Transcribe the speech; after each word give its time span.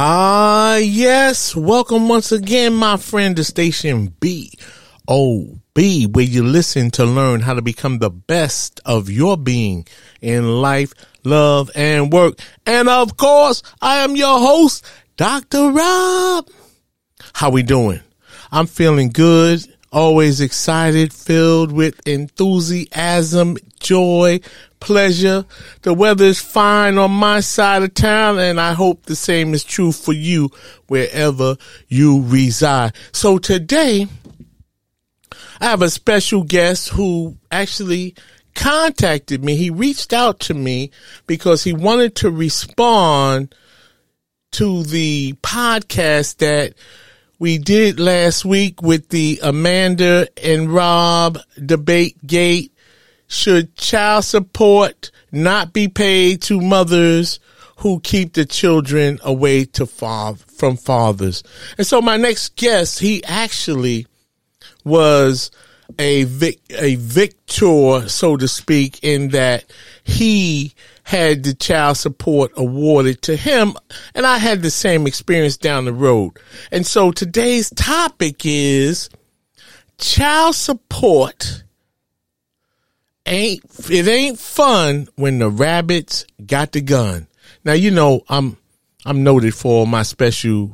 Ah, 0.00 0.76
yes. 0.76 1.56
Welcome 1.56 2.08
once 2.08 2.30
again, 2.30 2.72
my 2.72 2.96
friend, 2.98 3.34
to 3.34 3.42
station 3.42 4.14
B 4.20 4.52
O 5.08 5.58
B, 5.74 6.06
where 6.06 6.24
you 6.24 6.44
listen 6.44 6.92
to 6.92 7.04
learn 7.04 7.40
how 7.40 7.54
to 7.54 7.62
become 7.62 7.98
the 7.98 8.08
best 8.08 8.80
of 8.84 9.10
your 9.10 9.36
being 9.36 9.88
in 10.20 10.62
life, 10.62 10.94
love, 11.24 11.72
and 11.74 12.12
work. 12.12 12.38
And 12.64 12.88
of 12.88 13.16
course, 13.16 13.64
I 13.82 13.96
am 13.96 14.14
your 14.14 14.38
host, 14.38 14.84
Dr. 15.16 15.72
Rob. 15.72 16.48
How 17.32 17.50
we 17.50 17.64
doing? 17.64 17.98
I'm 18.52 18.68
feeling 18.68 19.08
good 19.08 19.66
always 19.92 20.40
excited, 20.40 21.12
filled 21.12 21.72
with 21.72 22.06
enthusiasm, 22.06 23.56
joy, 23.80 24.40
pleasure. 24.80 25.44
The 25.82 25.94
weather 25.94 26.24
is 26.24 26.40
fine 26.40 26.98
on 26.98 27.10
my 27.10 27.40
side 27.40 27.82
of 27.82 27.94
town, 27.94 28.38
and 28.38 28.60
I 28.60 28.72
hope 28.72 29.04
the 29.04 29.16
same 29.16 29.54
is 29.54 29.64
true 29.64 29.92
for 29.92 30.12
you 30.12 30.50
wherever 30.86 31.56
you 31.88 32.22
reside. 32.24 32.94
So 33.12 33.38
today, 33.38 34.06
I 35.60 35.64
have 35.64 35.82
a 35.82 35.90
special 35.90 36.44
guest 36.44 36.90
who 36.90 37.36
actually 37.50 38.14
contacted 38.54 39.44
me. 39.44 39.56
He 39.56 39.70
reached 39.70 40.12
out 40.12 40.40
to 40.40 40.54
me 40.54 40.90
because 41.26 41.64
he 41.64 41.72
wanted 41.72 42.14
to 42.16 42.30
respond 42.30 43.54
to 44.52 44.82
the 44.82 45.34
podcast 45.42 46.38
that 46.38 46.74
we 47.38 47.58
did 47.58 48.00
last 48.00 48.44
week 48.44 48.82
with 48.82 49.10
the 49.10 49.38
Amanda 49.42 50.26
and 50.42 50.72
Rob 50.72 51.38
debate 51.64 52.26
gate. 52.26 52.72
Should 53.28 53.76
child 53.76 54.24
support 54.24 55.10
not 55.30 55.72
be 55.72 55.86
paid 55.86 56.42
to 56.42 56.60
mothers 56.60 57.38
who 57.76 58.00
keep 58.00 58.32
the 58.32 58.44
children 58.44 59.18
away 59.22 59.66
to 59.66 59.86
fa- 59.86 60.36
from 60.56 60.76
fathers? 60.76 61.42
And 61.76 61.86
so 61.86 62.00
my 62.00 62.16
next 62.16 62.56
guest, 62.56 62.98
he 62.98 63.22
actually 63.24 64.06
was 64.84 65.50
a 65.98 66.24
vic- 66.24 66.60
a 66.70 66.96
victor, 66.96 68.08
so 68.08 68.36
to 68.36 68.48
speak, 68.48 68.98
in 69.02 69.28
that 69.28 69.64
he 70.02 70.74
had 71.04 71.42
the 71.42 71.54
child 71.54 71.96
support 71.96 72.52
awarded 72.56 73.22
to 73.22 73.34
him 73.34 73.72
and 74.14 74.26
I 74.26 74.36
had 74.36 74.60
the 74.60 74.70
same 74.70 75.06
experience 75.06 75.56
down 75.56 75.86
the 75.86 75.92
road. 75.92 76.32
And 76.70 76.86
so 76.86 77.12
today's 77.12 77.70
topic 77.70 78.42
is 78.44 79.08
child 79.96 80.54
support 80.54 81.62
ain't 83.28 83.62
it 83.90 84.08
ain't 84.08 84.38
fun 84.38 85.08
when 85.16 85.38
the 85.38 85.50
rabbits 85.50 86.26
got 86.44 86.72
the 86.72 86.80
gun. 86.80 87.26
Now 87.64 87.74
you 87.74 87.90
know 87.90 88.22
I'm 88.28 88.56
I'm 89.04 89.22
noted 89.22 89.54
for 89.54 89.86
my 89.86 90.02
special 90.02 90.72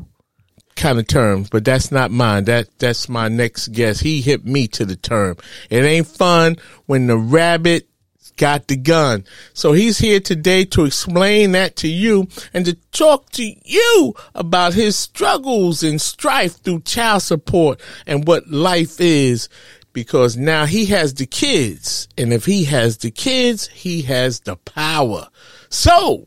kind 0.76 0.98
of 0.98 1.06
terms, 1.06 1.50
but 1.50 1.64
that's 1.64 1.92
not 1.92 2.10
mine. 2.10 2.44
That 2.44 2.68
that's 2.78 3.08
my 3.08 3.28
next 3.28 3.68
guest. 3.68 4.00
He 4.00 4.20
hit 4.20 4.44
me 4.44 4.68
to 4.68 4.84
the 4.84 4.96
term. 4.96 5.36
It 5.70 5.84
ain't 5.84 6.06
fun 6.06 6.56
when 6.86 7.06
the 7.06 7.16
rabbit 7.16 7.88
got 8.36 8.66
the 8.66 8.76
gun. 8.76 9.24
So 9.52 9.72
he's 9.72 9.98
here 9.98 10.20
today 10.20 10.64
to 10.66 10.84
explain 10.84 11.52
that 11.52 11.76
to 11.76 11.88
you 11.88 12.28
and 12.52 12.64
to 12.66 12.74
talk 12.92 13.30
to 13.30 13.44
you 13.64 14.14
about 14.34 14.74
his 14.74 14.98
struggles 14.98 15.82
and 15.82 16.00
strife 16.00 16.56
through 16.56 16.80
child 16.80 17.22
support 17.22 17.80
and 18.06 18.26
what 18.26 18.48
life 18.48 19.00
is 19.00 19.48
because 19.94 20.36
now 20.36 20.66
he 20.66 20.84
has 20.86 21.14
the 21.14 21.24
kids. 21.24 22.08
And 22.18 22.34
if 22.34 22.44
he 22.44 22.64
has 22.64 22.98
the 22.98 23.10
kids, 23.10 23.68
he 23.68 24.02
has 24.02 24.40
the 24.40 24.56
power. 24.56 25.28
So 25.70 26.26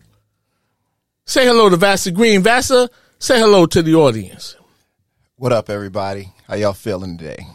say 1.27 1.45
hello 1.45 1.69
to 1.69 1.77
Vassar 1.77 2.09
Green. 2.11 2.41
Vassar, 2.41 2.89
say 3.19 3.39
hello 3.39 3.67
to 3.67 3.83
the 3.83 3.93
audience. 3.93 4.55
What 5.35 5.53
up, 5.53 5.69
everybody? 5.69 6.33
How 6.47 6.55
y'all 6.55 6.73
feeling 6.73 7.19
today? 7.19 7.45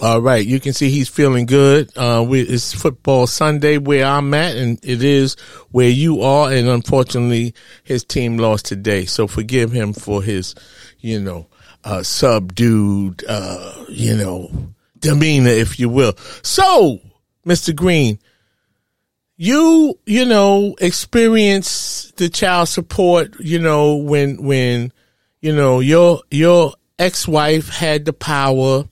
All 0.00 0.20
right, 0.20 0.44
you 0.44 0.60
can 0.60 0.74
see 0.74 0.90
he's 0.90 1.08
feeling 1.08 1.46
good. 1.46 1.90
Uh, 1.96 2.22
we, 2.28 2.42
it's 2.42 2.74
football 2.74 3.26
Sunday 3.26 3.78
where 3.78 4.04
I'm 4.04 4.34
at, 4.34 4.54
and 4.54 4.78
it 4.82 5.02
is 5.02 5.34
where 5.70 5.88
you 5.88 6.20
are. 6.20 6.52
And 6.52 6.68
unfortunately, 6.68 7.54
his 7.84 8.04
team 8.04 8.36
lost 8.36 8.66
today, 8.66 9.06
so 9.06 9.26
forgive 9.26 9.72
him 9.72 9.94
for 9.94 10.22
his, 10.22 10.54
you 10.98 11.18
know, 11.18 11.46
uh, 11.84 12.02
subdued, 12.02 13.24
uh, 13.26 13.86
you 13.88 14.14
know, 14.14 14.74
demeanor, 15.00 15.50
if 15.50 15.78
you 15.78 15.88
will. 15.88 16.14
So, 16.42 17.00
Mr. 17.46 17.74
Green, 17.74 18.18
you, 19.36 19.98
you 20.06 20.24
know, 20.24 20.74
experience 20.80 22.12
the 22.16 22.28
child 22.28 22.68
support, 22.68 23.38
you 23.40 23.58
know, 23.58 23.96
when, 23.96 24.42
when, 24.42 24.92
you 25.40 25.54
know, 25.54 25.80
your, 25.80 26.22
your 26.30 26.74
ex-wife 26.98 27.68
had 27.68 28.04
the 28.04 28.12
power 28.12 28.84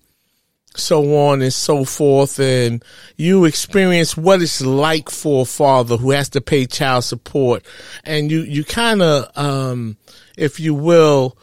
so 0.78 1.17
on 1.28 1.43
and 1.43 1.53
so 1.53 1.84
forth. 1.84 2.38
And 2.38 2.84
you 3.17 3.44
experience 3.44 4.17
what 4.17 4.43
it's 4.43 4.61
like 4.61 5.11
for 5.11 5.43
a 5.43 5.47
father 5.47 5.97
who 5.97 6.11
has 6.11 6.28
to 6.31 6.41
pay 6.41 6.67
child 6.67 7.05
support. 7.05 7.65
And 8.05 8.31
you, 8.31 8.43
you 8.43 8.65
kind 8.65 9.03
of, 9.03 9.37
um, 9.37 9.97
if 10.37 10.61
you 10.61 10.75
will, 10.75 11.37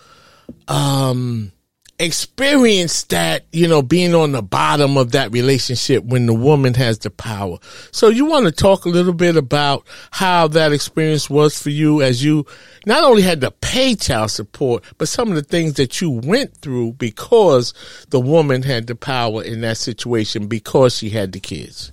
um, 0.68 1.52
experience 2.00 3.04
that, 3.06 3.46
you 3.52 3.68
know, 3.68 3.82
being 3.82 4.16
on 4.16 4.32
the 4.32 4.42
bottom 4.42 4.98
of 4.98 5.12
that 5.12 5.32
relationship 5.32 6.04
when 6.04 6.26
the 6.26 6.34
woman 6.34 6.74
has 6.74 7.00
the 7.00 7.10
power. 7.10 7.58
So 7.92 8.10
you 8.10 8.26
want 8.26 8.46
to 8.46 8.52
talk 8.52 8.86
a 8.86 8.90
little 8.90 9.14
bit 9.14 9.38
about 9.38 9.86
how 10.12 10.48
that 10.50 10.74
experience 10.74 11.30
was 11.30 11.62
for 11.62 11.70
you 11.70 12.02
as 12.02 12.24
you 12.24 12.46
not 12.86 13.04
only 13.04 13.22
had 13.22 13.42
to 13.42 13.52
pay 13.52 13.96
child 13.96 14.32
support, 14.32 14.84
but 14.98 15.08
some 15.08 15.30
of 15.30 15.36
the 15.36 15.44
things 15.44 15.74
that 15.76 16.02
you 16.02 16.10
went 16.10 16.58
through 16.58 16.94
because 16.94 17.74
the 18.10 18.20
woman 18.20 18.64
had 18.64 18.88
the 18.88 18.96
power 18.96 19.44
in 19.44 19.62
that 19.62 19.78
situation 19.78 20.48
because 20.48 20.98
she 20.98 21.10
had 21.12 21.32
the 21.32 21.40
kids. 21.40 21.92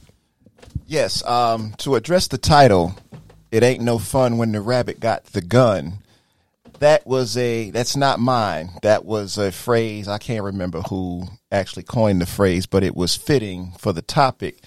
Yes, 0.86 1.24
um, 1.24 1.74
to 1.78 1.94
address 1.94 2.26
the 2.26 2.38
title, 2.38 2.94
it 3.52 3.62
ain't 3.62 3.82
no 3.82 3.98
fun 3.98 4.38
when 4.38 4.52
the 4.52 4.60
rabbit 4.60 4.98
got 4.98 5.24
the 5.26 5.42
gun 5.42 5.98
that 6.80 7.06
was 7.06 7.36
a 7.36 7.70
that's 7.70 7.96
not 7.96 8.18
mine. 8.18 8.70
That 8.82 9.04
was 9.04 9.38
a 9.38 9.52
phrase 9.52 10.08
I 10.08 10.18
can't 10.18 10.44
remember 10.44 10.80
who 10.82 11.24
actually 11.52 11.84
coined 11.84 12.20
the 12.20 12.26
phrase, 12.26 12.66
but 12.66 12.82
it 12.82 12.96
was 12.96 13.16
fitting 13.16 13.72
for 13.78 13.92
the 13.92 14.02
topic. 14.02 14.62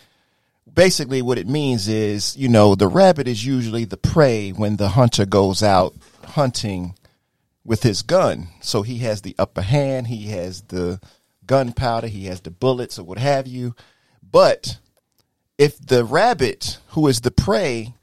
Basically, 0.72 1.22
what 1.22 1.38
it 1.38 1.48
means 1.48 1.88
is, 1.88 2.38
you 2.38 2.48
know, 2.48 2.74
the 2.74 2.88
rabbit 2.88 3.28
is 3.28 3.46
usually 3.46 3.86
the 3.86 3.98
prey 3.98 4.52
when 4.52 4.78
the 4.78 4.90
hunter 4.90 5.26
goes 5.26 5.62
out 5.62 5.94
hunting 6.26 6.96
with 7.66 7.84
his 7.84 8.02
gun. 8.02 8.48
So 8.62 8.82
he 8.82 9.00
has 9.00 9.22
the 9.22 9.36
upper 9.38 9.62
hand, 9.62 10.08
he 10.08 10.28
has 10.28 10.62
the 10.64 11.00
gunpowder, 11.46 12.08
he 12.08 12.26
has 12.26 12.42
the 12.42 12.52
bullets 12.52 12.98
or 12.98 13.04
what 13.04 13.18
have 13.18 13.48
you. 13.48 13.76
But 14.22 14.78
if 15.58 15.78
the 15.80 16.04
rabbit, 16.04 16.80
who 16.90 17.08
is 17.08 17.22
the 17.22 17.32
prey, 17.32 17.94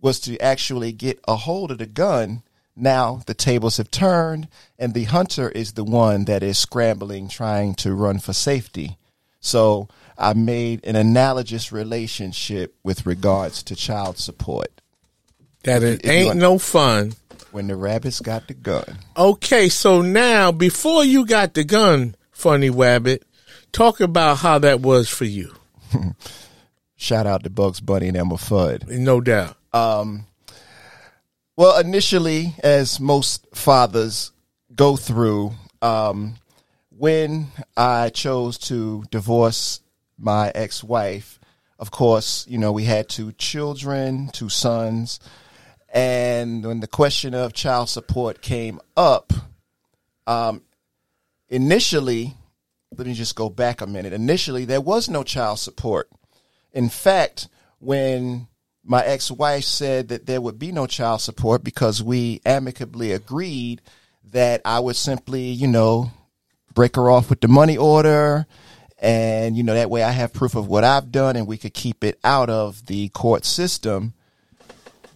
was 0.00 0.20
to 0.20 0.38
actually 0.40 0.92
get 0.92 1.20
a 1.26 1.36
hold 1.36 1.70
of 1.70 1.78
the 1.78 1.86
gun, 1.86 2.42
now 2.76 3.20
the 3.26 3.34
tables 3.34 3.78
have 3.78 3.90
turned 3.90 4.46
and 4.78 4.94
the 4.94 5.04
hunter 5.04 5.48
is 5.50 5.72
the 5.72 5.84
one 5.84 6.26
that 6.26 6.42
is 6.42 6.58
scrambling 6.58 7.28
trying 7.28 7.74
to 7.74 7.94
run 7.94 8.18
for 8.18 8.32
safety 8.32 8.96
so 9.40 9.88
i 10.18 10.32
made 10.34 10.84
an 10.84 10.94
analogous 10.96 11.72
relationship 11.72 12.74
with 12.84 13.06
regards 13.06 13.62
to 13.62 13.74
child 13.74 14.18
support 14.18 14.70
that 15.64 15.82
it 15.82 16.06
ain't 16.06 16.36
no 16.36 16.58
fun 16.58 17.12
When 17.50 17.66
the 17.66 17.76
rabbits 17.76 18.20
got 18.20 18.46
the 18.48 18.54
gun. 18.54 18.98
Okay, 19.16 19.68
so 19.68 20.02
now 20.02 20.52
before 20.52 21.04
you 21.04 21.24
got 21.26 21.54
the 21.54 21.64
gun, 21.64 22.14
Funny 22.30 22.70
Wabbit, 22.70 23.22
talk 23.72 24.00
about 24.00 24.36
how 24.36 24.58
that 24.58 24.80
was 24.80 25.08
for 25.08 25.24
you. 25.24 25.54
Shout 26.96 27.26
out 27.26 27.44
to 27.44 27.50
Bugs 27.50 27.80
Bunny 27.80 28.08
and 28.08 28.16
Elmer 28.16 28.36
Fudd. 28.36 28.86
No 28.88 29.20
doubt. 29.20 29.56
Um, 29.72 30.26
Well, 31.58 31.80
initially, 31.80 32.54
as 32.62 33.00
most 33.00 33.46
fathers 33.54 34.30
go 34.74 34.94
through, 34.94 35.52
um, 35.80 36.34
when 36.90 37.46
I 37.74 38.10
chose 38.10 38.58
to 38.68 39.04
divorce 39.10 39.80
my 40.18 40.52
ex 40.54 40.84
wife, 40.84 41.40
of 41.78 41.90
course, 41.90 42.44
you 42.46 42.58
know, 42.58 42.72
we 42.72 42.84
had 42.84 43.08
two 43.08 43.32
children, 43.32 44.28
two 44.34 44.50
sons. 44.50 45.18
And 45.88 46.62
when 46.62 46.80
the 46.80 46.86
question 46.86 47.32
of 47.32 47.54
child 47.54 47.88
support 47.88 48.42
came 48.42 48.78
up, 48.94 49.32
um, 50.26 50.60
initially, 51.48 52.34
let 52.98 53.06
me 53.06 53.14
just 53.14 53.34
go 53.34 53.48
back 53.48 53.80
a 53.80 53.86
minute. 53.86 54.12
Initially, 54.12 54.66
there 54.66 54.82
was 54.82 55.08
no 55.08 55.22
child 55.22 55.58
support. 55.58 56.10
In 56.74 56.90
fact, 56.90 57.48
when 57.78 58.46
my 58.86 59.04
ex 59.04 59.30
wife 59.30 59.64
said 59.64 60.08
that 60.08 60.26
there 60.26 60.40
would 60.40 60.58
be 60.58 60.72
no 60.72 60.86
child 60.86 61.20
support 61.20 61.64
because 61.64 62.02
we 62.02 62.40
amicably 62.46 63.12
agreed 63.12 63.82
that 64.30 64.60
I 64.64 64.80
would 64.80 64.96
simply, 64.96 65.48
you 65.48 65.66
know, 65.66 66.12
break 66.72 66.96
her 66.96 67.10
off 67.10 67.28
with 67.28 67.40
the 67.40 67.48
money 67.48 67.76
order. 67.76 68.46
And, 68.98 69.56
you 69.56 69.62
know, 69.62 69.74
that 69.74 69.90
way 69.90 70.02
I 70.02 70.12
have 70.12 70.32
proof 70.32 70.54
of 70.54 70.68
what 70.68 70.84
I've 70.84 71.12
done 71.12 71.36
and 71.36 71.46
we 71.46 71.58
could 71.58 71.74
keep 71.74 72.02
it 72.04 72.18
out 72.24 72.48
of 72.48 72.86
the 72.86 73.08
court 73.10 73.44
system. 73.44 74.14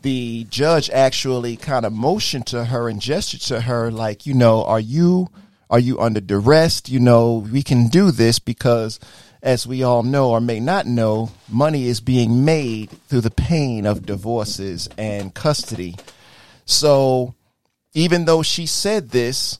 The 0.02 0.46
judge 0.50 0.90
actually 0.90 1.56
kind 1.56 1.86
of 1.86 1.92
motioned 1.92 2.46
to 2.48 2.66
her 2.66 2.88
and 2.88 3.00
gestured 3.00 3.40
to 3.42 3.62
her 3.62 3.90
like, 3.90 4.26
you 4.26 4.34
know, 4.34 4.64
are 4.64 4.80
you 4.80 5.28
are 5.70 5.78
you 5.78 6.00
under 6.00 6.20
duress? 6.20 6.82
You 6.88 6.98
know, 6.98 7.46
we 7.50 7.62
can 7.62 7.88
do 7.88 8.10
this 8.10 8.38
because 8.40 8.98
as 9.42 9.66
we 9.66 9.82
all 9.82 10.02
know 10.02 10.30
or 10.30 10.40
may 10.40 10.60
not 10.60 10.86
know, 10.86 11.30
money 11.48 11.86
is 11.86 12.00
being 12.00 12.44
made 12.44 12.90
through 13.08 13.22
the 13.22 13.30
pain 13.30 13.86
of 13.86 14.06
divorces 14.06 14.88
and 14.98 15.34
custody. 15.34 15.96
So 16.64 17.34
even 17.94 18.24
though 18.24 18.42
she 18.42 18.66
said 18.66 19.10
this, 19.10 19.58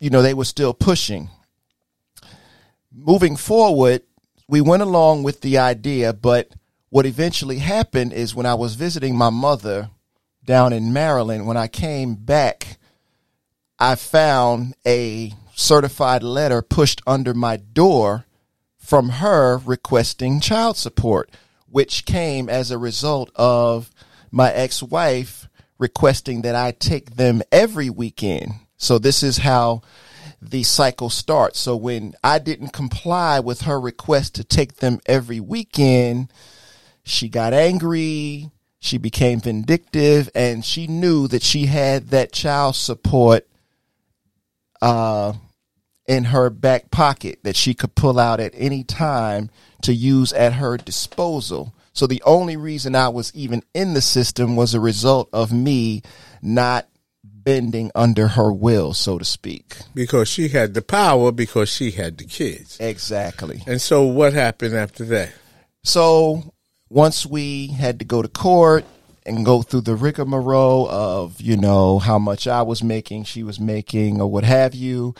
you 0.00 0.10
know, 0.10 0.22
they 0.22 0.34
were 0.34 0.44
still 0.44 0.74
pushing. 0.74 1.30
Moving 2.92 3.36
forward, 3.36 4.02
we 4.48 4.60
went 4.60 4.82
along 4.82 5.22
with 5.22 5.40
the 5.40 5.58
idea, 5.58 6.12
but 6.12 6.50
what 6.90 7.06
eventually 7.06 7.58
happened 7.58 8.12
is 8.12 8.34
when 8.34 8.46
I 8.46 8.54
was 8.54 8.74
visiting 8.74 9.16
my 9.16 9.30
mother 9.30 9.90
down 10.44 10.72
in 10.72 10.92
Maryland, 10.92 11.46
when 11.46 11.56
I 11.56 11.68
came 11.68 12.14
back, 12.14 12.78
I 13.78 13.94
found 13.94 14.74
a 14.86 15.32
certified 15.54 16.22
letter 16.22 16.62
pushed 16.62 17.02
under 17.06 17.34
my 17.34 17.56
door 17.56 18.24
from 18.88 19.10
her 19.10 19.58
requesting 19.66 20.40
child 20.40 20.74
support, 20.74 21.30
which 21.70 22.06
came 22.06 22.48
as 22.48 22.70
a 22.70 22.78
result 22.78 23.30
of 23.36 23.90
my 24.30 24.50
ex 24.50 24.82
wife 24.82 25.46
requesting 25.76 26.40
that 26.40 26.54
I 26.54 26.70
take 26.70 27.16
them 27.16 27.42
every 27.52 27.90
weekend. 27.90 28.52
So 28.78 28.98
this 28.98 29.22
is 29.22 29.36
how 29.36 29.82
the 30.40 30.62
cycle 30.62 31.10
starts. 31.10 31.60
So 31.60 31.76
when 31.76 32.14
I 32.24 32.38
didn't 32.38 32.72
comply 32.72 33.40
with 33.40 33.60
her 33.62 33.78
request 33.78 34.34
to 34.36 34.42
take 34.42 34.76
them 34.76 35.00
every 35.04 35.38
weekend, 35.38 36.32
she 37.04 37.28
got 37.28 37.52
angry, 37.52 38.50
she 38.80 38.96
became 38.96 39.40
vindictive, 39.40 40.30
and 40.34 40.64
she 40.64 40.86
knew 40.86 41.28
that 41.28 41.42
she 41.42 41.66
had 41.66 42.08
that 42.08 42.32
child 42.32 42.74
support 42.74 43.46
uh, 44.80 45.34
in 46.08 46.24
her 46.24 46.50
back 46.50 46.90
pocket 46.90 47.38
that 47.44 47.54
she 47.54 47.74
could 47.74 47.94
pull 47.94 48.18
out 48.18 48.40
at 48.40 48.52
any 48.56 48.82
time 48.82 49.50
to 49.82 49.92
use 49.92 50.32
at 50.32 50.54
her 50.54 50.76
disposal. 50.76 51.74
So 51.92 52.06
the 52.06 52.22
only 52.24 52.56
reason 52.56 52.96
I 52.96 53.08
was 53.10 53.32
even 53.34 53.62
in 53.74 53.94
the 53.94 54.00
system 54.00 54.56
was 54.56 54.74
a 54.74 54.80
result 54.80 55.28
of 55.32 55.52
me 55.52 56.02
not 56.40 56.88
bending 57.22 57.90
under 57.94 58.28
her 58.28 58.50
will, 58.50 58.94
so 58.94 59.18
to 59.18 59.24
speak. 59.24 59.76
Because 59.94 60.28
she 60.28 60.48
had 60.48 60.74
the 60.74 60.82
power 60.82 61.30
because 61.30 61.68
she 61.68 61.90
had 61.90 62.18
the 62.18 62.24
kids. 62.24 62.78
Exactly. 62.80 63.62
And 63.66 63.80
so 63.80 64.04
what 64.04 64.32
happened 64.32 64.74
after 64.74 65.04
that? 65.06 65.32
So 65.84 66.54
once 66.88 67.26
we 67.26 67.68
had 67.68 67.98
to 67.98 68.04
go 68.04 68.22
to 68.22 68.28
court 68.28 68.84
and 69.26 69.44
go 69.44 69.60
through 69.60 69.82
the 69.82 69.94
rigmarole 69.94 70.88
of, 70.88 71.40
you 71.40 71.56
know, 71.56 71.98
how 71.98 72.18
much 72.18 72.46
I 72.46 72.62
was 72.62 72.82
making, 72.82 73.24
she 73.24 73.42
was 73.42 73.60
making, 73.60 74.20
or 74.20 74.30
what 74.30 74.44
have 74.44 74.74
you, 74.74 75.14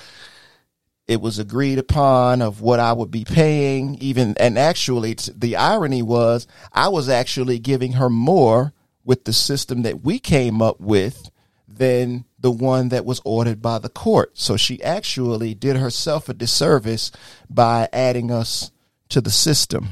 it 1.08 1.20
was 1.20 1.38
agreed 1.38 1.78
upon 1.78 2.42
of 2.42 2.60
what 2.60 2.78
I 2.78 2.92
would 2.92 3.10
be 3.10 3.24
paying. 3.24 3.96
Even, 3.96 4.34
and 4.38 4.58
actually, 4.58 5.14
t- 5.16 5.32
the 5.34 5.56
irony 5.56 6.02
was 6.02 6.46
I 6.72 6.88
was 6.88 7.08
actually 7.08 7.58
giving 7.58 7.94
her 7.94 8.10
more 8.10 8.74
with 9.04 9.24
the 9.24 9.32
system 9.32 9.82
that 9.82 10.04
we 10.04 10.18
came 10.18 10.60
up 10.60 10.78
with 10.78 11.30
than 11.66 12.26
the 12.38 12.50
one 12.50 12.90
that 12.90 13.04
was 13.04 13.20
ordered 13.24 13.62
by 13.62 13.78
the 13.78 13.88
court. 13.88 14.36
So 14.38 14.56
she 14.56 14.82
actually 14.82 15.54
did 15.54 15.76
herself 15.76 16.28
a 16.28 16.34
disservice 16.34 17.10
by 17.48 17.88
adding 17.92 18.30
us 18.30 18.70
to 19.08 19.20
the 19.20 19.30
system. 19.30 19.88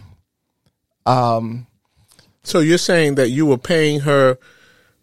Um, 1.06 1.66
So 2.42 2.60
you're 2.60 2.78
saying 2.78 3.14
that 3.14 3.30
you 3.30 3.46
were 3.46 3.58
paying 3.58 4.00
her 4.00 4.38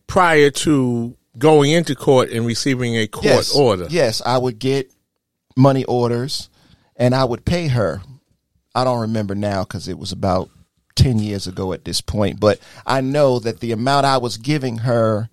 prior 0.08 0.52
to 0.52 1.18
going 1.38 1.72
into 1.72 1.96
court 1.96 2.30
and 2.30 2.46
receiving 2.46 2.96
a 2.96 3.08
court 3.08 3.26
yes, 3.26 3.56
order. 3.56 3.88
Yes, 3.90 4.22
I 4.26 4.38
would 4.38 4.60
get 4.60 4.92
money 5.56 5.84
orders 5.86 6.50
and 6.96 7.16
I 7.16 7.24
would 7.24 7.46
pay 7.46 7.68
her. 7.68 8.02
I 8.76 8.84
don't 8.84 9.02
remember 9.02 9.36
now 9.36 9.64
because 9.64 9.88
it 9.88 9.98
was 9.98 10.12
about 10.12 10.50
10 10.96 11.20
years 11.20 11.48
ago 11.48 11.74
at 11.74 11.86
this 11.86 12.02
point, 12.02 12.40
but 12.40 12.60
I 12.86 13.02
know 13.02 13.40
that 13.40 13.60
the 13.60 13.72
amount 13.72 14.06
I 14.06 14.18
was 14.18 14.38
giving 14.38 14.80
her 14.80 15.30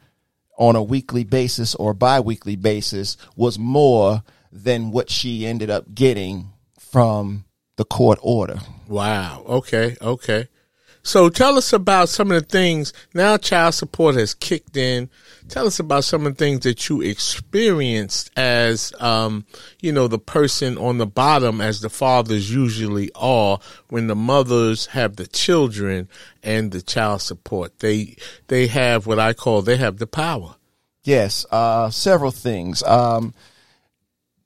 on 0.58 0.76
a 0.76 0.82
weekly 0.82 1.24
basis 1.24 1.74
or 1.74 1.94
bi 1.94 2.20
weekly 2.20 2.56
basis 2.56 3.16
was 3.36 3.58
more 3.58 4.22
than 4.52 4.90
what 4.90 5.10
she 5.10 5.46
ended 5.46 5.70
up 5.70 5.94
getting 5.94 6.50
from 6.78 7.44
the 7.76 7.84
court 7.84 8.18
order. 8.20 8.58
Wow. 8.88 9.42
Okay. 9.46 9.96
Okay. 10.02 10.48
So 11.02 11.30
tell 11.30 11.56
us 11.56 11.72
about 11.72 12.10
some 12.10 12.30
of 12.30 12.42
the 12.42 12.46
things 12.46 12.92
now 13.14 13.36
child 13.36 13.74
support 13.74 14.16
has 14.16 14.34
kicked 14.34 14.76
in. 14.76 15.08
Tell 15.48 15.66
us 15.66 15.80
about 15.80 16.04
some 16.04 16.26
of 16.26 16.36
the 16.36 16.44
things 16.44 16.60
that 16.60 16.88
you 16.88 17.00
experienced 17.00 18.30
as, 18.36 18.92
um, 19.00 19.46
you 19.80 19.92
know, 19.92 20.08
the 20.08 20.18
person 20.18 20.76
on 20.76 20.98
the 20.98 21.06
bottom 21.06 21.60
as 21.60 21.80
the 21.80 21.88
fathers 21.88 22.52
usually 22.54 23.10
are 23.14 23.58
when 23.88 24.06
the 24.06 24.14
mothers 24.14 24.86
have 24.86 25.16
the 25.16 25.26
children 25.26 26.08
and 26.42 26.70
the 26.70 26.82
child 26.82 27.22
support. 27.22 27.78
They, 27.78 28.16
they 28.48 28.66
have 28.66 29.06
what 29.06 29.18
I 29.18 29.32
call, 29.32 29.62
they 29.62 29.78
have 29.78 29.96
the 29.96 30.06
power. 30.06 30.56
Yes, 31.02 31.46
uh, 31.50 31.88
several 31.88 32.30
things. 32.30 32.82
Um, 32.82 33.32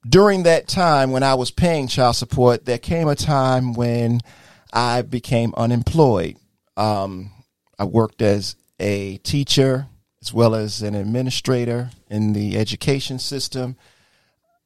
during 0.08 0.44
that 0.44 0.68
time 0.68 1.10
when 1.10 1.24
I 1.24 1.34
was 1.34 1.50
paying 1.50 1.88
child 1.88 2.14
support, 2.16 2.64
there 2.64 2.78
came 2.78 3.08
a 3.08 3.16
time 3.16 3.74
when 3.74 4.20
I 4.72 5.02
became 5.02 5.52
unemployed. 5.56 6.36
Um, 6.76 7.30
I 7.78 7.84
worked 7.84 8.22
as 8.22 8.56
a 8.80 9.18
teacher 9.18 9.86
as 10.20 10.32
well 10.32 10.54
as 10.54 10.80
an 10.80 10.94
administrator 10.94 11.90
in 12.08 12.32
the 12.32 12.56
education 12.56 13.18
system. 13.18 13.76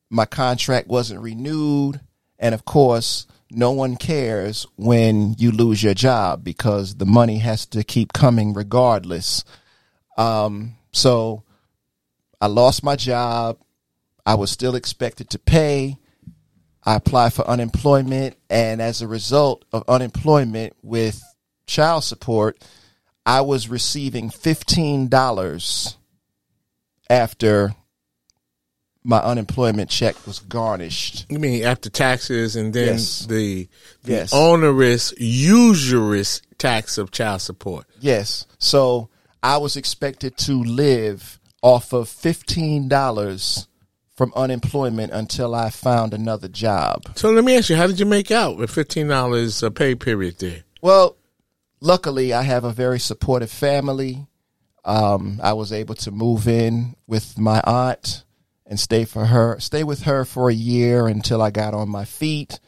My 0.08 0.24
contract 0.24 0.86
wasn't 0.86 1.20
renewed. 1.20 2.00
And 2.38 2.54
of 2.54 2.64
course, 2.64 3.26
no 3.50 3.72
one 3.72 3.96
cares 3.96 4.66
when 4.76 5.34
you 5.38 5.50
lose 5.50 5.82
your 5.82 5.94
job 5.94 6.44
because 6.44 6.96
the 6.96 7.06
money 7.06 7.38
has 7.38 7.66
to 7.66 7.82
keep 7.82 8.12
coming 8.12 8.54
regardless. 8.54 9.44
Um, 10.16 10.76
so 10.92 11.42
I 12.40 12.46
lost 12.46 12.84
my 12.84 12.94
job. 12.94 13.58
I 14.24 14.34
was 14.34 14.50
still 14.50 14.76
expected 14.76 15.30
to 15.30 15.38
pay. 15.38 15.98
I 16.84 16.94
applied 16.94 17.32
for 17.32 17.46
unemployment, 17.46 18.36
and 18.48 18.80
as 18.80 19.02
a 19.02 19.08
result 19.08 19.64
of 19.72 19.84
unemployment 19.88 20.74
with 20.82 21.22
child 21.68 22.02
support, 22.02 22.58
I 23.24 23.42
was 23.42 23.68
receiving 23.68 24.30
$15 24.30 25.96
after 27.10 27.74
my 29.04 29.18
unemployment 29.18 29.88
check 29.88 30.26
was 30.26 30.40
garnished. 30.40 31.26
You 31.30 31.38
mean 31.38 31.64
after 31.64 31.88
taxes 31.88 32.56
and 32.56 32.74
then 32.74 32.94
Yes. 32.94 33.26
the, 33.26 33.68
the 34.04 34.12
Yes. 34.12 34.32
onerous, 34.32 35.14
usurious 35.18 36.42
tax 36.58 36.98
of 36.98 37.10
child 37.10 37.40
support? 37.40 37.86
Yes. 38.00 38.44
So 38.58 39.08
I 39.42 39.56
was 39.58 39.76
expected 39.76 40.36
to 40.38 40.62
live 40.62 41.38
off 41.62 41.92
of 41.92 42.08
$15 42.08 43.66
from 44.16 44.32
unemployment 44.34 45.12
until 45.12 45.54
I 45.54 45.70
found 45.70 46.12
another 46.12 46.48
job. 46.48 47.04
So 47.14 47.30
let 47.30 47.44
me 47.44 47.56
ask 47.56 47.70
you, 47.70 47.76
how 47.76 47.86
did 47.86 48.00
you 48.00 48.06
make 48.06 48.30
out 48.32 48.56
with 48.58 48.70
fifteen 48.70 49.06
dollars 49.06 49.62
a 49.62 49.70
pay 49.70 49.94
period 49.94 50.38
there? 50.40 50.64
Well, 50.82 51.16
luckily, 51.80 52.32
I 52.32 52.42
have 52.42 52.64
a 52.64 52.72
very 52.72 52.98
supportive 52.98 53.50
family. 53.50 54.26
Um, 54.84 55.40
I 55.42 55.52
was 55.52 55.72
able 55.72 55.94
to 55.96 56.10
move 56.10 56.48
in 56.48 56.96
with 57.06 57.38
my 57.38 57.60
aunt 57.64 58.24
and 58.66 58.78
stay 58.78 59.04
for 59.04 59.26
her, 59.26 59.58
stay 59.60 59.84
with 59.84 60.02
her 60.02 60.24
for 60.24 60.48
a 60.48 60.54
year 60.54 61.06
until 61.06 61.42
I 61.42 61.50
got 61.50 61.74
on 61.74 61.88
my 61.88 62.04
feet. 62.04 62.60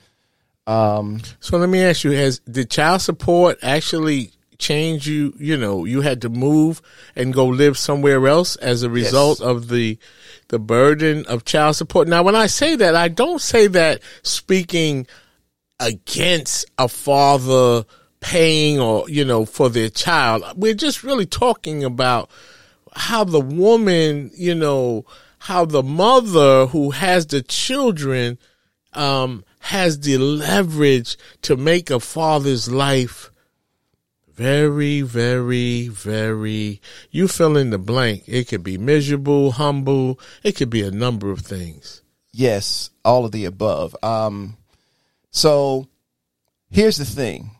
Um, 0.66 1.20
so 1.40 1.56
let 1.56 1.68
me 1.68 1.82
ask 1.82 2.04
you: 2.04 2.12
Has 2.12 2.40
did 2.40 2.70
child 2.70 3.02
support 3.02 3.58
actually 3.62 4.32
change 4.58 5.08
you? 5.08 5.34
You 5.38 5.56
know, 5.56 5.84
you 5.84 6.00
had 6.00 6.22
to 6.22 6.28
move 6.28 6.82
and 7.16 7.34
go 7.34 7.46
live 7.46 7.78
somewhere 7.78 8.26
else 8.26 8.56
as 8.56 8.82
a 8.82 8.90
result 8.90 9.40
yes. 9.40 9.48
of 9.48 9.68
the 9.68 9.98
the 10.48 10.58
burden 10.58 11.26
of 11.26 11.44
child 11.44 11.76
support. 11.76 12.08
Now, 12.08 12.22
when 12.22 12.36
I 12.36 12.46
say 12.46 12.76
that, 12.76 12.94
I 12.94 13.08
don't 13.08 13.40
say 13.40 13.66
that 13.68 14.02
speaking 14.22 15.06
against 15.78 16.66
a 16.76 16.88
father 16.88 17.84
paying 18.20 18.78
or 18.78 19.08
you 19.08 19.24
know 19.24 19.44
for 19.44 19.68
their 19.68 19.90
child. 19.90 20.44
We're 20.56 20.74
just 20.74 21.02
really 21.02 21.26
talking 21.26 21.84
about 21.84 22.30
how 22.94 23.24
the 23.24 23.40
woman, 23.40 24.30
you 24.34 24.54
know, 24.54 25.04
how 25.38 25.64
the 25.64 25.82
mother 25.82 26.66
who 26.66 26.90
has 26.90 27.26
the 27.26 27.42
children 27.42 28.38
um, 28.92 29.44
has 29.60 30.00
the 30.00 30.18
leverage 30.18 31.16
to 31.42 31.56
make 31.56 31.90
a 31.90 32.00
father's 32.00 32.70
life 32.70 33.30
very, 34.40 35.02
very, 35.02 35.88
very, 35.88 36.80
you 37.10 37.28
fill 37.28 37.58
in 37.58 37.68
the 37.68 37.78
blank. 37.78 38.24
It 38.26 38.48
could 38.48 38.62
be 38.62 38.78
miserable, 38.78 39.52
humble. 39.52 40.18
It 40.42 40.56
could 40.56 40.70
be 40.70 40.80
a 40.80 40.90
number 40.90 41.30
of 41.30 41.40
things. 41.40 42.00
Yes, 42.32 42.88
all 43.04 43.26
of 43.26 43.32
the 43.32 43.44
above. 43.44 43.94
Um, 44.02 44.56
so 45.30 45.88
here's 46.70 46.96
the 46.96 47.04
thing. 47.04 47.50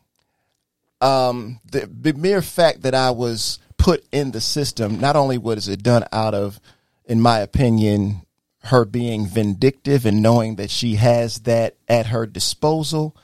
Um, 1.01 1.61
the, 1.71 1.87
the 1.87 2.13
mere 2.13 2.43
fact 2.43 2.83
that 2.83 2.95
I 2.95 3.11
was 3.11 3.59
put 3.79 4.05
in 4.13 4.33
the 4.33 4.41
system, 4.41 5.01
not 5.01 5.17
only 5.17 5.39
was 5.39 5.69
it 5.69 5.83
done 5.83 6.05
out 6.13 6.35
of, 6.35 6.61
in 7.07 7.21
my 7.21 7.41
opinion, 7.41 8.23
her 8.65 8.85
being 8.85 9.27
vindictive 9.27 10.05
and 10.05 10.23
knowing 10.23 10.57
that 10.57 10.71
she 10.71 10.97
has 10.97 11.41
that 11.41 11.77
at 11.89 12.07
her 12.07 12.27
disposal, 12.27 13.17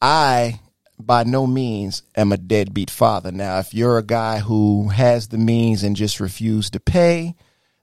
I 0.00 0.60
by 0.98 1.24
no 1.24 1.46
means 1.46 2.02
am 2.14 2.32
a 2.32 2.36
deadbeat 2.36 2.90
father. 2.90 3.32
Now, 3.32 3.58
if 3.58 3.72
you're 3.72 3.98
a 3.98 4.02
guy 4.02 4.40
who 4.40 4.88
has 4.88 5.28
the 5.28 5.38
means 5.38 5.82
and 5.82 5.96
just 5.96 6.20
refuse 6.20 6.70
to 6.70 6.80
pay, 6.80 7.34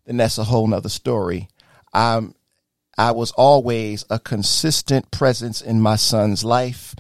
then 0.05 0.17
that's 0.17 0.37
a 0.37 0.43
whole 0.43 0.67
nother 0.67 0.89
story. 0.89 1.49
I'm, 1.93 2.35
I 2.97 3.11
was 3.11 3.31
always 3.31 4.05
a 4.09 4.19
consistent 4.19 5.11
presence 5.11 5.61
in 5.61 5.81
my 5.81 5.95
son's 5.95 6.43
life. 6.43 6.95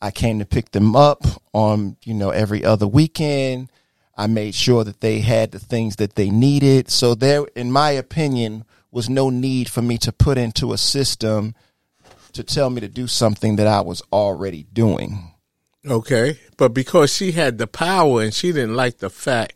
I 0.00 0.10
came 0.10 0.38
to 0.38 0.44
pick 0.44 0.72
them 0.72 0.94
up 0.94 1.24
on, 1.52 1.96
you 2.04 2.14
know, 2.14 2.30
every 2.30 2.64
other 2.64 2.86
weekend. 2.86 3.70
I 4.16 4.26
made 4.26 4.54
sure 4.54 4.84
that 4.84 5.00
they 5.00 5.20
had 5.20 5.52
the 5.52 5.58
things 5.58 5.96
that 5.96 6.14
they 6.14 6.30
needed. 6.30 6.90
So 6.90 7.14
there, 7.14 7.44
in 7.54 7.70
my 7.70 7.90
opinion, 7.90 8.64
was 8.90 9.08
no 9.10 9.30
need 9.30 9.68
for 9.68 9.82
me 9.82 9.98
to 9.98 10.12
put 10.12 10.38
into 10.38 10.72
a 10.72 10.78
system 10.78 11.54
to 12.32 12.42
tell 12.42 12.70
me 12.70 12.80
to 12.80 12.88
do 12.88 13.06
something 13.06 13.56
that 13.56 13.66
I 13.66 13.80
was 13.80 14.02
already 14.12 14.66
doing. 14.72 15.32
Okay. 15.86 16.38
But 16.56 16.74
because 16.74 17.14
she 17.14 17.32
had 17.32 17.58
the 17.58 17.66
power 17.66 18.22
and 18.22 18.34
she 18.34 18.52
didn't 18.52 18.76
like 18.76 18.98
the 18.98 19.10
fact 19.10 19.54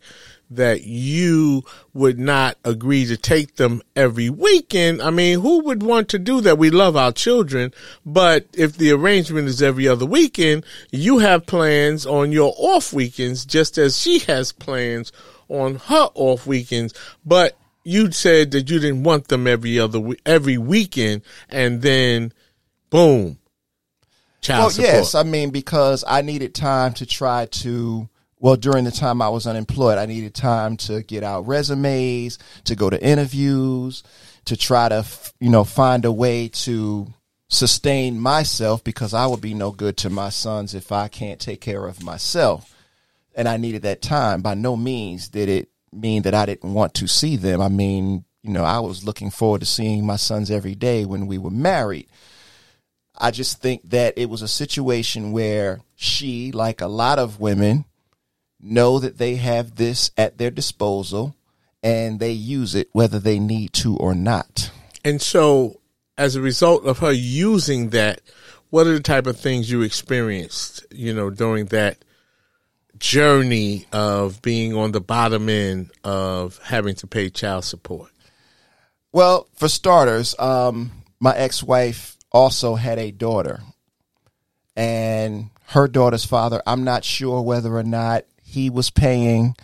that 0.51 0.83
you 0.83 1.63
would 1.95 2.19
not 2.19 2.59
agree 2.65 3.07
to 3.07 3.17
take 3.17 3.57
them 3.57 3.81
every 3.95 4.29
weekend. 4.29 5.01
I 5.01 5.11
mean, 5.11 5.41
who 5.41 5.65
would 5.65 5.83
want 5.83 6.09
to 6.11 6.19
do 6.19 6.41
that? 6.41 6.59
We 6.59 6.71
love 6.71 6.97
our 6.97 7.13
children, 7.13 7.73
but 8.05 8.47
if 8.53 8.77
the 8.77 8.91
arrangement 8.91 9.49
is 9.49 9.63
every 9.63 9.87
other 9.87 10.07
weekend, 10.07 10.65
you 10.91 11.19
have 11.19 11.47
plans 11.47 12.05
on 12.05 12.33
your 12.33 12.53
off 12.59 12.93
weekends, 12.93 13.45
just 13.45 13.79
as 13.79 13.99
she 13.99 14.19
has 14.21 14.51
plans 14.53 15.13
on 15.49 15.77
her 15.77 16.09
off 16.15 16.47
weekends. 16.47 16.95
But 17.25 17.57
you 17.85 18.11
said 18.11 18.51
that 18.51 18.69
you 18.71 18.79
didn't 18.79 19.05
want 19.05 19.29
them 19.29 19.47
every 19.47 19.79
other 19.79 20.01
every 20.27 20.59
weekend, 20.59 21.23
and 21.49 21.81
then 21.83 22.33
boom, 22.91 23.39
child 24.41 24.61
well, 24.61 24.71
support. 24.71 24.93
yes, 24.95 25.15
I 25.15 25.23
mean 25.23 25.51
because 25.51 26.05
I 26.07 26.23
needed 26.23 26.55
time 26.55 26.93
to 26.95 27.07
try 27.07 27.47
to. 27.47 28.09
Well, 28.43 28.57
during 28.57 28.85
the 28.85 28.91
time 28.91 29.21
I 29.21 29.29
was 29.29 29.47
unemployed, 29.47 29.99
I 29.99 30.07
needed 30.07 30.35
time 30.35 30.79
to 30.79 31.03
get 31.03 31.23
out 31.23 31.47
resumes, 31.47 32.39
to 32.65 32.75
go 32.75 32.89
to 32.89 33.03
interviews, 33.03 34.03
to 34.47 34.57
try 34.57 34.89
to, 34.89 35.05
you 35.41 35.51
know, 35.51 35.63
find 35.63 36.07
a 36.07 36.13
way 36.13 36.49
to 36.49 37.13
sustain 37.49 38.19
myself 38.19 38.83
because 38.83 39.13
I 39.13 39.27
would 39.27 39.43
be 39.43 39.53
no 39.53 39.73
good 39.73 39.99
to 39.99 40.11
my 40.11 40.31
sons 40.31 40.75
if 40.75 40.91
I 40.91 41.09
can't 41.09 41.39
take 41.39 41.61
care 41.61 41.87
of 41.87 42.03
myself. 42.03 42.75
And 43.35 43.47
I 43.47 43.59
needed 43.59 43.83
that 43.83 44.01
time. 44.01 44.41
By 44.41 44.55
no 44.55 44.75
means 44.75 45.29
did 45.29 45.51
it 45.51 45.69
mean 45.93 46.23
that 46.23 46.35
I 46.35 46.47
didn't 46.47 46.73
want 46.73 46.95
to 46.95 47.07
see 47.07 47.37
them. 47.37 47.61
I 47.61 47.69
mean, 47.69 48.25
you 48.43 48.53
know, 48.53 48.65
I 48.65 48.81
was 48.81 49.05
looking 49.05 49.31
forward 49.31 49.61
to 49.61 49.67
seeing 49.67 50.07
my 50.07 50.17
sons 50.17 50.51
every 50.51 50.75
day 50.75 51.05
when 51.05 51.27
we 51.27 51.37
were 51.37 51.51
married. 51.51 52.09
I 53.19 53.33
just 53.33 53.61
think 53.61 53.91
that 53.91 54.15
it 54.17 54.31
was 54.31 54.41
a 54.41 54.49
situation 54.49 55.33
where 55.33 55.81
she, 55.95 56.53
like 56.53 56.81
a 56.81 56.87
lot 56.87 57.19
of 57.19 57.39
women, 57.39 57.85
know 58.63 58.99
that 58.99 59.19
they 59.19 59.37
have 59.37 59.77
this 59.77 60.11
at 60.17 60.39
their 60.39 60.51
disposal 60.51 61.35
and 61.83 62.21
they 62.21 62.33
use 62.33 62.75
it 62.75 62.89
whether 62.93 63.19
they 63.19 63.39
need 63.39 63.73
to 63.73 63.97
or 63.97 64.15
not. 64.15 64.71
And 65.05 65.21
so, 65.21 65.81
as 66.19 66.37
a 66.37 66.41
result 66.41 66.85
of 66.85 66.99
her 66.99 67.13
using 67.13 67.91
that, 67.91 68.21
what 68.69 68.87
are 68.87 68.93
the 68.93 69.01
type 69.01 69.27
of 69.27 69.39
things 69.39 69.71
you 69.71 69.83
experienced, 69.83 70.87
you 70.91 71.15
know, 71.15 71.31
during 71.31 71.67
that 71.67 71.99
journey 72.99 73.87
of 73.93 74.43
being 74.43 74.77
on 74.77 74.93
the 74.93 75.01
bottom 75.01 75.49
end 75.49 75.91
of 76.05 76.59
having 76.63 76.95
to 76.97 77.07
pay 77.07 77.31
child 77.31 77.65
support? 77.65 78.11
Well, 79.13 79.49
for 79.55 79.69
starters, 79.69 80.39
um, 80.39 80.93
my 81.19 81.35
ex 81.35 81.63
wife 81.63 82.17
also 82.31 82.75
had 82.75 82.99
a 82.99 83.11
daughter. 83.11 83.61
And 84.77 85.51
her 85.69 85.89
daughter's 85.89 86.25
father, 86.25 86.63
I'm 86.67 86.85
not 86.85 87.05
sure 87.05 87.43
whether 87.43 87.75
or 87.75 87.83
not 87.83 88.25
he 88.51 88.71
was 88.71 88.91
paying, 88.91 89.55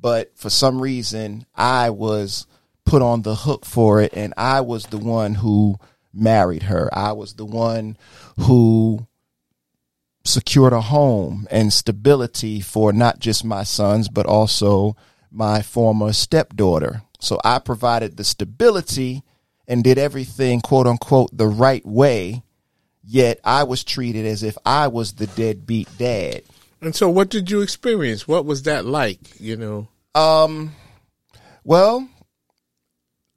but 0.00 0.36
for 0.36 0.50
some 0.50 0.80
reason, 0.80 1.46
I 1.54 1.90
was 1.90 2.46
put 2.84 3.02
on 3.02 3.22
the 3.22 3.34
hook 3.34 3.64
for 3.64 4.00
it. 4.00 4.12
And 4.14 4.32
I 4.36 4.60
was 4.62 4.86
the 4.86 4.98
one 4.98 5.34
who 5.34 5.76
married 6.12 6.64
her. 6.64 6.88
I 6.92 7.12
was 7.12 7.34
the 7.34 7.44
one 7.44 7.96
who 8.40 9.06
secured 10.24 10.72
a 10.72 10.80
home 10.80 11.46
and 11.50 11.72
stability 11.72 12.60
for 12.60 12.92
not 12.92 13.18
just 13.18 13.44
my 13.44 13.62
sons, 13.62 14.08
but 14.08 14.26
also 14.26 14.96
my 15.30 15.62
former 15.62 16.12
stepdaughter. 16.12 17.02
So 17.20 17.38
I 17.44 17.58
provided 17.58 18.16
the 18.16 18.24
stability 18.24 19.22
and 19.66 19.84
did 19.84 19.98
everything 19.98 20.60
quote 20.60 20.86
unquote 20.86 21.36
the 21.36 21.46
right 21.46 21.84
way, 21.84 22.42
yet 23.04 23.38
I 23.44 23.64
was 23.64 23.84
treated 23.84 24.24
as 24.24 24.42
if 24.42 24.56
I 24.64 24.88
was 24.88 25.12
the 25.14 25.26
deadbeat 25.26 25.88
dad. 25.98 26.42
And 26.80 26.94
so 26.94 27.08
what 27.08 27.28
did 27.28 27.50
you 27.50 27.60
experience? 27.60 28.28
What 28.28 28.44
was 28.44 28.62
that 28.64 28.84
like, 28.84 29.40
you 29.40 29.56
know? 29.56 29.88
Um 30.14 30.74
well, 31.64 32.08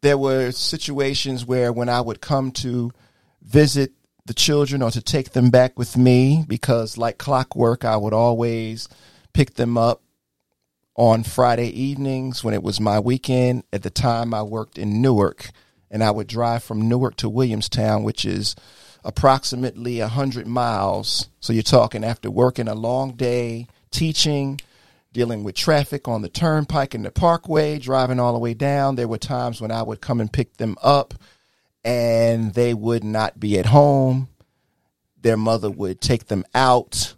there 0.02 0.18
were 0.18 0.52
situations 0.52 1.46
where 1.46 1.74
when 1.74 1.90
I 1.90 2.02
would 2.02 2.22
come 2.22 2.52
to 2.52 2.92
visit 3.42 3.92
the 4.26 4.34
children 4.34 4.82
or 4.82 4.92
to 4.92 5.02
take 5.02 5.32
them 5.32 5.50
back 5.50 5.78
with 5.78 5.98
me 5.98 6.46
because 6.48 6.98
like 6.98 7.18
clockwork 7.18 7.84
I 7.84 7.98
would 7.98 8.14
always 8.14 8.88
pick 9.34 9.56
them 9.56 9.78
up 9.78 10.02
on 10.96 11.24
Friday 11.24 11.68
evenings 11.68 12.44
when 12.44 12.54
it 12.54 12.64
was 12.64 12.80
my 12.80 13.00
weekend. 13.00 13.64
At 13.74 13.84
the 13.84 13.90
time 13.90 14.34
I 14.34 14.44
worked 14.44 14.78
in 14.78 15.02
Newark 15.02 15.50
and 15.90 16.04
I 16.04 16.12
would 16.12 16.28
drive 16.28 16.64
from 16.64 16.88
Newark 16.88 17.18
to 17.18 17.30
Williamstown, 17.30 18.04
which 18.04 18.24
is 18.24 18.56
approximately 19.04 20.00
100 20.00 20.48
miles. 20.48 21.30
So 21.40 21.54
you're 21.54 21.64
talking 21.64 22.04
after 22.04 22.30
working 22.30 22.68
a 22.68 22.76
long 22.76 23.14
day, 23.14 23.68
teaching, 23.92 24.60
dealing 25.14 25.44
with 25.44 25.56
traffic 25.56 26.08
on 26.08 26.22
the 26.22 26.30
turnpike 26.30 26.94
and 26.94 27.06
the 27.06 27.12
parkway, 27.12 27.80
driving 27.80 28.20
all 28.20 28.34
the 28.34 28.40
way 28.40 28.54
down. 28.54 28.96
There 28.96 29.08
were 29.08 29.18
times 29.18 29.62
when 29.62 29.72
I 29.72 29.84
would 29.84 30.02
come 30.02 30.22
and 30.22 30.32
pick 30.32 30.58
them 30.58 30.78
up 30.82 31.14
and 31.84 32.54
they 32.54 32.74
would 32.74 33.04
not 33.04 33.40
be 33.40 33.58
at 33.58 33.66
home. 33.68 34.30
Their 35.22 35.38
mother 35.38 35.70
would 35.70 36.02
take 36.02 36.28
them 36.28 36.46
out 36.54 37.16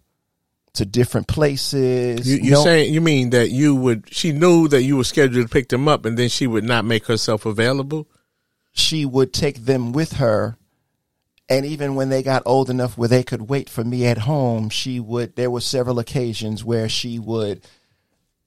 to 0.74 0.86
different 0.86 1.28
places. 1.28 2.28
You, 2.28 2.40
you're 2.42 2.64
saying 2.64 2.94
you 2.94 3.00
mean 3.00 3.30
that 3.30 3.50
you 3.52 3.76
would? 3.76 4.14
She 4.14 4.32
knew 4.32 4.68
that 4.70 4.82
you 4.82 4.98
were 4.98 5.04
scheduled 5.04 5.48
to 5.48 5.52
pick 5.52 5.70
them 5.70 5.88
up, 5.88 6.04
and 6.04 6.18
then 6.18 6.28
she 6.28 6.48
would 6.48 6.64
not 6.64 6.84
make 6.84 7.06
herself 7.06 7.46
available 7.46 8.08
she 8.74 9.06
would 9.06 9.32
take 9.32 9.66
them 9.66 9.94
with 9.94 10.14
her. 10.14 10.58
And 11.50 11.66
even 11.66 11.96
when 11.96 12.10
they 12.10 12.24
got 12.24 12.44
old 12.46 12.70
enough 12.70 12.98
where 12.98 13.10
they 13.10 13.24
could 13.24 13.50
wait 13.50 13.70
for 13.70 13.84
me 13.84 14.06
at 14.06 14.20
home, 14.20 14.70
she 14.70 15.00
would, 15.00 15.36
there 15.36 15.52
were 15.52 15.62
several 15.62 16.00
occasions 16.00 16.64
where 16.64 16.88
she 16.88 17.20
would 17.20 17.66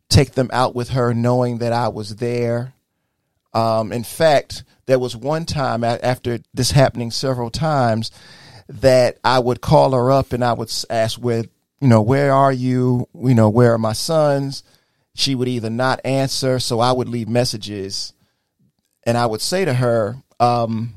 take 0.08 0.32
them 0.32 0.50
out 0.52 0.74
with 0.74 0.90
her 0.90 1.12
knowing 1.12 1.58
that 1.58 1.72
I 1.72 1.88
was 1.88 2.16
there. 2.16 2.74
Um, 3.52 3.92
in 3.92 4.04
fact, 4.04 4.64
there 4.86 4.98
was 4.98 5.16
one 5.16 5.44
time 5.44 5.84
after 5.84 6.38
this 6.54 6.70
happening 6.70 7.10
several 7.10 7.50
times 7.50 8.10
that 8.68 9.18
I 9.22 9.38
would 9.38 9.60
call 9.60 9.92
her 9.92 10.10
up 10.10 10.32
and 10.32 10.44
I 10.44 10.54
would 10.54 10.72
ask 10.88 11.18
where, 11.18 11.44
you 11.80 11.88
know, 11.88 12.02
where 12.02 12.32
are 12.32 12.52
you? 12.52 13.08
You 13.14 13.34
know, 13.34 13.50
where 13.50 13.74
are 13.74 13.78
my 13.78 13.92
sons? 13.92 14.62
she 15.16 15.34
would 15.34 15.48
either 15.48 15.70
not 15.70 16.00
answer, 16.04 16.58
so 16.58 16.78
I 16.78 16.92
would 16.92 17.08
leave 17.08 17.26
messages, 17.26 18.12
and 19.04 19.16
I 19.16 19.24
would 19.24 19.40
say 19.40 19.64
to 19.64 19.72
her, 19.72 20.16
um, 20.38 20.92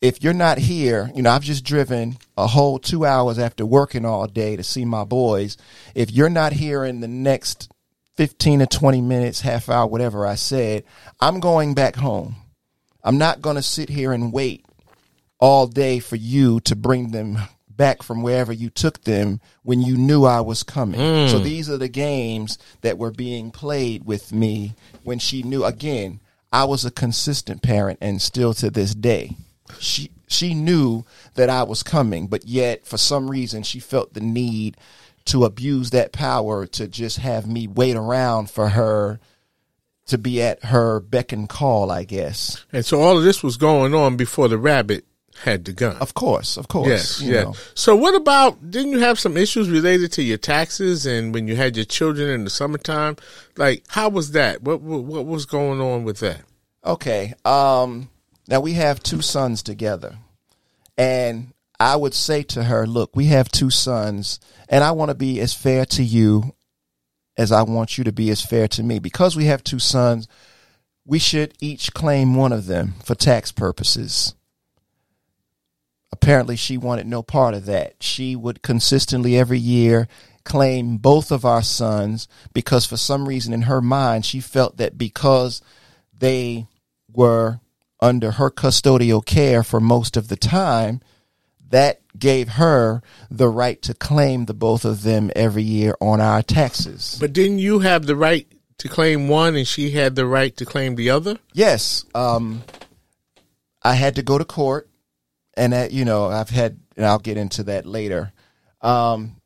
"If 0.00 0.22
you're 0.22 0.34
not 0.34 0.58
here, 0.58 1.10
you 1.14 1.22
know, 1.22 1.30
I've 1.30 1.42
just 1.42 1.64
driven 1.64 2.18
a 2.36 2.46
whole 2.46 2.78
two 2.78 3.04
hours 3.04 3.38
after 3.38 3.64
working 3.64 4.04
all 4.04 4.26
day 4.26 4.56
to 4.56 4.62
see 4.62 4.84
my 4.84 5.04
boys. 5.04 5.56
If 5.94 6.10
you're 6.10 6.30
not 6.30 6.52
here 6.52 6.84
in 6.84 7.00
the 7.00 7.08
next 7.08 7.70
15 8.16 8.60
to 8.60 8.66
20 8.66 9.00
minutes, 9.00 9.40
half 9.40 9.68
hour, 9.68 9.86
whatever 9.86 10.26
I 10.26 10.34
said, 10.36 10.84
I'm 11.20 11.40
going 11.40 11.74
back 11.74 11.96
home. 11.96 12.36
I'm 13.04 13.18
not 13.18 13.40
going 13.40 13.56
to 13.56 13.62
sit 13.62 13.88
here 13.88 14.12
and 14.12 14.32
wait 14.32 14.64
all 15.38 15.66
day 15.66 15.98
for 15.98 16.16
you 16.16 16.60
to 16.60 16.74
bring 16.74 17.10
them 17.10 17.38
back 17.68 18.02
from 18.02 18.22
wherever 18.22 18.52
you 18.52 18.70
took 18.70 19.02
them 19.02 19.40
when 19.62 19.82
you 19.82 19.96
knew 19.96 20.24
I 20.24 20.40
was 20.40 20.62
coming. 20.62 20.98
Mm. 20.98 21.30
So 21.30 21.38
these 21.38 21.68
are 21.68 21.76
the 21.76 21.88
games 21.88 22.58
that 22.80 22.98
were 22.98 23.10
being 23.10 23.50
played 23.50 24.04
with 24.06 24.32
me 24.32 24.74
when 25.04 25.18
she 25.18 25.42
knew 25.42 25.64
again, 25.64 26.20
I 26.52 26.64
was 26.64 26.84
a 26.84 26.90
consistent 26.90 27.62
parent 27.62 27.98
and 28.00 28.20
still 28.22 28.54
to 28.54 28.70
this 28.70 28.94
day. 28.94 29.36
She 29.78 30.10
she 30.28 30.54
knew 30.54 31.04
that 31.34 31.50
I 31.50 31.62
was 31.62 31.82
coming, 31.82 32.26
but 32.26 32.46
yet 32.46 32.86
for 32.86 32.98
some 32.98 33.30
reason 33.30 33.62
she 33.62 33.80
felt 33.80 34.14
the 34.14 34.20
need 34.20 34.76
to 35.26 35.44
abuse 35.44 35.90
that 35.90 36.12
power 36.12 36.66
to 36.66 36.88
just 36.88 37.18
have 37.18 37.46
me 37.46 37.66
wait 37.66 37.96
around 37.96 38.50
for 38.50 38.68
her 38.70 39.20
to 40.06 40.18
be 40.18 40.40
at 40.40 40.64
her 40.64 41.00
beck 41.00 41.32
and 41.32 41.48
call, 41.48 41.90
I 41.90 42.04
guess. 42.04 42.64
And 42.72 42.84
so 42.84 43.00
all 43.00 43.18
of 43.18 43.24
this 43.24 43.42
was 43.42 43.56
going 43.56 43.94
on 43.94 44.16
before 44.16 44.48
the 44.48 44.58
rabbit 44.58 45.04
had 45.42 45.64
the 45.64 45.72
gun. 45.72 45.96
Of 45.96 46.14
course, 46.14 46.56
of 46.56 46.68
course. 46.68 46.88
Yes, 46.88 47.20
you 47.20 47.34
yeah. 47.34 47.42
know. 47.42 47.54
So 47.74 47.96
what 47.96 48.14
about, 48.14 48.70
didn't 48.70 48.92
you 48.92 49.00
have 49.00 49.18
some 49.18 49.36
issues 49.36 49.68
related 49.68 50.12
to 50.12 50.22
your 50.22 50.38
taxes 50.38 51.06
and 51.06 51.34
when 51.34 51.48
you 51.48 51.56
had 51.56 51.76
your 51.76 51.84
children 51.84 52.30
in 52.30 52.44
the 52.44 52.50
summertime? 52.50 53.16
Like, 53.56 53.84
how 53.88 54.08
was 54.08 54.30
that? 54.32 54.62
What, 54.62 54.80
what, 54.80 55.02
what 55.02 55.26
was 55.26 55.44
going 55.44 55.80
on 55.80 56.04
with 56.04 56.20
that? 56.20 56.42
Okay. 56.84 57.34
Um, 57.44 58.08
now 58.48 58.60
we 58.60 58.74
have 58.74 59.02
two 59.02 59.22
sons 59.22 59.62
together. 59.62 60.16
And 60.96 61.52
I 61.78 61.96
would 61.96 62.14
say 62.14 62.42
to 62.44 62.64
her, 62.64 62.86
look, 62.86 63.14
we 63.14 63.26
have 63.26 63.50
two 63.50 63.70
sons, 63.70 64.40
and 64.68 64.82
I 64.82 64.92
want 64.92 65.10
to 65.10 65.14
be 65.14 65.40
as 65.40 65.52
fair 65.52 65.84
to 65.86 66.02
you 66.02 66.54
as 67.36 67.52
I 67.52 67.62
want 67.62 67.98
you 67.98 68.04
to 68.04 68.12
be 68.12 68.30
as 68.30 68.44
fair 68.44 68.66
to 68.68 68.82
me. 68.82 68.98
Because 68.98 69.36
we 69.36 69.44
have 69.44 69.62
two 69.62 69.78
sons, 69.78 70.26
we 71.04 71.18
should 71.18 71.54
each 71.60 71.92
claim 71.92 72.34
one 72.34 72.52
of 72.52 72.66
them 72.66 72.94
for 73.04 73.14
tax 73.14 73.52
purposes. 73.52 74.34
Apparently, 76.12 76.56
she 76.56 76.78
wanted 76.78 77.06
no 77.06 77.22
part 77.22 77.52
of 77.52 77.66
that. 77.66 77.96
She 78.00 78.34
would 78.34 78.62
consistently 78.62 79.36
every 79.36 79.58
year 79.58 80.08
claim 80.44 80.96
both 80.96 81.30
of 81.30 81.44
our 81.44 81.62
sons 81.62 82.28
because 82.54 82.86
for 82.86 82.96
some 82.96 83.28
reason 83.28 83.52
in 83.52 83.62
her 83.62 83.82
mind, 83.82 84.24
she 84.24 84.40
felt 84.40 84.78
that 84.78 84.96
because 84.96 85.60
they 86.16 86.66
were 87.12 87.60
under 88.00 88.32
her 88.32 88.50
custodial 88.50 89.24
care 89.24 89.62
for 89.62 89.80
most 89.80 90.16
of 90.16 90.28
the 90.28 90.36
time, 90.36 91.00
that 91.70 92.00
gave 92.18 92.50
her 92.50 93.02
the 93.30 93.48
right 93.48 93.80
to 93.82 93.94
claim 93.94 94.46
the 94.46 94.54
both 94.54 94.84
of 94.84 95.02
them 95.02 95.30
every 95.34 95.62
year 95.62 95.94
on 96.00 96.20
our 96.20 96.42
taxes. 96.42 97.16
But 97.20 97.32
didn't 97.32 97.58
you 97.58 97.80
have 97.80 98.06
the 98.06 98.16
right 98.16 98.46
to 98.78 98.88
claim 98.88 99.28
one 99.28 99.56
and 99.56 99.66
she 99.66 99.90
had 99.90 100.14
the 100.14 100.26
right 100.26 100.56
to 100.56 100.64
claim 100.64 100.94
the 100.94 101.10
other? 101.10 101.38
Yes, 101.52 102.04
um, 102.14 102.62
I 103.82 103.94
had 103.94 104.16
to 104.16 104.22
go 104.22 104.38
to 104.38 104.44
court, 104.44 104.88
and 105.54 105.72
that 105.72 105.92
you 105.92 106.04
know 106.04 106.26
I've 106.26 106.50
had, 106.50 106.78
and 106.96 107.06
I'll 107.06 107.18
get 107.18 107.36
into 107.36 107.64
that 107.64 107.86
later. 107.86 108.32
Um, 108.80 109.36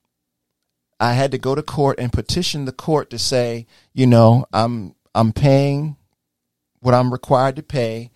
I 0.99 1.15
had 1.15 1.33
to 1.33 1.39
go 1.39 1.55
to 1.55 1.63
court 1.63 1.99
and 1.99 2.13
petition 2.13 2.67
the 2.67 2.73
court 2.73 3.11
to 3.11 3.19
say, 3.19 3.67
you 3.95 4.07
know, 4.07 4.45
I'm 4.53 4.95
I'm 5.15 5.33
paying 5.33 5.97
what 6.81 6.95
I'm 6.95 7.13
required 7.13 7.57
to 7.57 7.63
pay. 7.63 8.11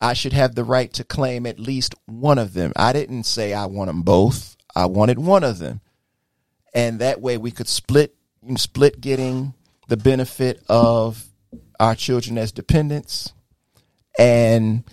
I 0.00 0.12
should 0.12 0.32
have 0.32 0.54
the 0.54 0.64
right 0.64 0.92
to 0.94 1.04
claim 1.04 1.46
at 1.46 1.58
least 1.58 1.94
one 2.06 2.38
of 2.38 2.54
them. 2.54 2.72
I 2.76 2.92
didn't 2.92 3.24
say 3.24 3.52
I 3.52 3.66
want 3.66 3.88
them 3.88 4.02
both. 4.02 4.56
I 4.74 4.86
wanted 4.86 5.18
one 5.18 5.42
of 5.42 5.58
them, 5.58 5.80
and 6.72 7.00
that 7.00 7.20
way 7.20 7.36
we 7.36 7.50
could 7.50 7.68
split 7.68 8.14
split 8.56 9.00
getting 9.00 9.54
the 9.88 9.96
benefit 9.96 10.62
of 10.68 11.24
our 11.80 11.94
children 11.94 12.38
as 12.38 12.52
dependents. 12.52 13.32
And 14.18 14.84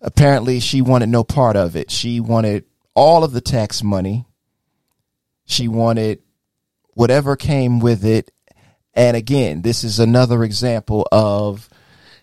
apparently, 0.00 0.60
she 0.60 0.80
wanted 0.80 1.08
no 1.08 1.24
part 1.24 1.56
of 1.56 1.76
it. 1.76 1.90
She 1.90 2.20
wanted 2.20 2.64
all 2.94 3.24
of 3.24 3.32
the 3.32 3.40
tax 3.40 3.82
money. 3.82 4.26
She 5.44 5.68
wanted 5.68 6.22
whatever 6.94 7.36
came 7.36 7.78
with 7.78 8.04
it. 8.04 8.30
And 8.94 9.16
again, 9.16 9.62
this 9.62 9.84
is 9.84 9.98
another 9.98 10.42
example 10.42 11.06
of, 11.12 11.68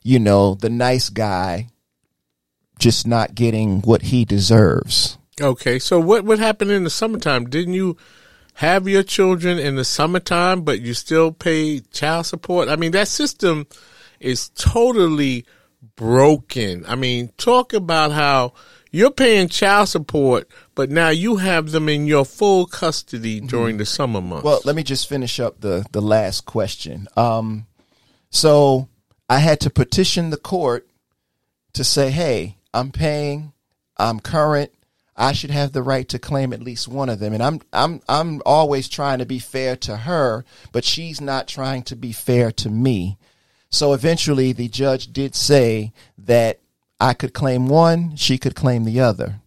you 0.02 0.18
know, 0.18 0.56
the 0.56 0.70
nice 0.70 1.10
guy 1.10 1.68
just 2.84 3.08
not 3.08 3.34
getting 3.34 3.80
what 3.84 4.02
he 4.02 4.26
deserves. 4.26 5.18
Okay, 5.40 5.80
so 5.80 6.02
what 6.02 6.26
what 6.26 6.38
happened 6.38 6.70
in 6.70 6.84
the 6.84 6.90
summertime? 6.90 7.50
Didn't 7.50 7.74
you 7.74 7.96
have 8.56 8.90
your 8.90 9.04
children 9.04 9.58
in 9.58 9.78
the 9.78 9.86
summertime, 9.86 10.64
but 10.64 10.82
you 10.82 10.94
still 10.94 11.32
pay 11.32 11.80
child 11.80 12.26
support? 12.26 12.68
I 12.68 12.76
mean, 12.76 12.92
that 12.92 13.08
system 13.08 13.68
is 14.20 14.50
totally 14.50 15.46
broken. 15.96 16.86
I 16.86 16.96
mean, 16.96 17.32
talk 17.38 17.72
about 17.72 18.12
how 18.12 18.52
you're 18.92 19.12
paying 19.12 19.48
child 19.48 19.88
support, 19.88 20.50
but 20.76 20.92
now 20.92 21.08
you 21.08 21.38
have 21.38 21.72
them 21.72 21.88
in 21.88 22.06
your 22.06 22.26
full 22.26 22.66
custody 22.66 23.40
during 23.40 23.78
the 23.78 23.86
summer 23.86 24.20
months. 24.20 24.44
Well, 24.44 24.60
let 24.66 24.76
me 24.76 24.84
just 24.84 25.08
finish 25.08 25.40
up 25.40 25.62
the 25.62 25.86
the 25.94 26.02
last 26.02 26.46
question. 26.46 27.08
Um, 27.16 27.66
so 28.30 28.90
I 29.30 29.40
had 29.40 29.62
to 29.62 29.70
petition 29.70 30.32
the 30.32 30.38
court 30.38 30.86
to 31.72 31.86
say, 31.86 32.12
"Hey, 32.12 32.58
I'm 32.74 32.92
paying, 32.92 33.54
I'm 33.98 34.20
current. 34.20 34.72
I 35.16 35.34
should 35.34 35.52
have 35.52 35.74
the 35.74 35.84
right 35.84 36.10
to 36.10 36.18
claim 36.18 36.54
at 36.54 36.64
least 36.64 36.88
one 36.88 37.10
of 37.10 37.20
them." 37.20 37.34
And 37.34 37.44
I'm 37.44 37.62
I'm 37.72 38.02
I'm 38.10 38.42
always 38.46 38.90
trying 38.90 39.20
to 39.20 39.26
be 39.26 39.40
fair 39.40 39.76
to 39.78 39.98
her, 39.98 40.44
but 40.72 40.84
she's 40.84 41.22
not 41.22 41.48
trying 41.48 41.84
to 41.84 41.96
be 41.96 42.12
fair 42.12 42.52
to 42.54 42.70
me. 42.70 43.18
So 43.70 43.94
eventually, 43.94 44.54
the 44.54 44.68
judge 44.68 45.14
did 45.14 45.36
say 45.36 45.94
that 46.18 46.60
I 47.00 47.14
could 47.14 47.34
claim 47.34 47.68
one, 47.68 48.16
she 48.16 48.38
could 48.38 48.56
claim 48.56 48.86
the 48.86 49.00
other. 49.00 49.42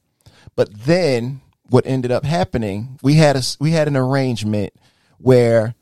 But 0.57 0.85
then 0.85 1.41
what 1.69 1.87
ended 1.87 2.11
up 2.11 2.25
happening, 2.25 2.99
we 3.03 3.15
had 3.15 3.37
a 3.37 3.43
we 3.59 3.71
had 3.71 3.89
an 3.89 3.97
arrangement 3.97 4.73
where 5.19 5.75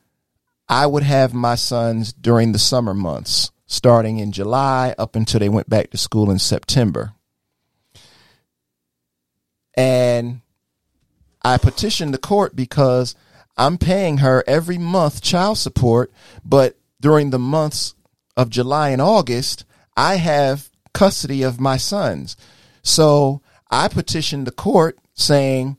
I 0.69 0.87
would 0.87 1.03
have 1.03 1.35
my 1.35 1.57
sons 1.57 2.13
during 2.13 2.53
the 2.53 2.59
summer 2.59 2.95
months, 2.95 3.51
starting 3.67 4.19
in 4.19 4.33
July 4.33 4.95
up 4.99 5.17
until 5.17 5.41
they 5.41 5.49
went 5.49 5.69
back 5.69 5.91
to 5.91 5.99
school 5.99 6.31
in 6.31 6.39
September. 6.39 7.13
And 9.77 10.41
I 11.43 11.59
petitioned 11.59 12.15
the 12.15 12.19
court 12.19 12.57
because 12.57 13.15
I'm 13.57 13.79
paying 13.79 14.19
her 14.19 14.43
every 14.47 14.79
month 14.79 15.23
child 15.23 15.59
support, 15.59 16.13
but 16.45 16.77
during 17.01 17.31
the 17.31 17.39
months 17.39 17.95
of 18.37 18.51
July 18.51 18.91
and 18.91 19.03
August, 19.03 19.65
I 19.97 20.17
have 20.17 20.71
custody 20.93 21.43
of 21.43 21.61
my 21.61 21.77
sons. 21.77 22.37
So 22.83 23.43
I 23.71 23.89
petitioned 23.89 24.47
the 24.47 24.53
court 24.53 24.99
saying 25.15 25.77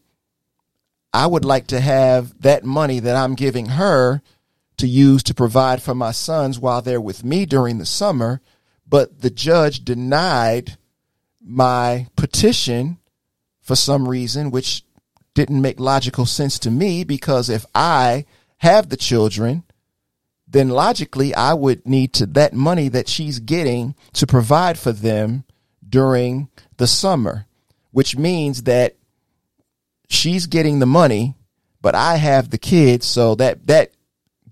I 1.14 1.28
would 1.28 1.46
like 1.46 1.68
to 1.68 1.80
have 1.80 2.42
that 2.42 2.64
money 2.64 3.00
that 3.00 3.16
I'm 3.16 3.36
giving 3.36 3.68
her 3.68 4.22
to 4.78 4.88
use 4.88 5.24
to 5.24 5.34
provide 5.34 5.82
for 5.82 5.96
my 5.96 6.12
sons 6.12 6.60
while 6.60 6.82
they're 6.82 7.02
with 7.02 7.24
me 7.24 7.46
during 7.46 7.78
the 7.78 7.86
summer. 7.86 8.42
But 8.88 9.22
the 9.22 9.30
judge 9.30 9.84
denied 9.84 10.78
my 11.42 12.08
petition 12.16 13.00
for 13.66 13.76
some 13.76 14.08
reason, 14.08 14.52
which 14.52 14.84
didn't 15.34 15.62
make 15.62 15.80
logical 15.80 16.26
sense 16.28 16.60
to 16.60 16.72
me 16.72 17.04
because 17.04 17.50
if 17.50 17.66
I 17.74 18.26
have 18.58 18.90
the 18.90 18.96
children, 18.96 19.64
then 20.48 20.70
logically 20.70 21.34
I 21.34 21.56
would 21.56 21.86
need 21.86 22.14
to 22.14 22.28
that 22.28 22.54
money 22.54 22.90
that 22.90 23.10
she's 23.10 23.40
getting 23.40 23.96
to 24.14 24.28
provide 24.28 24.78
for 24.78 24.92
them 24.92 25.46
during 25.88 26.48
the 26.78 26.86
summer, 26.86 27.48
which 27.92 28.16
means 28.16 28.64
that 28.64 28.96
she's 30.10 30.46
getting 30.46 30.78
the 30.78 30.86
money, 30.86 31.36
but 31.82 31.96
I 31.96 32.18
have 32.18 32.52
the 32.52 32.60
kids, 32.60 33.08
so 33.08 33.34
that 33.36 33.66
that 33.66 33.92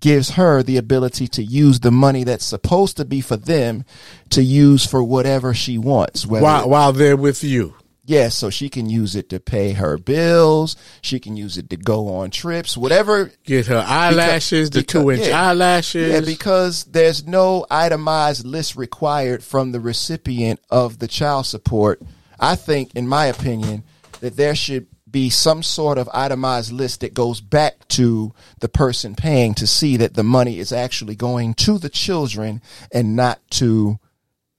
gives 0.00 0.30
her 0.30 0.62
the 0.62 0.76
ability 0.76 1.28
to 1.28 1.42
use 1.42 1.80
the 1.80 1.92
money 1.92 2.24
that's 2.24 2.44
supposed 2.44 2.96
to 2.96 3.04
be 3.04 3.20
for 3.20 3.36
them 3.36 3.84
to 4.30 4.42
use 4.42 4.84
for 4.84 5.02
whatever 5.02 5.54
she 5.54 5.78
wants. 5.78 6.26
While 6.26 6.68
while 6.68 6.92
they're 6.92 7.16
with 7.16 7.44
you. 7.44 7.76
Yes, 8.06 8.34
so 8.34 8.50
she 8.50 8.68
can 8.68 8.90
use 8.90 9.16
it 9.16 9.30
to 9.30 9.40
pay 9.40 9.72
her 9.72 9.96
bills. 9.96 10.76
She 11.00 11.18
can 11.18 11.38
use 11.38 11.56
it 11.56 11.70
to 11.70 11.76
go 11.78 12.16
on 12.16 12.30
trips, 12.30 12.76
whatever. 12.76 13.32
Get 13.44 13.66
her 13.68 13.82
eyelashes, 13.86 14.70
the 14.70 14.80
because- 14.80 15.02
two 15.02 15.10
inch 15.10 15.26
yeah. 15.28 15.48
eyelashes. 15.50 16.12
Yeah, 16.12 16.20
because 16.20 16.84
there's 16.84 17.26
no 17.26 17.64
itemized 17.70 18.44
list 18.44 18.76
required 18.76 19.42
from 19.42 19.72
the 19.72 19.80
recipient 19.80 20.60
of 20.68 20.98
the 20.98 21.08
child 21.08 21.46
support. 21.46 22.02
I 22.38 22.56
think, 22.56 22.94
in 22.94 23.08
my 23.08 23.26
opinion, 23.26 23.84
that 24.20 24.36
there 24.36 24.54
should 24.54 24.86
be 25.10 25.30
some 25.30 25.62
sort 25.62 25.96
of 25.96 26.08
itemized 26.12 26.72
list 26.72 27.00
that 27.00 27.14
goes 27.14 27.40
back 27.40 27.86
to 27.88 28.34
the 28.58 28.68
person 28.68 29.14
paying 29.14 29.54
to 29.54 29.66
see 29.66 29.96
that 29.96 30.14
the 30.14 30.24
money 30.24 30.58
is 30.58 30.72
actually 30.72 31.14
going 31.14 31.54
to 31.54 31.78
the 31.78 31.88
children 31.88 32.60
and 32.92 33.14
not 33.14 33.40
to 33.48 33.98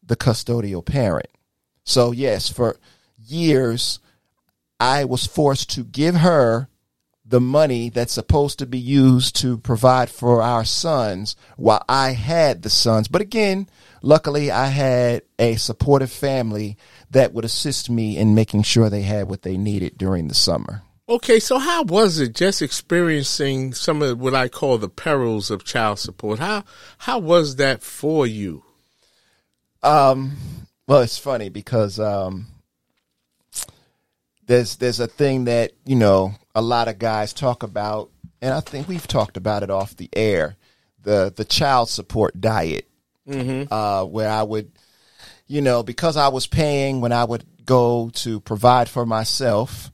the 0.02 0.16
custodial 0.16 0.84
parent. 0.84 1.28
So 1.84 2.12
yes, 2.12 2.50
for 2.50 2.78
years 3.28 4.00
I 4.80 5.06
was 5.06 5.26
forced 5.26 5.70
to 5.72 5.84
give 5.84 6.16
her 6.16 6.70
the 7.26 7.42
money 7.42 7.90
that's 7.90 8.14
supposed 8.14 8.60
to 8.60 8.66
be 8.66 8.78
used 8.78 9.36
to 9.38 9.58
provide 9.58 10.10
for 10.10 10.42
our 10.42 10.64
sons 10.64 11.36
while 11.58 11.84
I 11.90 12.12
had 12.12 12.62
the 12.62 12.70
sons. 12.70 13.08
But 13.08 13.22
again, 13.22 13.68
luckily 14.02 14.52
I 14.52 14.68
had 14.68 15.24
a 15.40 15.56
supportive 15.56 16.12
family 16.12 16.78
that 17.12 17.34
would 17.34 17.46
assist 17.46 17.90
me 17.90 18.18
in 18.18 18.36
making 18.36 18.64
sure 18.64 18.90
they 18.90 19.02
had 19.02 19.28
what 19.28 19.42
they 19.42 19.58
needed 19.58 19.98
during 19.98 20.28
the 20.28 20.36
summer. 20.36 20.84
Okay, 21.08 21.40
so 21.40 21.60
how 21.60 21.84
was 21.84 22.20
it 22.20 22.34
just 22.34 22.62
experiencing 22.62 23.74
some 23.74 24.02
of 24.02 24.20
what 24.20 24.34
I 24.34 24.48
call 24.48 24.78
the 24.78 24.90
perils 24.90 25.52
of 25.52 25.64
child 25.64 26.00
support? 26.00 26.40
How 26.40 26.64
how 26.98 27.20
was 27.20 27.58
that 27.58 27.84
for 27.84 28.26
you? 28.26 28.64
Um, 29.84 30.38
well, 30.88 31.02
it's 31.02 31.20
funny 31.20 31.50
because 31.50 32.00
um, 32.00 32.48
there's 34.48 34.78
there's 34.78 35.00
a 35.00 35.08
thing 35.08 35.46
that 35.46 35.72
you 35.86 35.96
know 35.96 36.34
a 36.54 36.62
lot 36.62 36.88
of 36.88 37.00
guys 37.00 37.34
talk 37.34 37.64
about, 37.64 38.10
and 38.42 38.54
I 38.54 38.60
think 38.60 38.88
we've 38.88 39.08
talked 39.08 39.38
about 39.38 39.64
it 39.64 39.70
off 39.70 39.96
the 39.96 40.10
air 40.14 40.56
the 41.06 41.32
the 41.34 41.46
child 41.46 41.88
support 41.88 42.40
diet, 42.42 42.86
mm-hmm. 43.26 43.72
uh, 43.72 44.04
where 44.04 44.30
I 44.30 44.44
would, 44.44 44.72
you 45.48 45.62
know, 45.62 45.82
because 45.82 46.18
I 46.18 46.28
was 46.28 46.48
paying 46.48 47.00
when 47.00 47.14
I 47.14 47.24
would 47.24 47.46
go 47.66 48.12
to 48.16 48.42
provide 48.42 48.90
for 48.90 49.06
myself, 49.06 49.92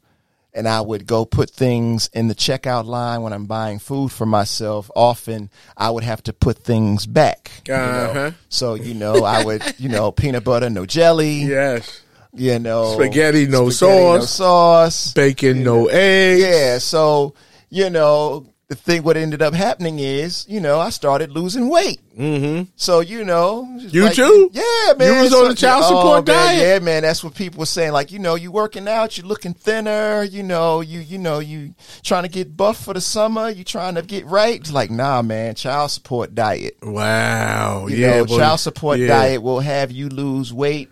and 0.54 0.68
I 0.68 0.82
would 0.82 1.06
go 1.06 1.26
put 1.26 1.52
things 1.52 2.10
in 2.14 2.28
the 2.28 2.36
checkout 2.36 2.86
line 2.86 3.22
when 3.22 3.34
I'm 3.34 3.46
buying 3.46 3.78
food 3.78 4.12
for 4.12 4.26
myself. 4.26 4.90
Often 4.96 5.52
I 5.78 5.92
would 5.92 6.04
have 6.04 6.24
to 6.24 6.34
put 6.34 6.64
things 6.64 7.06
back. 7.06 7.52
Uh-huh. 7.70 8.14
know? 8.14 8.34
So 8.50 8.74
you 8.74 8.96
know, 8.96 9.24
I 9.24 9.46
would, 9.46 9.64
you 9.78 9.90
know, 9.90 10.12
peanut 10.12 10.44
butter, 10.44 10.70
no 10.70 10.88
jelly. 10.88 11.44
Yes 11.44 12.02
you 12.34 12.60
know, 12.60 12.94
spaghetti, 12.94 13.48
no 13.48 13.70
spaghetti, 13.70 13.72
sauce, 13.72 14.20
no 14.20 14.26
sauce, 14.26 15.14
bacon, 15.14 15.64
no 15.64 15.88
eggs. 15.88 16.42
Yeah, 16.42 16.78
so 16.78 17.34
you 17.70 17.90
know, 17.90 18.52
the 18.72 18.76
thing 18.76 19.04
what 19.04 19.18
ended 19.18 19.42
up 19.42 19.54
happening 19.54 20.00
is, 20.00 20.46
you 20.48 20.62
know, 20.62 20.80
I 20.80 20.92
started 20.92 21.30
losing 21.32 21.68
weight. 21.68 22.00
Mm-hmm. 22.18 22.70
So 22.78 23.02
you 23.02 23.26
know, 23.26 23.68
you 23.78 24.06
like, 24.06 24.16
too, 24.16 24.50
yeah, 24.54 24.94
man. 24.98 25.14
You 25.14 25.22
was 25.24 25.34
on 25.34 25.50
the 25.50 25.56
child 25.56 25.84
support 25.84 26.20
oh, 26.20 26.22
diet, 26.22 26.58
man, 26.58 26.60
yeah, 26.60 26.80
man. 26.80 27.04
That's 27.04 27.22
what 27.22 27.36
people 27.36 27.60
were 27.60 27.66
saying. 27.66 27.92
Like, 27.92 28.14
you 28.14 28.20
know, 28.20 28.36
you 28.36 28.50
working 28.50 28.88
out, 28.88 29.18
you 29.18 29.26
looking 29.26 29.54
thinner. 29.54 30.24
You 30.24 30.44
know, 30.44 30.80
you 30.80 31.02
you 31.02 31.18
know, 31.18 31.40
you 31.40 31.76
trying 32.02 32.24
to 32.24 32.30
get 32.30 32.56
buff 32.56 32.82
for 32.82 32.94
the 32.94 33.02
summer. 33.02 33.50
You 33.50 33.66
trying 33.66 33.96
to 33.96 34.04
get 34.04 34.26
right. 34.26 34.58
It's 34.58 34.72
like, 34.72 34.90
nah, 34.90 35.22
man. 35.22 35.56
Child 35.56 35.92
support 35.92 36.34
diet. 36.34 36.78
Wow. 36.82 37.88
You 37.88 37.98
yeah. 37.98 38.22
Know, 38.22 38.26
child 38.26 38.62
support 38.62 39.00
yeah. 39.00 39.08
diet 39.08 39.42
will 39.42 39.60
have 39.60 39.92
you 39.92 40.08
lose 40.08 40.54
weight 40.54 40.90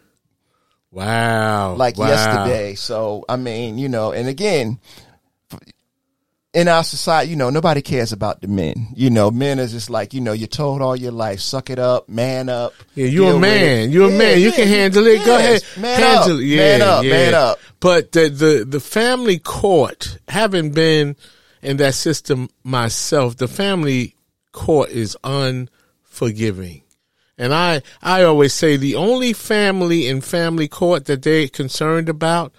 Wow. 0.92 1.76
Like 1.76 1.98
wow. 1.98 2.08
yesterday. 2.08 2.76
So, 2.76 3.26
I 3.30 3.36
mean, 3.36 3.78
you 3.78 3.90
know, 3.90 4.12
and 4.12 4.28
again, 4.28 4.80
in 6.54 6.68
our 6.68 6.84
society, 6.84 7.30
you 7.30 7.36
know, 7.36 7.52
nobody 7.52 7.82
cares 7.82 8.12
about 8.12 8.42
the 8.42 8.48
men. 8.48 8.88
You 8.96 9.12
know, 9.12 9.30
men 9.30 9.60
is 9.60 9.72
just 9.72 9.90
like, 9.90 10.14
you 10.14 10.22
know, 10.22 10.34
you're 10.34 10.48
told 10.48 10.82
all 10.82 10.96
your 10.96 11.12
life, 11.12 11.40
suck 11.42 11.70
it 11.70 11.78
up, 11.78 12.10
man 12.10 12.50
up. 12.50 12.74
Yeah, 12.96 13.06
you're 13.06 13.36
a 13.36 13.40
man. 13.40 13.92
You're 13.92 14.10
yeah, 14.10 14.16
a 14.16 14.18
man. 14.18 14.42
You 14.42 14.52
can 14.52 14.68
handle 14.68 15.06
it. 15.06 15.18
Yes. 15.18 15.26
Go 15.26 15.36
ahead. 15.38 15.64
Man 15.78 16.00
handle 16.00 16.36
up. 16.36 16.42
it. 16.42 16.46
Yeah, 16.46 16.58
man 16.58 16.82
up. 16.82 17.04
Yeah. 17.04 17.12
Man 17.12 17.34
up. 17.36 17.60
But 17.80 18.12
the, 18.12 18.30
the, 18.30 18.66
the 18.68 18.80
family 18.80 19.38
court, 19.38 20.18
having 20.28 20.72
been 20.72 21.16
in 21.62 21.78
that 21.78 21.94
system 21.94 22.50
myself, 22.64 23.38
the 23.38 23.48
family 23.48 24.16
court 24.52 24.90
is 24.90 25.16
unforgiving. 25.24 26.82
And 27.40 27.54
I, 27.54 27.82
I 28.04 28.24
always 28.24 28.54
say 28.54 28.76
the 28.76 28.96
only 28.96 29.32
family 29.32 30.08
in 30.08 30.20
family 30.20 30.68
court 30.68 31.06
that 31.06 31.24
they're 31.24 31.48
concerned 31.48 32.10
about 32.10 32.54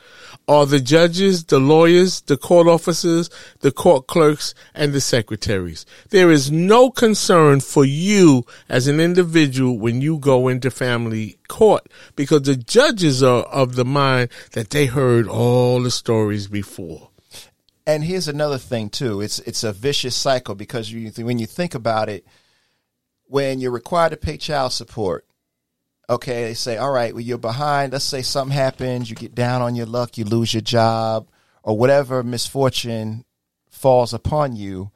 are 0.48 0.64
the 0.64 0.80
judges, 0.80 1.44
the 1.44 1.60
lawyers, 1.60 2.22
the 2.22 2.38
court 2.38 2.66
officers, 2.66 3.28
the 3.60 3.70
court 3.70 4.06
clerks, 4.06 4.54
and 4.74 4.94
the 4.94 5.00
secretaries. 5.00 5.84
There 6.08 6.30
is 6.30 6.50
no 6.50 6.90
concern 6.90 7.60
for 7.60 7.84
you 7.84 8.46
as 8.70 8.88
an 8.88 9.00
individual 9.00 9.78
when 9.78 10.00
you 10.00 10.18
go 10.18 10.48
into 10.48 10.70
family 10.70 11.38
court 11.46 11.86
because 12.16 12.42
the 12.42 12.56
judges 12.56 13.22
are 13.22 13.42
of 13.44 13.76
the 13.76 13.84
mind 13.84 14.30
that 14.52 14.70
they 14.70 14.86
heard 14.86 15.28
all 15.28 15.82
the 15.82 15.90
stories 15.90 16.48
before. 16.48 17.10
And 17.86 18.02
here's 18.02 18.28
another 18.28 18.58
thing 18.58 18.88
too. 18.88 19.20
It's 19.20 19.40
it's 19.40 19.64
a 19.64 19.72
vicious 19.72 20.16
cycle 20.16 20.54
because 20.54 20.90
you 20.90 21.10
when 21.24 21.38
you 21.38 21.46
think 21.46 21.74
about 21.74 22.08
it, 22.08 22.24
when 23.30 23.60
you're 23.60 23.70
required 23.70 24.10
to 24.10 24.16
pay 24.16 24.36
child 24.36 24.72
support, 24.72 25.24
okay, 26.08 26.44
they 26.44 26.54
say, 26.54 26.76
all 26.76 26.90
right, 26.90 27.14
well, 27.14 27.22
you're 27.22 27.38
behind. 27.38 27.92
Let's 27.92 28.04
say 28.04 28.22
something 28.22 28.54
happens, 28.54 29.08
you 29.08 29.14
get 29.14 29.34
down 29.34 29.62
on 29.62 29.76
your 29.76 29.86
luck, 29.86 30.18
you 30.18 30.24
lose 30.24 30.52
your 30.52 30.60
job, 30.60 31.28
or 31.62 31.78
whatever 31.78 32.22
misfortune 32.24 33.24
falls 33.68 34.12
upon 34.12 34.56
you. 34.56 34.90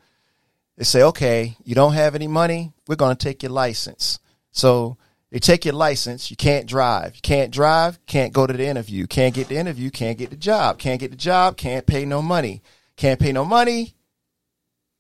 They 0.77 0.85
say, 0.85 1.03
okay, 1.03 1.57
you 1.63 1.77
don't 1.77 1.93
have 1.93 2.17
any 2.17 2.27
money, 2.27 2.73
we're 2.89 2.97
going 2.97 3.17
to 3.17 3.25
take 3.25 3.45
your 3.45 3.53
license. 3.53 4.19
So 4.51 4.97
they 5.31 5.39
take 5.39 5.65
your 5.65 5.75
license, 5.75 6.31
you 6.31 6.37
can't 6.37 6.67
drive. 6.67 7.15
You 7.15 7.21
can't 7.23 7.53
drive, 7.53 8.05
can't 8.07 8.33
go 8.33 8.47
to 8.47 8.53
the 8.53 8.67
interview. 8.67 9.07
Can't 9.07 9.35
get 9.35 9.49
the 9.49 9.57
interview, 9.57 9.91
can't 9.91 10.19
get 10.19 10.31
the 10.31 10.37
job. 10.37 10.79
Can't 10.79 11.01
get 11.01 11.13
the 11.13 11.17
job, 11.17 11.57
can't 11.57 11.87
pay 11.87 12.05
no 12.05 12.21
money. 12.21 12.63
Can't 12.97 13.21
pay 13.21 13.33
no 13.33 13.45
money, 13.45 13.95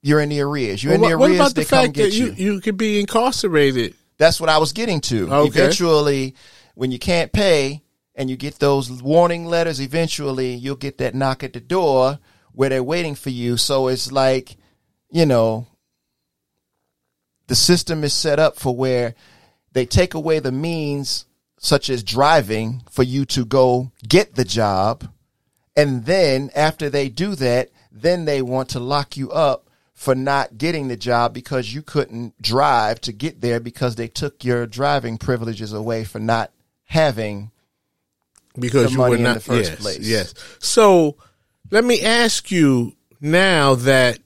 you're 0.04 0.20
in 0.20 0.28
the 0.28 0.42
arrears. 0.42 0.84
You're 0.84 0.92
well, 0.92 1.04
in 1.04 1.10
the 1.10 1.18
what, 1.18 1.30
arrears. 1.30 1.38
What 1.38 1.46
about 1.46 1.54
the 1.54 1.64
fact 1.64 1.94
that 1.94 2.12
you, 2.12 2.32
you 2.32 2.60
could 2.60 2.76
be 2.76 3.00
incarcerated? 3.00 3.94
That's 4.18 4.38
what 4.38 4.50
I 4.50 4.58
was 4.58 4.72
getting 4.72 5.00
to. 5.02 5.32
Okay. 5.32 5.48
Eventually, 5.48 6.34
when 6.74 6.92
you 6.92 6.98
can't 6.98 7.32
pay 7.32 7.82
and 8.14 8.28
you 8.28 8.36
get 8.36 8.58
those 8.58 8.90
warning 9.02 9.46
letters, 9.46 9.80
eventually 9.80 10.52
you'll 10.52 10.76
get 10.76 10.98
that 10.98 11.14
knock 11.14 11.42
at 11.42 11.54
the 11.54 11.60
door 11.60 12.18
where 12.52 12.68
they're 12.68 12.84
waiting 12.84 13.14
for 13.14 13.30
you. 13.30 13.56
So 13.56 13.88
it's 13.88 14.12
like, 14.12 14.58
you 15.10 15.24
know, 15.24 15.66
the 17.46 17.54
system 17.54 18.04
is 18.04 18.12
set 18.12 18.38
up 18.38 18.56
for 18.56 18.76
where 18.76 19.14
they 19.72 19.86
take 19.86 20.12
away 20.12 20.38
the 20.38 20.52
means 20.52 21.24
such 21.58 21.88
as 21.88 22.02
driving 22.02 22.82
for 22.90 23.04
you 23.04 23.24
to 23.24 23.46
go 23.46 23.90
get 24.06 24.34
the 24.34 24.44
job. 24.44 25.08
And 25.74 26.04
then 26.04 26.50
after 26.54 26.90
they 26.90 27.08
do 27.08 27.34
that, 27.36 27.70
then 27.90 28.26
they 28.26 28.42
want 28.42 28.68
to 28.70 28.80
lock 28.80 29.16
you 29.16 29.30
up 29.30 29.63
for 29.94 30.14
not 30.14 30.58
getting 30.58 30.88
the 30.88 30.96
job 30.96 31.32
because 31.32 31.72
you 31.72 31.80
couldn't 31.80 32.40
drive 32.42 33.00
to 33.02 33.12
get 33.12 33.40
there 33.40 33.60
because 33.60 33.94
they 33.94 34.08
took 34.08 34.44
your 34.44 34.66
driving 34.66 35.16
privileges 35.16 35.72
away 35.72 36.04
for 36.04 36.18
not 36.18 36.50
having 36.84 37.50
because 38.58 38.92
you 38.92 38.98
were 38.98 39.10
not 39.10 39.16
in 39.16 39.34
the 39.34 39.40
first 39.40 39.70
yes, 39.70 39.80
place. 39.80 39.98
Yes. 40.00 40.34
So 40.58 41.16
let 41.70 41.84
me 41.84 42.02
ask 42.02 42.50
you 42.50 42.94
now 43.20 43.76
that 43.76 44.18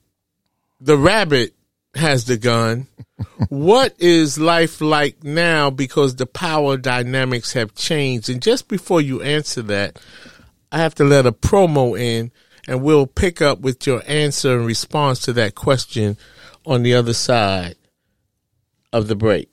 the 0.81 0.97
rabbit 0.97 1.55
has 1.95 2.25
the 2.25 2.37
gun. 2.37 2.87
what 3.49 3.95
is 3.99 4.39
life 4.39 4.81
like 4.81 5.25
now 5.25 5.71
because 5.71 6.17
the 6.17 6.27
power 6.27 6.77
dynamics 6.77 7.53
have 7.53 7.75
changed? 7.75 8.29
And 8.29 8.41
just 8.41 8.69
before 8.69 9.01
you 9.01 9.23
answer 9.23 9.63
that, 9.63 9.99
I 10.71 10.79
have 10.79 10.95
to 10.97 11.05
let 11.05 11.27
a 11.27 11.33
promo 11.33 11.99
in 11.99 12.31
and 12.69 12.83
we'll 12.83 13.07
pick 13.07 13.41
up 13.43 13.61
with 13.61 13.87
your 13.87 14.03
answer 14.07 14.57
and 14.57 14.67
response 14.67 15.21
to 15.21 15.33
that 15.33 15.55
question 15.55 16.17
on 16.67 16.83
the 16.83 16.95
other 16.95 17.15
side 17.15 17.77
of 18.93 19.09
the 19.09 19.17
break. 19.17 19.49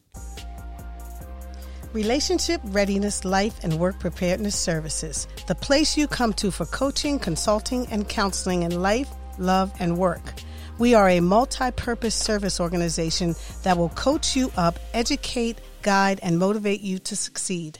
Relationship 1.94 2.60
Readiness 2.66 3.24
Life 3.24 3.64
and 3.64 3.80
Work 3.80 4.02
Preparedness 4.02 4.56
Services, 4.56 5.30
the 5.48 5.56
place 5.56 5.96
you 5.96 6.08
come 6.08 6.34
to 6.34 6.52
for 6.52 6.66
coaching, 6.66 7.18
consulting, 7.18 7.88
and 7.88 8.08
counseling 8.10 8.64
in 8.64 8.82
life, 8.82 9.10
love, 9.40 9.72
and 9.80 9.98
work. 9.98 10.34
We 10.78 10.94
are 10.94 11.08
a 11.08 11.22
multi 11.22 11.72
purpose 11.72 12.16
service 12.16 12.60
organization 12.60 13.34
that 13.64 13.78
will 13.78 13.90
coach 13.90 14.36
you 14.36 14.52
up, 14.58 14.78
educate, 14.94 15.62
guide, 15.84 16.20
and 16.22 16.38
motivate 16.38 16.82
you 16.82 17.00
to 17.00 17.16
succeed. 17.16 17.80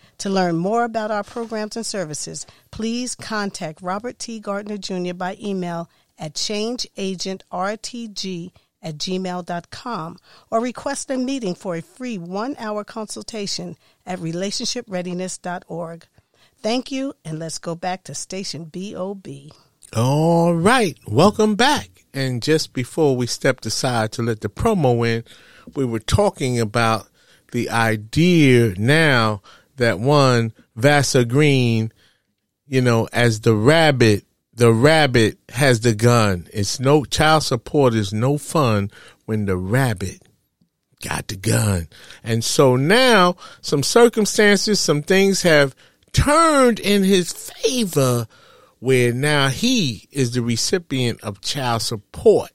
To 0.21 0.29
learn 0.29 0.55
more 0.57 0.83
about 0.83 1.09
our 1.09 1.23
programs 1.23 1.75
and 1.75 1.83
services, 1.83 2.45
please 2.69 3.15
contact 3.15 3.81
Robert 3.81 4.19
T. 4.19 4.39
Gardner 4.39 4.77
Jr. 4.77 5.15
by 5.15 5.35
email 5.41 5.89
at 6.19 6.35
changeagentrtg 6.35 8.51
at 8.83 8.97
gmail.com 8.99 10.19
or 10.51 10.61
request 10.61 11.09
a 11.09 11.17
meeting 11.17 11.55
for 11.55 11.75
a 11.75 11.81
free 11.81 12.19
one 12.19 12.55
hour 12.59 12.83
consultation 12.83 13.75
at 14.05 14.19
relationshipreadiness.org. 14.19 16.05
Thank 16.61 16.91
you, 16.91 17.15
and 17.25 17.39
let's 17.39 17.57
go 17.57 17.73
back 17.73 18.03
to 18.03 18.13
station 18.13 18.65
BOB. 18.65 19.27
All 19.95 20.53
right, 20.53 20.99
welcome 21.07 21.55
back. 21.55 22.05
And 22.13 22.43
just 22.43 22.73
before 22.73 23.15
we 23.15 23.25
stepped 23.25 23.65
aside 23.65 24.11
to 24.11 24.21
let 24.21 24.41
the 24.41 24.49
promo 24.49 25.03
in, 25.03 25.23
we 25.75 25.83
were 25.83 25.97
talking 25.97 26.59
about 26.59 27.07
the 27.53 27.71
idea 27.71 28.75
now 28.77 29.41
that 29.81 29.99
one 29.99 30.53
Vassar 30.75 31.25
Green, 31.25 31.91
you 32.65 32.81
know, 32.81 33.07
as 33.11 33.41
the 33.41 33.55
rabbit, 33.55 34.25
the 34.53 34.71
rabbit 34.71 35.37
has 35.49 35.81
the 35.81 35.93
gun. 35.93 36.47
It's 36.53 36.79
no 36.79 37.03
child 37.03 37.43
support 37.43 37.93
is 37.93 38.13
no 38.13 38.37
fun 38.37 38.91
when 39.25 39.45
the 39.45 39.57
rabbit 39.57 40.21
got 41.01 41.27
the 41.27 41.35
gun. 41.35 41.87
And 42.23 42.43
so 42.43 42.75
now 42.75 43.35
some 43.61 43.83
circumstances, 43.83 44.79
some 44.79 45.01
things 45.01 45.41
have 45.41 45.75
turned 46.13 46.79
in 46.79 47.03
his 47.03 47.31
favor 47.31 48.27
where 48.79 49.13
now 49.13 49.47
he 49.49 50.07
is 50.11 50.31
the 50.31 50.41
recipient 50.41 51.21
of 51.21 51.41
child 51.41 51.81
support. 51.81 52.49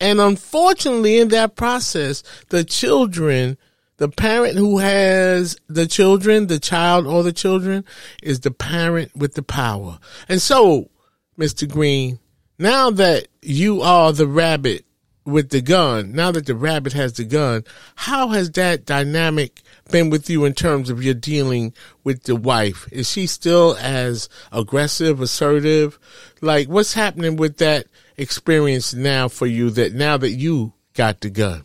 And 0.00 0.20
unfortunately, 0.20 1.18
in 1.18 1.28
that 1.28 1.56
process, 1.56 2.22
the 2.50 2.64
children, 2.64 3.58
the 3.96 4.08
parent 4.08 4.56
who 4.56 4.78
has 4.78 5.56
the 5.68 5.86
children, 5.86 6.48
the 6.48 6.58
child 6.58 7.06
or 7.06 7.22
the 7.22 7.32
children, 7.32 7.84
is 8.22 8.40
the 8.40 8.50
parent 8.50 9.14
with 9.16 9.34
the 9.34 9.42
power. 9.42 9.98
And 10.28 10.42
so, 10.42 10.90
Mr. 11.38 11.70
Green, 11.70 12.18
now 12.58 12.90
that 12.90 13.28
you 13.42 13.82
are 13.82 14.12
the 14.12 14.26
rabbit 14.26 14.84
with 15.24 15.50
the 15.50 15.62
gun, 15.62 16.12
now 16.12 16.30
that 16.32 16.46
the 16.46 16.54
rabbit 16.54 16.92
has 16.92 17.14
the 17.14 17.24
gun, 17.24 17.64
how 17.94 18.28
has 18.28 18.50
that 18.52 18.84
dynamic 18.84 19.62
been 19.90 20.10
with 20.10 20.28
you 20.28 20.44
in 20.44 20.54
terms 20.54 20.90
of 20.90 21.02
your 21.02 21.14
dealing 21.14 21.72
with 22.02 22.24
the 22.24 22.36
wife? 22.36 22.86
Is 22.92 23.10
she 23.10 23.26
still 23.26 23.76
as 23.80 24.28
aggressive, 24.52 25.20
assertive? 25.20 25.98
Like, 26.40 26.68
what's 26.68 26.94
happening 26.94 27.36
with 27.36 27.58
that 27.58 27.86
experience 28.16 28.92
now 28.92 29.28
for 29.28 29.46
you 29.46 29.70
that 29.70 29.94
now 29.94 30.16
that 30.16 30.32
you 30.32 30.72
got 30.94 31.20
the 31.20 31.30
gun? 31.30 31.64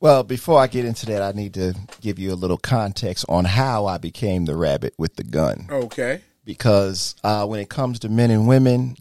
Well, 0.00 0.22
before 0.22 0.58
I 0.58 0.66
get 0.66 0.86
into 0.86 1.04
that, 1.06 1.20
I 1.20 1.32
need 1.32 1.54
to 1.54 1.74
give 2.00 2.18
you 2.18 2.32
a 2.32 2.34
little 2.34 2.56
context 2.56 3.26
on 3.28 3.44
how 3.44 3.84
I 3.84 3.98
became 3.98 4.46
the 4.46 4.56
rabbit 4.56 4.94
with 4.96 5.16
the 5.16 5.24
gun. 5.24 5.66
Okay. 5.70 6.22
Because 6.42 7.14
uh, 7.22 7.46
when 7.46 7.60
it 7.60 7.68
comes 7.68 7.98
to 8.00 8.08
men 8.08 8.30
and 8.30 8.48
women, 8.48 8.96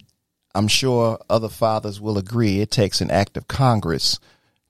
I'm 0.54 0.68
sure 0.68 1.18
other 1.30 1.48
fathers 1.48 2.02
will 2.02 2.18
agree 2.18 2.60
it 2.60 2.70
takes 2.70 3.00
an 3.00 3.12
act 3.12 3.38
of 3.38 3.48
Congress 3.48 4.20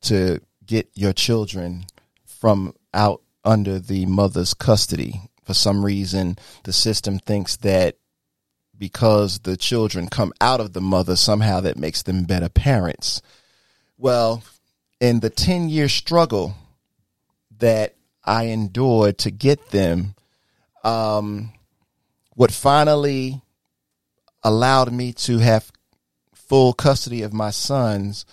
to 0.02 0.40
get 0.66 0.88
your 0.94 1.14
children 1.14 1.86
from 2.26 2.76
out 2.94 3.24
under 3.44 3.80
the 3.80 4.06
mother's 4.06 4.54
custody. 4.54 5.22
For 5.46 5.56
some 5.56 5.84
reason, 5.84 6.38
the 6.64 6.74
system 6.74 7.18
thinks 7.18 7.56
that 7.58 7.96
because 8.78 9.40
the 9.40 9.58
children 9.58 10.08
come 10.08 10.32
out 10.40 10.62
of 10.62 10.74
the 10.74 10.82
mother, 10.82 11.16
somehow 11.16 11.60
that 11.62 11.76
makes 11.76 12.04
them 12.04 12.24
better 12.24 12.50
parents. 12.50 13.22
Well, 13.98 14.44
in 15.00 15.20
the 15.20 15.30
10 15.30 15.70
year 15.70 15.90
struggle 15.90 16.56
that 17.58 17.96
I 18.24 18.46
endured 18.46 19.18
to 19.20 19.32
get 19.32 19.70
them, 19.72 20.16
um, 20.84 21.54
what 22.36 22.52
finally 22.52 23.42
allowed 24.44 24.92
me 24.94 25.14
to 25.14 25.40
have 25.40 25.72
full 26.34 26.74
custody 26.74 27.22
of 27.22 27.34
my 27.34 27.50
sons 27.50 28.26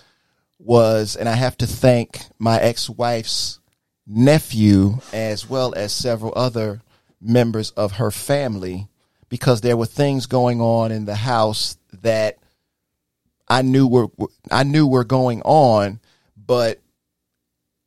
was, 0.59 1.15
and 1.15 1.27
I 1.29 1.33
have 1.33 1.57
to 1.57 1.67
thank 1.67 2.21
my 2.39 2.59
ex 2.59 2.89
wife's 2.89 3.59
nephew 4.05 4.99
as 5.11 5.49
well 5.49 5.73
as 5.75 5.91
several 5.91 6.33
other 6.35 6.81
members 7.21 7.71
of 7.71 7.93
her 7.93 8.11
family 8.11 8.87
because 9.29 9.61
there 9.61 9.75
were 9.75 9.85
things 9.85 10.25
going 10.25 10.61
on 10.61 10.91
in 10.91 11.05
the 11.05 11.15
house 11.15 11.77
that 12.01 12.37
I 13.49 13.61
knew 13.61 13.87
were 13.87 14.07
I 14.51 14.63
knew 14.63 14.87
were 14.87 15.03
going 15.03 15.41
on, 15.43 15.99
but 16.47 16.79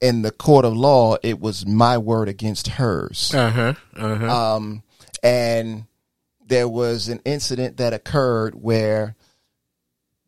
in 0.00 0.22
the 0.22 0.30
court 0.30 0.64
of 0.64 0.76
law, 0.76 1.16
it 1.22 1.40
was 1.40 1.66
my 1.66 1.98
word 1.98 2.28
against 2.28 2.68
hers. 2.68 3.34
Uh 3.34 3.50
huh. 3.50 3.74
Uh 3.96 4.14
huh. 4.16 4.54
Um, 4.56 4.82
and 5.22 5.84
there 6.46 6.68
was 6.68 7.08
an 7.08 7.20
incident 7.24 7.78
that 7.78 7.92
occurred 7.92 8.54
where 8.54 9.16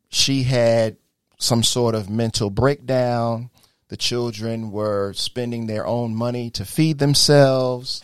she 0.09 0.43
had 0.43 0.97
some 1.39 1.63
sort 1.63 1.95
of 1.95 2.11
mental 2.11 2.51
breakdown. 2.51 3.51
The 3.89 3.97
children 3.97 4.71
were 4.71 5.13
spending 5.15 5.67
their 5.67 5.87
own 5.87 6.15
money 6.15 6.51
to 6.51 6.65
feed 6.65 6.99
themselves. 6.99 8.03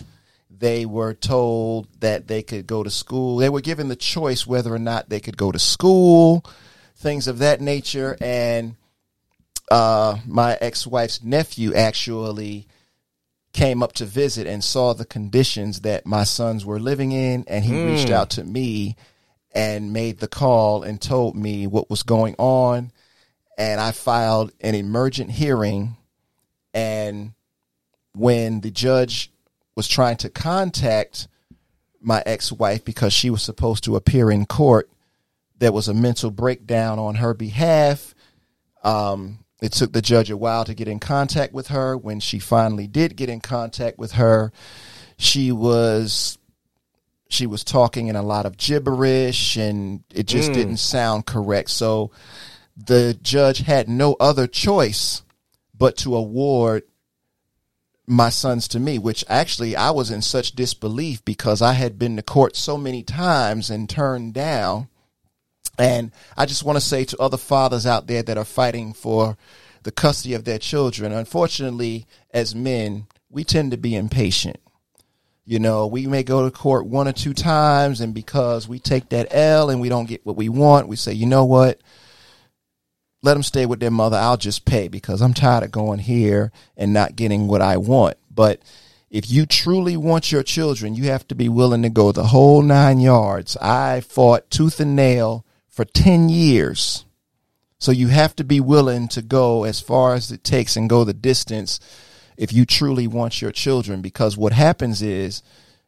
They 0.51 0.85
were 0.85 1.15
told 1.15 1.87
that 2.01 2.27
they 2.27 2.43
could 2.43 2.67
go 2.67 2.83
to 2.83 2.91
school. 2.91 3.37
They 3.37 3.49
were 3.49 3.61
given 3.61 3.89
the 3.89 3.97
choice 3.97 4.47
whether 4.47 4.75
or 4.75 4.79
not 4.79 5.09
they 5.09 5.21
could 5.21 5.37
go 5.37 5.53
to 5.53 5.59
school, 5.59 6.45
things 6.97 7.29
of 7.29 7.39
that 7.39 7.61
nature. 7.61 8.17
And 8.21 8.75
uh, 9.71 10.19
my 10.27 10.57
ex 10.61 10.87
wife's 10.87 11.23
nephew 11.23 11.75
actually 11.75 12.67
came 13.53 13.83
up 13.83 13.93
to 13.95 14.05
visit 14.05 14.47
and 14.47 14.63
saw 14.63 14.93
the 14.93 15.05
conditions 15.05 15.81
that 15.81 16.07
my 16.07 16.25
sons 16.25 16.65
were 16.65 16.79
living 16.79 17.13
in. 17.13 17.45
And 17.47 17.65
he 17.65 17.73
mm. 17.73 17.87
reached 17.87 18.11
out 18.11 18.31
to 18.31 18.45
me 18.45 18.97
and 19.53 19.93
made 19.93 20.19
the 20.19 20.29
call 20.29 20.83
and 20.83 21.01
told 21.01 21.35
me 21.35 21.67
what 21.67 21.91
was 21.91 22.03
going 22.03 22.35
on. 22.39 22.93
And 23.57 23.81
I 23.81 23.93
filed 23.93 24.53
an 24.61 24.75
emergent 24.75 25.31
hearing. 25.31 25.97
And 26.73 27.33
when 28.15 28.61
the 28.61 28.71
judge 28.71 29.33
was 29.75 29.89
trying 29.89 30.19
to 30.19 30.31
contact 30.31 31.29
my 32.01 32.23
ex 32.25 32.53
wife 32.53 32.85
because 32.85 33.13
she 33.13 33.31
was 33.31 33.43
supposed 33.43 33.85
to 33.85 33.97
appear 33.97 34.31
in 34.31 34.47
court, 34.47 34.89
there 35.59 35.73
was 35.73 35.89
a 35.89 35.95
mental 35.95 36.31
breakdown 36.31 36.99
on 36.99 37.17
her 37.17 37.35
behalf. 37.35 38.15
Um, 38.85 39.39
it 39.61 39.73
took 39.73 39.93
the 39.93 40.03
judge 40.03 40.31
a 40.31 40.37
while 40.37 40.65
to 40.65 40.75
get 40.75 40.89
in 40.89 41.01
contact 41.01 41.53
with 41.53 41.69
her. 41.69 41.97
When 41.97 42.21
she 42.21 42.39
finally 42.39 42.87
did 42.87 43.17
get 43.17 43.29
in 43.29 43.41
contact 43.41 43.99
with 43.99 44.13
her, 44.13 44.53
she 45.17 45.53
was 45.53 46.39
she 47.29 47.47
was 47.47 47.65
talking 47.65 48.09
in 48.09 48.17
a 48.17 48.23
lot 48.23 48.47
of 48.47 48.57
gibberish 48.57 49.57
and 49.57 50.03
it 50.15 50.27
just 50.27 50.51
mm. 50.51 50.55
didn't 50.55 50.79
sound 50.79 51.27
correct. 51.27 51.71
So 51.71 52.11
the 52.77 53.19
judge 53.21 53.59
had 53.59 53.89
no 53.89 54.17
other 54.19 54.47
choice 54.47 55.23
but 55.77 55.97
to 55.99 56.17
award 56.17 56.85
my 58.07 58.31
sons 58.31 58.67
to 58.69 58.81
me, 58.81 58.99
which 58.99 59.25
actually 59.29 59.77
I 59.77 59.91
was 59.91 60.11
in 60.11 60.23
such 60.23 60.53
disbelief 60.53 61.25
because 61.25 61.61
I 61.61 61.75
had 61.75 61.99
been 61.99 62.17
to 62.17 62.23
court 62.23 62.57
so 62.57 62.79
many 62.79 63.03
times 63.03 63.69
and 63.69 63.89
turned 63.89 64.33
down. 64.33 64.89
And 65.79 66.11
I 66.37 66.47
just 66.47 66.65
want 66.65 66.77
to 66.77 66.85
say 66.85 67.05
to 67.05 67.19
other 67.19 67.37
fathers 67.37 67.87
out 67.87 68.07
there 68.09 68.23
that 68.23 68.37
are 68.37 68.45
fighting 68.45 68.93
for 68.93 69.37
the 69.85 69.93
custody 69.93 70.35
of 70.35 70.45
their 70.45 70.59
children, 70.59 71.13
unfortunately, 71.13 72.07
as 72.31 72.55
men, 72.55 73.07
we 73.31 73.45
tend 73.45 73.71
to 73.71 73.77
be 73.77 73.95
impatient. 73.95 74.59
You 75.45 75.59
know, 75.59 75.87
we 75.87 76.07
may 76.07 76.25
go 76.25 76.45
to 76.45 76.51
court 76.51 76.87
one 76.87 77.09
or 77.09 77.13
two 77.13 77.33
times, 77.33 78.01
and 78.01 78.13
because 78.13 78.69
we 78.69 78.79
take 78.79 79.09
that 79.11 79.29
L 79.31 79.71
and 79.71 79.81
we 79.81 79.89
don't 79.89 80.09
get 80.09 80.27
what 80.27 80.37
we 80.37 80.49
want, 80.49 80.89
we 80.89 80.97
say, 80.97 81.13
you 81.13 81.27
know 81.27 81.45
what? 81.45 81.81
Let 83.23 83.35
them 83.35 83.43
stay 83.43 83.65
with 83.65 83.81
their 83.81 83.91
mother. 83.91 84.17
I'll 84.17 84.37
just 84.37 84.65
pay 84.65 84.89
because 84.89 85.23
I'm 85.23 85.33
tired 85.33 85.65
of 85.65 85.71
going 85.71 86.01
here 86.01 86.53
and 86.77 86.93
not 86.93 87.17
getting 87.17 87.49
what 87.49 87.63
I 87.63 87.79
want. 87.79 88.19
But 88.31 88.61
if 89.11 89.31
you 89.31 89.47
truly 89.47 89.97
want 89.97 90.31
your 90.31 90.43
children, 90.43 90.95
you 90.95 91.05
have 91.05 91.27
to 91.29 91.35
be 91.35 91.49
willing 91.49 91.83
to 91.83 91.89
go 91.89 92.13
the 92.13 92.27
whole 92.27 92.61
nine 92.61 93.01
yards. 93.01 93.57
I 93.57 94.03
fought 94.03 94.51
tooth 94.51 94.81
and 94.81 94.95
nail 94.95 95.47
for 95.79 95.85
10 95.85 96.29
years. 96.29 97.05
So 97.79 97.93
you 97.93 98.09
have 98.09 98.35
to 98.35 98.43
be 98.43 98.59
willing 98.59 99.07
to 99.11 99.23
go 99.23 99.63
as 99.63 99.81
far 99.81 100.15
as 100.15 100.33
it 100.33 100.43
takes 100.43 100.77
and 100.77 100.91
go 100.91 101.05
the 101.05 101.15
distance 101.15 101.79
if 102.37 102.53
you 102.53 102.67
truly 102.67 103.07
want 103.07 103.41
your 103.41 103.53
children. 103.53 104.03
Because 104.03 104.37
what 104.37 104.53
happens 104.53 105.03
is 105.03 105.41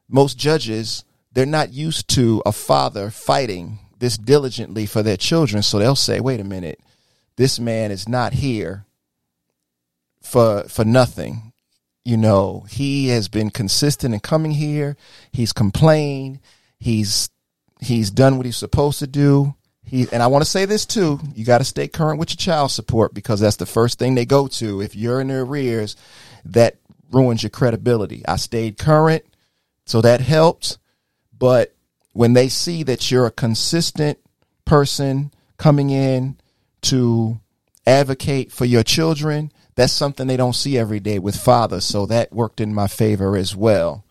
most 0.09 0.39
judges 0.39 1.03
they're 1.33 1.45
not 1.45 1.73
used 1.73 2.07
to 2.11 2.41
a 2.47 2.53
father 2.53 3.11
fighting 3.11 3.81
this 3.99 4.17
diligently 4.17 4.87
for 4.87 5.03
their 5.03 5.17
children. 5.17 5.61
So 5.61 5.81
they'll 5.81 5.97
say 5.97 6.21
wait 6.21 6.39
a 6.39 6.45
minute 6.45 6.79
this 7.35 7.59
man 7.59 7.91
is 7.91 8.09
not 8.09 8.35
here 8.35 8.87
for 10.23 10.69
for 10.69 10.85
nothing. 10.85 11.53
You 12.05 12.17
know 12.17 12.65
he 12.71 13.09
has 13.09 13.27
been 13.27 13.51
consistent 13.51 14.15
in 14.15 14.21
coming 14.21 14.53
here. 14.53 14.97
He's 15.33 15.53
complained. 15.53 16.39
He's 16.79 17.29
he's 17.81 18.13
done 18.13 18.37
what 18.37 18.47
he's 18.47 18.57
supposed 18.57 19.01
to 19.01 19.09
do 19.09 19.57
he, 19.91 20.07
and 20.13 20.23
I 20.23 20.29
want 20.29 20.45
to 20.45 20.51
say 20.51 20.67
this 20.67 20.87
too. 20.87 21.19
You 21.35 21.45
got 21.45 21.59
to 21.59 21.65
stay 21.65 21.89
current 21.89 22.21
with 22.21 22.31
your 22.31 22.37
child 22.37 22.71
support 22.71 23.13
because 23.13 23.41
that's 23.41 23.57
the 23.57 23.67
first 23.67 23.99
thing 23.99 24.15
they 24.15 24.25
go 24.25 24.47
to. 24.47 24.81
If 24.81 24.95
you're 24.95 25.21
in 25.21 25.27
the 25.27 25.39
arrears, 25.39 25.97
that 26.45 26.77
ruins 27.11 27.43
your 27.43 27.51
credibility. 27.51 28.23
I 28.27 28.37
stayed 28.37 28.79
current, 28.79 29.25
so 29.87 30.01
that 30.01 30.21
helped. 30.21 30.79
But 31.37 31.75
when 32.13 32.35
they 32.35 32.49
see 32.49 32.85
that 32.85 33.11
you're 33.11 33.27
a 33.27 33.33
consistent 33.33 34.21
person 34.65 35.33
coming 35.57 35.91
in 35.91 36.37
to 36.83 37.41
advocate 37.85 38.53
for 38.53 38.67
your 38.67 38.85
children, 38.85 39.51
that's 39.75 39.93
something 39.93 40.29
they 40.29 40.37
don't 40.37 40.55
see 40.55 40.79
every 40.79 41.01
day 41.01 41.19
with 41.19 41.35
fathers. 41.35 41.85
So 41.85 42.07
that 42.07 42.33
worked 42.33 42.61
in 42.61 42.73
my 42.73 42.87
favor 42.87 43.37
as 43.37 43.57
well. 43.57 44.05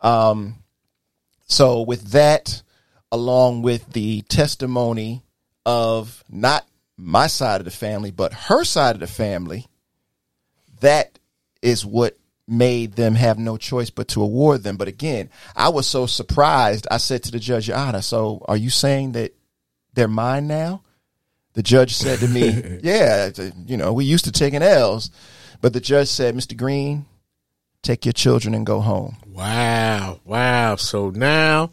Um, 0.00 0.56
so 1.46 1.82
with 1.82 2.10
that, 2.10 2.63
along 3.14 3.62
with 3.62 3.92
the 3.92 4.22
testimony 4.22 5.22
of 5.64 6.24
not 6.28 6.66
my 6.96 7.28
side 7.28 7.60
of 7.60 7.64
the 7.64 7.70
family, 7.70 8.10
but 8.10 8.32
her 8.32 8.64
side 8.64 8.96
of 8.96 9.00
the 9.00 9.06
family, 9.06 9.68
that 10.80 11.20
is 11.62 11.86
what 11.86 12.18
made 12.48 12.94
them 12.94 13.14
have 13.14 13.38
no 13.38 13.56
choice 13.56 13.88
but 13.88 14.08
to 14.08 14.20
award 14.20 14.64
them. 14.64 14.76
But 14.76 14.88
again, 14.88 15.30
I 15.54 15.68
was 15.68 15.86
so 15.86 16.06
surprised. 16.06 16.88
I 16.90 16.96
said 16.96 17.22
to 17.22 17.30
the 17.30 17.38
judge, 17.38 17.68
Your 17.68 17.76
Honor, 17.76 18.02
so 18.02 18.44
are 18.48 18.56
you 18.56 18.68
saying 18.68 19.12
that 19.12 19.32
they're 19.94 20.08
mine 20.08 20.48
now? 20.48 20.82
The 21.52 21.62
judge 21.62 21.94
said 21.94 22.18
to 22.18 22.26
me, 22.26 22.78
Yeah, 22.82 23.30
you 23.64 23.76
know, 23.76 23.92
we 23.92 24.06
used 24.06 24.24
to 24.24 24.32
taking 24.32 24.60
L's. 24.60 25.12
But 25.60 25.72
the 25.72 25.80
judge 25.80 26.08
said, 26.08 26.34
Mr. 26.34 26.56
Green, 26.56 27.06
take 27.80 28.04
your 28.04 28.12
children 28.12 28.54
and 28.54 28.66
go 28.66 28.80
home. 28.80 29.18
Wow. 29.24 30.18
Wow. 30.24 30.74
So 30.76 31.10
now 31.10 31.70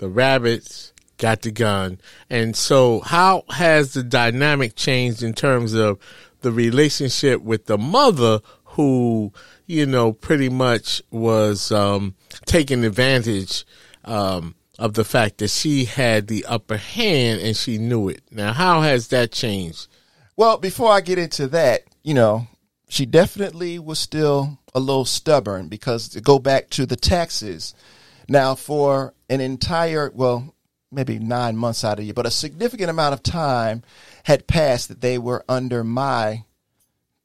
the 0.00 0.08
rabbits 0.08 0.92
got 1.18 1.42
the 1.42 1.50
gun. 1.50 2.00
And 2.30 2.56
so 2.56 3.00
how 3.00 3.44
has 3.50 3.92
the 3.92 4.02
dynamic 4.02 4.74
changed 4.74 5.22
in 5.22 5.34
terms 5.34 5.74
of 5.74 5.98
the 6.40 6.50
relationship 6.50 7.42
with 7.42 7.66
the 7.66 7.76
mother 7.76 8.40
who, 8.64 9.30
you 9.66 9.84
know, 9.84 10.12
pretty 10.12 10.48
much 10.48 11.02
was 11.10 11.70
um, 11.70 12.14
taking 12.46 12.82
advantage 12.82 13.66
um, 14.06 14.54
of 14.78 14.94
the 14.94 15.04
fact 15.04 15.36
that 15.38 15.48
she 15.48 15.84
had 15.84 16.28
the 16.28 16.46
upper 16.46 16.78
hand 16.78 17.42
and 17.42 17.54
she 17.54 17.76
knew 17.76 18.08
it. 18.08 18.22
Now, 18.30 18.54
how 18.54 18.80
has 18.80 19.08
that 19.08 19.32
changed? 19.32 19.86
Well, 20.34 20.56
before 20.56 20.90
I 20.90 21.02
get 21.02 21.18
into 21.18 21.46
that, 21.48 21.82
you 22.02 22.14
know, 22.14 22.46
she 22.88 23.04
definitely 23.04 23.78
was 23.78 23.98
still 23.98 24.58
a 24.74 24.80
little 24.80 25.04
stubborn 25.04 25.68
because 25.68 26.08
to 26.08 26.22
go 26.22 26.38
back 26.38 26.70
to 26.70 26.86
the 26.86 26.96
taxes. 26.96 27.74
Now, 28.30 28.54
for 28.54 29.12
an 29.30 29.40
entire, 29.40 30.10
well, 30.12 30.54
maybe 30.92 31.18
nine 31.18 31.56
months 31.56 31.84
out 31.84 31.92
of 31.92 31.98
the 31.98 32.04
year, 32.04 32.14
but 32.14 32.26
a 32.26 32.30
significant 32.30 32.90
amount 32.90 33.14
of 33.14 33.22
time 33.22 33.82
had 34.24 34.46
passed 34.46 34.88
that 34.88 35.00
they 35.00 35.16
were 35.16 35.44
under 35.48 35.84
my 35.84 36.44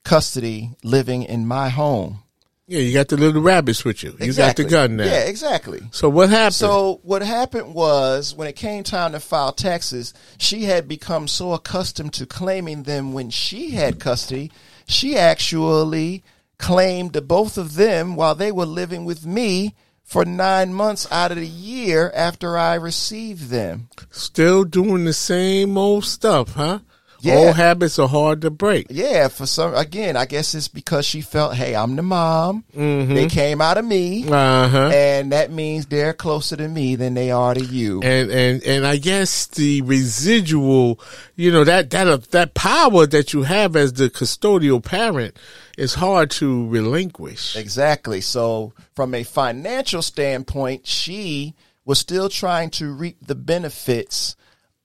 custody 0.03 0.71
living 0.83 1.23
in 1.23 1.47
my 1.47 1.69
home. 1.69 2.19
Yeah, 2.67 2.79
you 2.79 2.93
got 2.93 3.09
the 3.09 3.17
little 3.17 3.41
rabbits 3.41 3.83
with 3.83 4.03
you. 4.03 4.15
You 4.19 4.33
got 4.33 4.55
the 4.55 4.63
gun 4.63 4.95
now. 4.95 5.05
Yeah, 5.05 5.25
exactly. 5.25 5.81
So 5.91 6.09
what 6.09 6.29
happened? 6.29 6.55
So 6.55 6.99
what 7.03 7.21
happened 7.21 7.75
was 7.75 8.33
when 8.33 8.47
it 8.47 8.55
came 8.55 8.83
time 8.83 9.11
to 9.11 9.19
file 9.19 9.51
taxes, 9.51 10.13
she 10.37 10.63
had 10.63 10.87
become 10.87 11.27
so 11.27 11.53
accustomed 11.53 12.13
to 12.13 12.25
claiming 12.25 12.83
them 12.83 13.13
when 13.13 13.29
she 13.29 13.71
had 13.71 13.99
custody, 13.99 14.51
she 14.87 15.15
actually 15.15 16.23
claimed 16.57 17.27
both 17.27 17.57
of 17.57 17.75
them 17.75 18.15
while 18.15 18.33
they 18.33 18.51
were 18.51 18.65
living 18.65 19.05
with 19.05 19.25
me 19.25 19.75
for 20.05 20.23
nine 20.23 20.73
months 20.73 21.11
out 21.11 21.31
of 21.31 21.37
the 21.37 21.45
year 21.47 22.11
after 22.15 22.57
I 22.57 22.75
received 22.75 23.49
them. 23.49 23.89
Still 24.11 24.63
doing 24.63 25.03
the 25.03 25.13
same 25.13 25.77
old 25.77 26.05
stuff, 26.05 26.53
huh? 26.53 26.79
Yeah. 27.21 27.37
Old 27.37 27.55
habits 27.55 27.97
are 27.97 28.07
hard 28.07 28.41
to 28.41 28.51
break. 28.51 28.85
Yeah, 28.91 29.29
for 29.29 29.47
some 29.47 29.73
again, 29.73 30.15
I 30.15 30.25
guess 30.25 30.53
it's 30.53 30.67
because 30.67 31.07
she 31.07 31.21
felt, 31.21 31.55
hey, 31.55 31.75
I'm 31.75 31.95
the 31.95 32.03
mom. 32.03 32.63
Mm-hmm. 32.77 33.15
They 33.15 33.25
came 33.27 33.61
out 33.61 33.79
of 33.79 33.85
me, 33.85 34.25
Uh 34.29 34.67
huh. 34.67 34.91
and 34.93 35.31
that 35.31 35.49
means 35.51 35.87
they're 35.87 36.13
closer 36.13 36.55
to 36.55 36.67
me 36.67 36.95
than 36.95 37.15
they 37.15 37.31
are 37.31 37.55
to 37.55 37.63
you. 37.65 38.01
And 38.03 38.29
and 38.29 38.61
and 38.63 38.85
I 38.85 38.97
guess 38.97 39.47
the 39.47 39.81
residual, 39.81 40.99
you 41.35 41.51
know, 41.51 41.63
that 41.63 41.89
that 41.89 42.07
uh, 42.07 42.17
that 42.29 42.53
power 42.53 43.07
that 43.07 43.33
you 43.33 43.41
have 43.43 43.75
as 43.75 43.93
the 43.93 44.09
custodial 44.11 44.83
parent 44.83 45.35
is 45.77 45.95
hard 45.95 46.31
to 46.31 46.67
relinquish. 46.67 47.55
Exactly. 47.55 48.21
So, 48.21 48.73
from 48.95 49.13
a 49.13 49.23
financial 49.23 50.01
standpoint, 50.01 50.87
she 50.87 51.53
was 51.83 51.99
still 51.99 52.29
trying 52.29 52.69
to 52.71 52.91
reap 52.91 53.17
the 53.25 53.35
benefits 53.35 54.35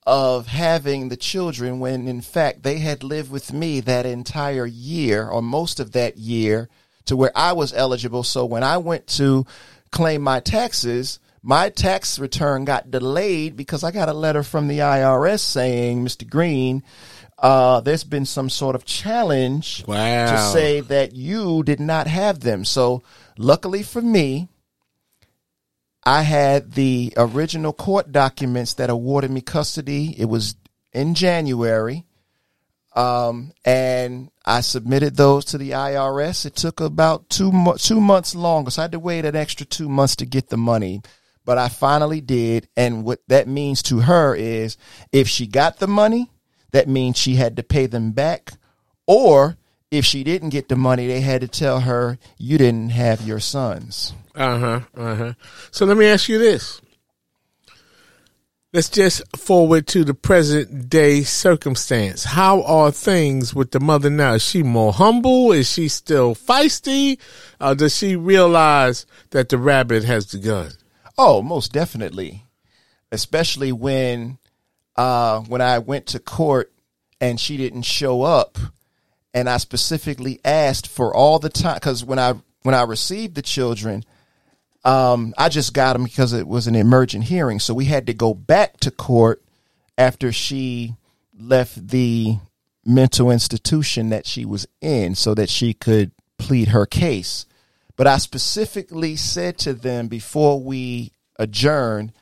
of 0.07 0.48
having 0.48 1.09
the 1.09 1.16
children 1.16 1.79
when, 1.79 2.09
in 2.09 2.20
fact, 2.20 2.62
they 2.62 2.79
had 2.79 3.05
lived 3.05 3.31
with 3.31 3.53
me 3.53 3.81
that 3.81 4.07
entire 4.07 4.66
year 4.66 5.29
or 5.29 5.42
most 5.42 5.79
of 5.79 5.92
that 5.92 6.16
year 6.16 6.68
to 7.05 7.16
where 7.16 7.33
I 7.35 7.53
was 7.53 7.72
eligible. 7.72 8.22
So, 8.22 8.44
when 8.44 8.62
I 8.62 8.79
went 8.79 9.07
to 9.09 9.46
claim 9.90 10.22
my 10.22 10.40
taxes, 10.40 11.18
my 11.42 11.70
tax 11.70 12.18
return 12.18 12.64
got 12.64 12.90
delayed 12.90 13.57
because 13.57 13.83
I 13.83 13.90
got 13.92 14.09
a 14.09 14.14
letter 14.14 14.42
from 14.42 14.68
the 14.68 14.81
IRS 14.81 15.40
saying, 15.40 16.05
Mr. 16.05 16.29
Green, 16.29 16.83
uh, 17.40 17.81
there's 17.81 18.05
been 18.05 18.26
some 18.26 18.50
sort 18.50 18.74
of 18.74 18.85
challenge 18.85 19.85
Wow. 19.87 20.31
to 20.31 20.53
say 20.53 20.81
that 20.81 21.14
you 21.14 21.62
did 21.62 21.81
not 21.81 22.07
have 22.07 22.40
them. 22.40 22.64
So, 22.64 23.03
luckily 23.38 23.83
for 23.83 24.03
me, 24.03 24.48
I 26.05 26.22
had 26.22 26.72
the 26.72 27.12
original 27.16 27.72
court 27.72 28.12
documents 28.12 28.74
that 28.74 28.90
awarded 28.90 29.31
me 29.31 29.40
custody. 29.40 30.14
It 30.18 30.26
was 30.26 30.55
in 30.92 31.14
January. 31.14 32.05
Um, 32.96 33.53
and 33.64 34.31
I 34.44 34.62
submitted 34.62 35.16
those 35.16 35.44
to 35.46 35.59
the 35.59 35.70
IRS. 35.70 36.44
It 36.44 36.57
took 36.57 36.81
about 36.81 37.29
two 37.29 37.53
mo- 37.53 37.76
two 37.76 38.00
months 38.00 38.35
longer, 38.35 38.70
so 38.72 38.83
I 38.83 38.85
had 38.85 38.92
to 38.92 38.98
wait 38.98 39.24
an 39.24 39.37
extra 39.37 39.64
two 39.64 39.88
months 39.88 40.16
to 40.16 40.26
get 40.26 40.48
the 40.48 40.57
money. 40.57 41.00
But 41.44 41.57
I 41.57 41.68
finally 41.68 42.20
did, 42.20 42.68
and 42.76 43.05
what 43.05 43.20
that 43.29 43.46
means 43.46 43.83
to 43.85 44.00
her 44.00 44.35
is, 44.35 44.76
if 45.12 45.29
she 45.29 45.46
got 45.46 45.79
the 45.79 45.87
money, 45.87 46.31
that 46.72 46.88
means 46.88 47.16
she 47.16 47.37
had 47.37 47.56
to 47.56 47.62
pay 47.62 47.87
them 47.87 48.12
back, 48.12 48.52
or 49.06 49.56
if 49.90 50.04
she 50.04 50.22
didn't 50.22 50.50
get 50.50 50.68
the 50.68 50.76
money, 50.76 51.06
they 51.06 51.20
had 51.20 51.40
to 51.40 51.48
tell 51.48 51.80
her 51.80 52.18
you 52.38 52.59
didn't 52.59 52.90
have 52.90 53.26
your 53.26 53.40
sons. 53.40 54.14
Uh 54.35 54.59
huh. 54.59 54.80
Uh 54.96 55.14
huh. 55.16 55.33
So 55.70 55.85
let 55.85 55.96
me 55.96 56.06
ask 56.06 56.28
you 56.28 56.38
this. 56.38 56.80
Let's 58.72 58.88
just 58.88 59.37
forward 59.37 59.88
to 59.88 60.04
the 60.04 60.14
present 60.14 60.88
day 60.88 61.22
circumstance. 61.22 62.22
How 62.22 62.62
are 62.62 62.92
things 62.92 63.52
with 63.52 63.72
the 63.72 63.80
mother 63.80 64.11
now? 64.11 64.35
Is 64.35 64.42
she 64.42 64.62
more 64.62 64.92
humble? 64.92 65.50
Is 65.50 65.68
she 65.68 65.88
still 65.88 66.37
feisty? 66.37 67.18
Uh, 67.59 67.74
does 67.74 67.96
she 67.96 68.14
realize 68.14 69.06
that 69.30 69.48
the 69.48 69.59
rabbit 69.59 70.04
has 70.04 70.30
the 70.30 70.38
gun? 70.38 70.70
Oh, 71.18 71.42
most 71.42 71.72
definitely. 71.72 72.44
Especially 73.11 73.72
when 73.72 74.38
uh 74.96 75.40
when 75.40 75.61
I 75.61 75.79
went 75.79 76.07
to 76.09 76.18
court 76.18 76.72
and 77.20 77.38
she 77.38 77.57
didn't 77.57 77.83
show 77.83 78.22
up 78.22 78.59
and 79.33 79.48
I 79.48 79.59
specifically 79.59 80.40
asked 80.44 80.88
for 80.88 81.14
all 81.14 81.38
the 81.38 81.48
time 81.48 81.81
cuz 81.81 82.05
when 82.05 82.18
I 82.18 82.35
when 82.62 82.74
I 82.74 82.83
received 82.83 83.35
the 83.35 83.42
children 83.42 84.05
um 84.85 85.35
I 85.38 85.48
just 85.48 85.74
got 85.74 85.92
them 85.94 86.05
because 86.05 86.33
it 86.33 86.48
was 86.48 86.66
an 86.66 86.74
emergent 86.74 87.24
hearing. 87.24 87.61
So 87.61 87.74
we 87.74 87.85
had 87.85 88.07
to 88.07 88.14
go 88.14 88.35
back 88.35 88.79
to 88.81 88.90
court 88.90 89.42
after 89.98 90.33
she 90.33 90.94
left 91.38 91.88
the 91.88 92.38
mental 92.85 93.31
institution 93.31 94.09
that 94.11 94.26
she 94.26 94.44
was 94.44 94.66
in 94.81 95.14
so 95.14 95.35
that 95.35 95.50
she 95.50 95.74
could 95.74 96.12
plead 96.38 96.68
her 96.68 96.87
case. 96.87 97.46
But 97.96 98.07
I 98.07 98.18
specifically 98.18 99.16
said 99.16 99.59
to 99.59 99.74
them 99.74 100.09
before 100.09 100.61
we 100.61 101.12
adjourned, 101.38 102.12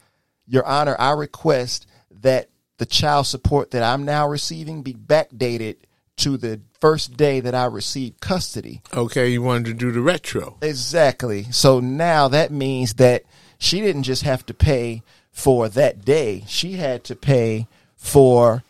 Your 0.47 0.67
Honor, 0.67 0.97
I 0.99 1.13
request 1.13 1.87
that 2.11 2.51
the 2.79 2.87
child 2.87 3.27
support 3.27 3.73
that 3.73 3.83
I'm 3.83 4.05
now 4.05 4.29
receiving 4.29 4.83
be 4.83 4.95
backdated 4.95 5.77
to 6.19 6.37
the 6.37 6.61
first 6.81 7.17
day 7.17 7.41
that 7.41 7.55
I 7.55 7.67
received 7.67 8.21
custody. 8.21 8.83
Okay, 8.93 9.29
you 9.29 9.43
wanted 9.43 9.67
to 9.67 9.75
do 9.75 9.93
the 9.93 10.01
retro. 10.01 10.57
Exactly. 10.63 11.45
So 11.51 11.81
now 11.81 12.29
that 12.29 12.51
means 12.51 12.95
that 12.95 13.25
she 13.59 13.81
didn't 13.81 14.05
just 14.05 14.23
have 14.23 14.45
to 14.47 14.55
pay 14.55 15.03
for 15.31 15.69
that 15.69 16.05
day, 16.05 16.43
she 16.49 16.73
had 16.73 17.05
to 17.05 17.15
pay 17.15 17.69
for 17.97 18.65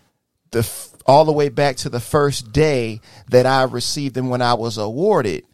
the 0.50 0.58
f- 0.58 0.92
all 1.06 1.24
the 1.24 1.32
way 1.32 1.48
back 1.48 1.76
to 1.76 1.88
the 1.88 2.00
first 2.00 2.52
day 2.52 3.00
that 3.30 3.46
I 3.46 3.62
received 3.62 4.14
them 4.14 4.28
when 4.28 4.42
I 4.42 4.52
was 4.52 4.76
awarded. 4.76 5.44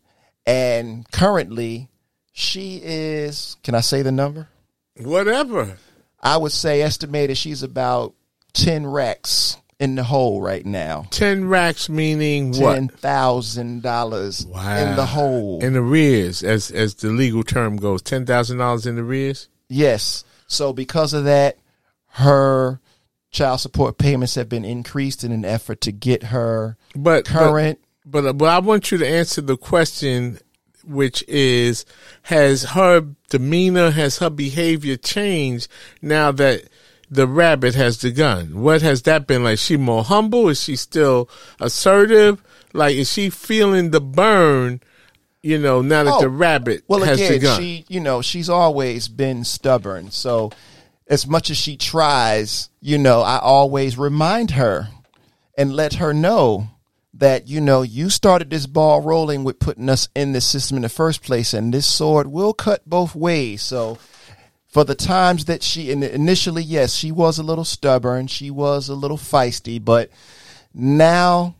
And 0.45 1.09
currently, 1.13 1.89
she 2.33 2.81
is, 2.83 3.57
can 3.63 3.77
I 3.77 3.81
say 3.81 4.03
the 4.03 4.11
number? 4.11 4.49
Whatever. 4.97 5.79
I 6.21 6.37
would 6.37 6.53
say 6.53 6.83
estimated 6.83 7.39
she's 7.39 7.63
about 7.63 8.15
10 8.55 8.87
racks 8.87 9.57
in 9.79 9.97
the 9.97 10.05
hole 10.05 10.41
right 10.41 10.65
now. 10.65 11.07
10 11.11 11.49
racks 11.49 11.89
meaning 11.89 12.53
what? 12.59 12.79
$10,000 12.79 13.61
in 13.65 14.97
the 14.97 15.07
hole. 15.07 15.63
In 15.63 15.77
arrears, 15.77 16.43
as 16.43 16.71
as 16.71 16.95
the 16.95 17.09
legal 17.09 17.43
term 17.43 17.77
goes. 17.77 18.03
$10,000 18.03 18.87
in 18.87 18.99
arrears? 18.99 19.49
Yes. 19.69 20.25
So 20.47 20.73
because 20.73 21.13
of 21.13 21.25
that, 21.25 21.59
her 22.11 22.81
child 23.31 23.61
support 23.61 23.99
payments 23.99 24.37
have 24.37 24.49
been 24.49 24.65
increased 24.65 25.25
in 25.25 25.33
an 25.33 25.45
effort 25.45 25.81
to 25.83 25.93
get 25.93 26.25
her 26.25 26.77
But 26.95 27.27
current. 27.27 27.81
But, 28.07 28.23
but 28.23 28.39
but 28.39 28.49
I 28.49 28.59
want 28.61 28.91
you 28.93 28.99
to 28.99 29.09
answer 29.09 29.41
the 29.41 29.57
question, 29.57 30.39
which 30.85 31.25
is: 31.27 31.85
Has 32.23 32.63
her 32.63 33.07
demeanor, 33.31 33.91
has 33.91 34.19
her 34.19 34.31
behavior 34.31 34.97
changed 34.97 35.69
now 36.01 36.31
that 36.33 36.69
the 37.15 37.27
rabbit 37.27 37.75
has 37.75 37.99
the 37.99 38.11
gun? 38.11 38.61
What 38.61 38.83
has 38.83 39.03
that 39.03 39.27
been 39.27 39.45
like? 39.45 39.59
She 39.59 39.77
more 39.77 40.05
humble? 40.05 40.49
Is 40.49 40.62
she 40.62 40.77
still 40.77 41.29
assertive? 41.61 42.43
Like, 42.73 42.97
is 42.97 43.11
she 43.12 43.31
feeling 43.31 43.91
the 43.91 44.01
burn? 44.01 44.81
You 45.43 45.59
know, 45.59 45.83
now 45.83 46.05
that 46.05 46.15
Oh, 46.15 46.21
the 46.21 46.29
rabbit 46.29 46.85
Well, 46.89 47.01
has 47.05 47.19
the 47.19 47.27
again, 47.37 47.41
gun. 47.41 47.61
she, 47.61 47.85
you 47.89 48.01
know, 48.01 48.23
she's 48.23 48.49
always 48.49 49.09
been 49.09 49.45
stubborn. 49.45 50.11
So, 50.11 50.51
as 51.07 51.27
much 51.27 51.51
as 51.51 51.57
she 51.59 51.77
tries, 51.77 52.71
you 52.81 52.97
know, 52.97 53.21
I 53.21 53.39
always 53.39 53.99
remind 53.99 54.53
her 54.53 54.89
and 55.57 55.75
let 55.77 55.95
her 55.95 56.15
know 56.15 56.69
that, 57.12 57.47
you 57.47 57.61
know, 57.61 57.83
you 57.83 58.09
started 58.11 58.49
this 58.51 58.67
ball 58.67 59.03
rolling 59.03 59.45
with 59.45 59.59
putting 59.61 59.89
us 59.91 60.09
in 60.17 60.33
this 60.33 60.47
system 60.47 60.79
in 60.79 60.83
the 60.83 60.89
first 60.89 61.23
place, 61.23 61.53
and 61.53 61.73
this 61.75 61.87
sword 61.87 62.27
will 62.27 62.55
cut 62.55 62.81
both 62.89 63.15
ways. 63.15 63.61
So, 63.62 63.99
for 64.75 64.83
the 64.83 64.97
times 64.97 65.45
that 65.45 65.62
she 65.62 65.93
initially, 65.93 66.64
yes, 66.64 66.95
she 66.97 67.12
was 67.12 67.39
a 67.39 67.45
little 67.45 67.64
stubborn, 67.64 68.27
she 68.27 68.51
was 68.51 68.89
a 68.89 68.95
little 68.97 69.16
feisty, 69.16 69.83
but 69.83 70.11
now 70.75 71.55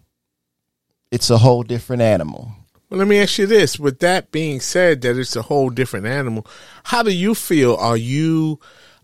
it's 1.13 1.31
a 1.31 1.39
whole 1.39 1.63
different 1.63 2.03
animal. 2.03 2.51
Well, 2.91 2.99
let 2.99 3.07
me 3.07 3.21
ask 3.21 3.39
you 3.39 3.47
this. 3.47 3.79
With 3.79 4.01
that 4.01 4.33
being 4.33 4.59
said, 4.59 5.03
that 5.03 5.17
it's 5.17 5.37
a 5.37 5.43
whole 5.43 5.71
different 5.71 6.07
animal, 6.07 6.45
how 6.83 7.05
do 7.05 7.13
you 7.13 7.37
feel? 7.37 7.77
Are 7.77 7.97
you 7.97 8.59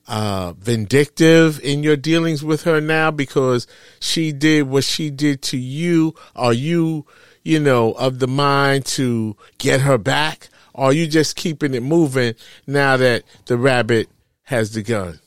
uh, 0.09 0.55
vindictive 0.55 1.61
in 1.61 1.85
your 1.85 1.97
dealings 1.97 2.43
with 2.43 2.65
her 2.65 2.81
now 2.81 3.13
because 3.13 3.69
she 4.01 4.33
did 4.33 4.65
what 4.65 4.83
she 4.83 5.11
did 5.11 5.41
to 5.43 5.57
you? 5.57 6.17
Are 6.35 6.53
you, 6.53 7.07
you 7.45 7.61
know, 7.61 7.93
of 7.93 8.19
the 8.19 8.27
mind 8.27 8.87
to 8.87 9.37
get 9.59 9.83
her 9.83 9.99
back? 9.99 10.49
Or 10.81 10.87
are 10.87 10.93
you 10.95 11.07
just 11.07 11.37
keeping 11.37 11.75
it 11.75 11.83
moving 11.83 12.35
now 12.67 12.97
that 12.97 13.25
the 13.45 13.59
rabbit 13.59 14.09
has 14.45 14.73
the 14.73 14.83
gun? 14.83 15.21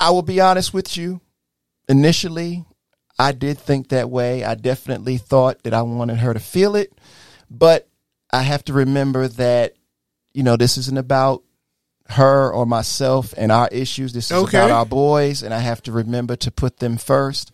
I 0.00 0.08
will 0.08 0.22
be 0.22 0.40
honest 0.40 0.72
with 0.72 0.96
you. 0.96 1.20
Initially, 1.86 2.64
I 3.18 3.32
did 3.32 3.58
think 3.58 3.90
that 3.90 4.08
way. 4.08 4.44
I 4.44 4.54
definitely 4.54 5.18
thought 5.18 5.62
that 5.64 5.74
I 5.74 5.82
wanted 5.82 6.16
her 6.20 6.32
to 6.32 6.40
feel 6.40 6.76
it, 6.76 6.90
but 7.50 7.88
I 8.32 8.40
have 8.40 8.64
to 8.64 8.72
remember 8.72 9.28
that 9.28 9.74
you 10.32 10.42
know 10.42 10.56
this 10.56 10.78
isn't 10.78 10.96
about 10.98 11.42
her 12.08 12.50
or 12.50 12.64
myself 12.64 13.34
and 13.36 13.52
our 13.52 13.68
issues. 13.70 14.14
This 14.14 14.30
is 14.30 14.44
Okay. 14.44 14.56
about 14.56 14.70
our 14.70 14.86
boys, 14.86 15.42
and 15.42 15.52
I 15.52 15.58
have 15.58 15.82
to 15.82 15.92
remember 15.92 16.36
to 16.36 16.50
put 16.50 16.78
them 16.78 16.96
first. 16.96 17.52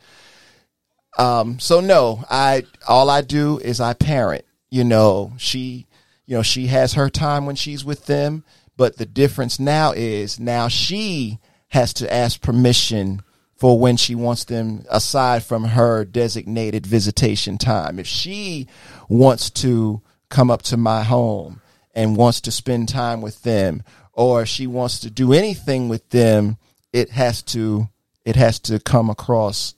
Um, 1.19 1.59
so 1.59 1.81
no, 1.81 2.25
I 2.31 2.67
all 2.87 3.11
I 3.11 3.23
do 3.23 3.59
is 3.59 3.81
I 3.81 3.95
parent. 3.95 4.45
You 4.71 4.85
know, 4.85 5.33
she, 5.39 5.87
you 6.27 6.37
know, 6.37 6.43
she 6.43 6.69
has 6.69 6.95
her 6.95 7.11
time 7.11 7.47
when 7.47 7.57
she's 7.57 7.85
with 7.85 8.07
them, 8.07 8.45
but 8.77 8.97
the 8.97 9.07
difference 9.07 9.59
now 9.59 9.93
is 9.93 10.41
now 10.41 10.69
she 10.69 11.39
has 11.69 11.93
to 11.95 12.13
ask 12.13 12.41
permission 12.41 13.23
for 13.57 13.79
when 13.79 13.97
she 13.97 14.15
wants 14.15 14.45
them 14.45 14.85
aside 14.91 15.45
from 15.45 15.65
her 15.65 16.05
designated 16.05 16.87
visitation 16.87 17.59
time. 17.59 17.99
If 17.99 18.07
she 18.07 18.69
wants 19.09 19.51
to 19.51 20.03
come 20.29 20.51
up 20.51 20.63
to 20.63 20.77
my 20.77 21.03
home 21.03 21.61
and 21.95 22.17
wants 22.17 22.41
to 22.43 22.51
spend 22.51 22.89
time 22.89 23.21
with 23.21 23.43
them 23.43 23.83
or 24.13 24.43
if 24.43 24.49
she 24.49 24.67
wants 24.67 25.01
to 25.01 25.11
do 25.11 25.33
anything 25.33 25.89
with 25.89 26.09
them, 26.11 26.57
it 26.93 27.11
has 27.11 27.43
to 27.43 27.89
it 28.25 28.37
has 28.37 28.59
to 28.61 28.79
come 28.81 29.11
across 29.11 29.75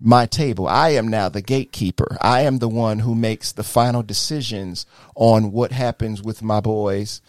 my 0.00 0.26
table. 0.26 0.66
I 0.66 0.90
am 0.90 1.08
now 1.08 1.28
the 1.28 1.42
gatekeeper. 1.42 2.16
I 2.20 2.42
am 2.42 2.58
the 2.58 2.68
one 2.68 3.00
who 3.00 3.14
makes 3.14 3.52
the 3.52 3.62
final 3.62 4.02
decisions 4.02 4.86
on 5.14 5.52
what 5.52 5.72
happens 5.72 6.22
with 6.22 6.42
my 6.42 6.60
boys. 6.60 7.20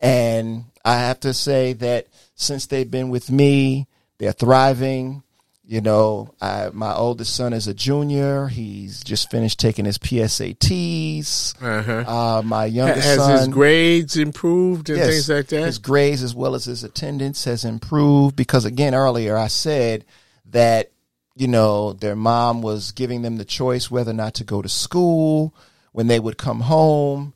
And 0.00 0.64
I 0.84 0.98
have 0.98 1.20
to 1.20 1.34
say 1.34 1.74
that 1.74 2.06
since 2.34 2.66
they've 2.66 2.90
been 2.90 3.10
with 3.10 3.30
me, 3.30 3.86
they're 4.18 4.32
thriving. 4.32 5.22
You 5.66 5.80
know, 5.80 6.34
I, 6.42 6.68
my 6.74 6.94
oldest 6.94 7.34
son 7.34 7.54
is 7.54 7.66
a 7.66 7.72
junior. 7.72 8.48
He's 8.48 9.02
just 9.02 9.30
finished 9.30 9.58
taking 9.58 9.86
his 9.86 9.96
PSATs. 9.96 11.54
Uh-huh. 11.62 12.04
Uh, 12.06 12.42
my 12.42 12.66
youngest 12.66 13.06
Has 13.06 13.16
son, 13.16 13.38
his 13.38 13.48
grades 13.48 14.16
improved 14.16 14.90
and 14.90 14.98
Yes, 14.98 15.08
things 15.08 15.28
like 15.30 15.46
that? 15.48 15.64
His 15.64 15.78
grades 15.78 16.22
as 16.22 16.34
well 16.34 16.54
as 16.54 16.66
his 16.66 16.84
attendance 16.84 17.44
has 17.44 17.64
improved 17.64 18.36
because 18.36 18.66
again 18.66 18.94
earlier 18.94 19.38
I 19.38 19.46
said 19.46 20.04
that 20.50 20.90
you 21.36 21.48
know 21.48 21.92
their 21.92 22.16
mom 22.16 22.62
was 22.62 22.92
giving 22.92 23.22
them 23.22 23.36
the 23.36 23.44
choice 23.44 23.90
whether 23.90 24.10
or 24.10 24.14
not 24.14 24.34
to 24.34 24.44
go 24.44 24.62
to 24.62 24.68
school. 24.68 25.54
When 25.92 26.08
they 26.08 26.18
would 26.18 26.38
come 26.38 26.60
home, 26.60 27.34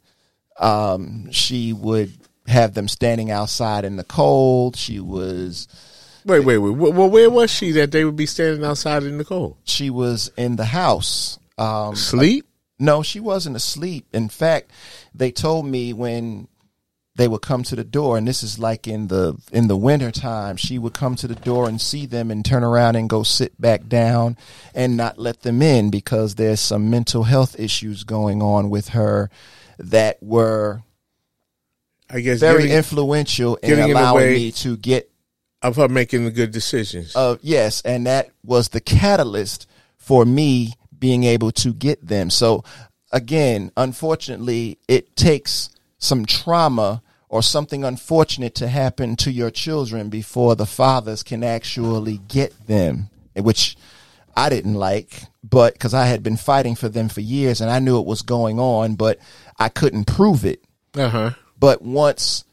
um, 0.58 1.30
she 1.30 1.72
would 1.72 2.12
have 2.48 2.74
them 2.74 2.88
standing 2.88 3.30
outside 3.30 3.84
in 3.84 3.96
the 3.96 4.04
cold. 4.04 4.76
She 4.76 4.98
was 4.98 5.68
wait, 6.24 6.44
wait, 6.44 6.58
wait. 6.58 6.70
Well, 6.70 7.10
where 7.10 7.30
was 7.30 7.50
she 7.50 7.72
that 7.72 7.92
they 7.92 8.04
would 8.04 8.16
be 8.16 8.26
standing 8.26 8.64
outside 8.64 9.04
in 9.04 9.18
the 9.18 9.24
cold? 9.24 9.56
she 9.64 9.90
was 9.90 10.30
in 10.36 10.56
the 10.56 10.64
house. 10.64 11.38
Um, 11.56 11.94
Sleep? 11.94 12.46
No, 12.78 13.02
she 13.02 13.18
wasn't 13.18 13.56
asleep. 13.56 14.06
In 14.12 14.28
fact, 14.28 14.70
they 15.14 15.32
told 15.32 15.66
me 15.66 15.92
when 15.92 16.46
they 17.18 17.26
would 17.26 17.42
come 17.42 17.64
to 17.64 17.74
the 17.74 17.82
door, 17.82 18.16
and 18.16 18.28
this 18.28 18.44
is 18.44 18.60
like 18.60 18.86
in 18.86 19.08
the 19.08 19.36
in 19.52 19.66
the 19.66 19.76
winter 19.76 20.12
time, 20.12 20.56
she 20.56 20.78
would 20.78 20.94
come 20.94 21.16
to 21.16 21.26
the 21.26 21.34
door 21.34 21.68
and 21.68 21.80
see 21.80 22.06
them 22.06 22.30
and 22.30 22.44
turn 22.44 22.62
around 22.62 22.94
and 22.94 23.10
go 23.10 23.24
sit 23.24 23.60
back 23.60 23.88
down 23.88 24.36
and 24.72 24.96
not 24.96 25.18
let 25.18 25.42
them 25.42 25.60
in 25.60 25.90
because 25.90 26.36
there's 26.36 26.60
some 26.60 26.88
mental 26.90 27.24
health 27.24 27.58
issues 27.58 28.04
going 28.04 28.40
on 28.40 28.70
with 28.70 28.90
her 28.90 29.30
that 29.80 30.22
were 30.22 30.82
I 32.08 32.20
guess 32.20 32.38
very 32.38 32.62
giving- 32.62 32.76
influential 32.76 33.56
in 33.56 33.80
allowing 33.80 34.32
me 34.32 34.52
to 34.52 34.76
get 34.76 35.10
of 35.60 35.74
her 35.74 35.88
making 35.88 36.24
the 36.24 36.30
good 36.30 36.52
decisions. 36.52 37.16
uh, 37.16 37.36
yes, 37.42 37.82
and 37.82 38.06
that 38.06 38.30
was 38.44 38.68
the 38.68 38.80
catalyst 38.80 39.66
for 39.96 40.24
me 40.24 40.74
being 40.96 41.24
able 41.24 41.50
to 41.50 41.72
get 41.72 42.06
them. 42.06 42.30
So 42.30 42.62
again, 43.10 43.72
unfortunately, 43.76 44.78
it 44.86 45.16
takes 45.16 45.70
some 45.98 46.24
trauma 46.24 47.02
or 47.28 47.42
something 47.42 47.84
unfortunate 47.84 48.54
to 48.56 48.68
happen 48.68 49.16
to 49.16 49.30
your 49.30 49.50
children 49.50 50.08
before 50.08 50.54
the 50.56 50.66
fathers 50.66 51.22
can 51.22 51.44
actually 51.44 52.18
get 52.28 52.66
them, 52.66 53.10
which 53.34 53.76
I 54.36 54.48
didn't 54.48 54.74
like, 54.74 55.22
but 55.42 55.74
because 55.74 55.94
I 55.94 56.06
had 56.06 56.22
been 56.22 56.36
fighting 56.36 56.74
for 56.74 56.88
them 56.88 57.08
for 57.08 57.20
years 57.20 57.60
and 57.60 57.70
I 57.70 57.80
knew 57.80 57.98
it 57.98 58.06
was 58.06 58.22
going 58.22 58.58
on, 58.58 58.94
but 58.94 59.18
I 59.58 59.68
couldn't 59.68 60.06
prove 60.06 60.44
it. 60.44 60.62
Uh 60.94 61.08
huh. 61.08 61.30
But 61.58 61.82
once 61.82 62.44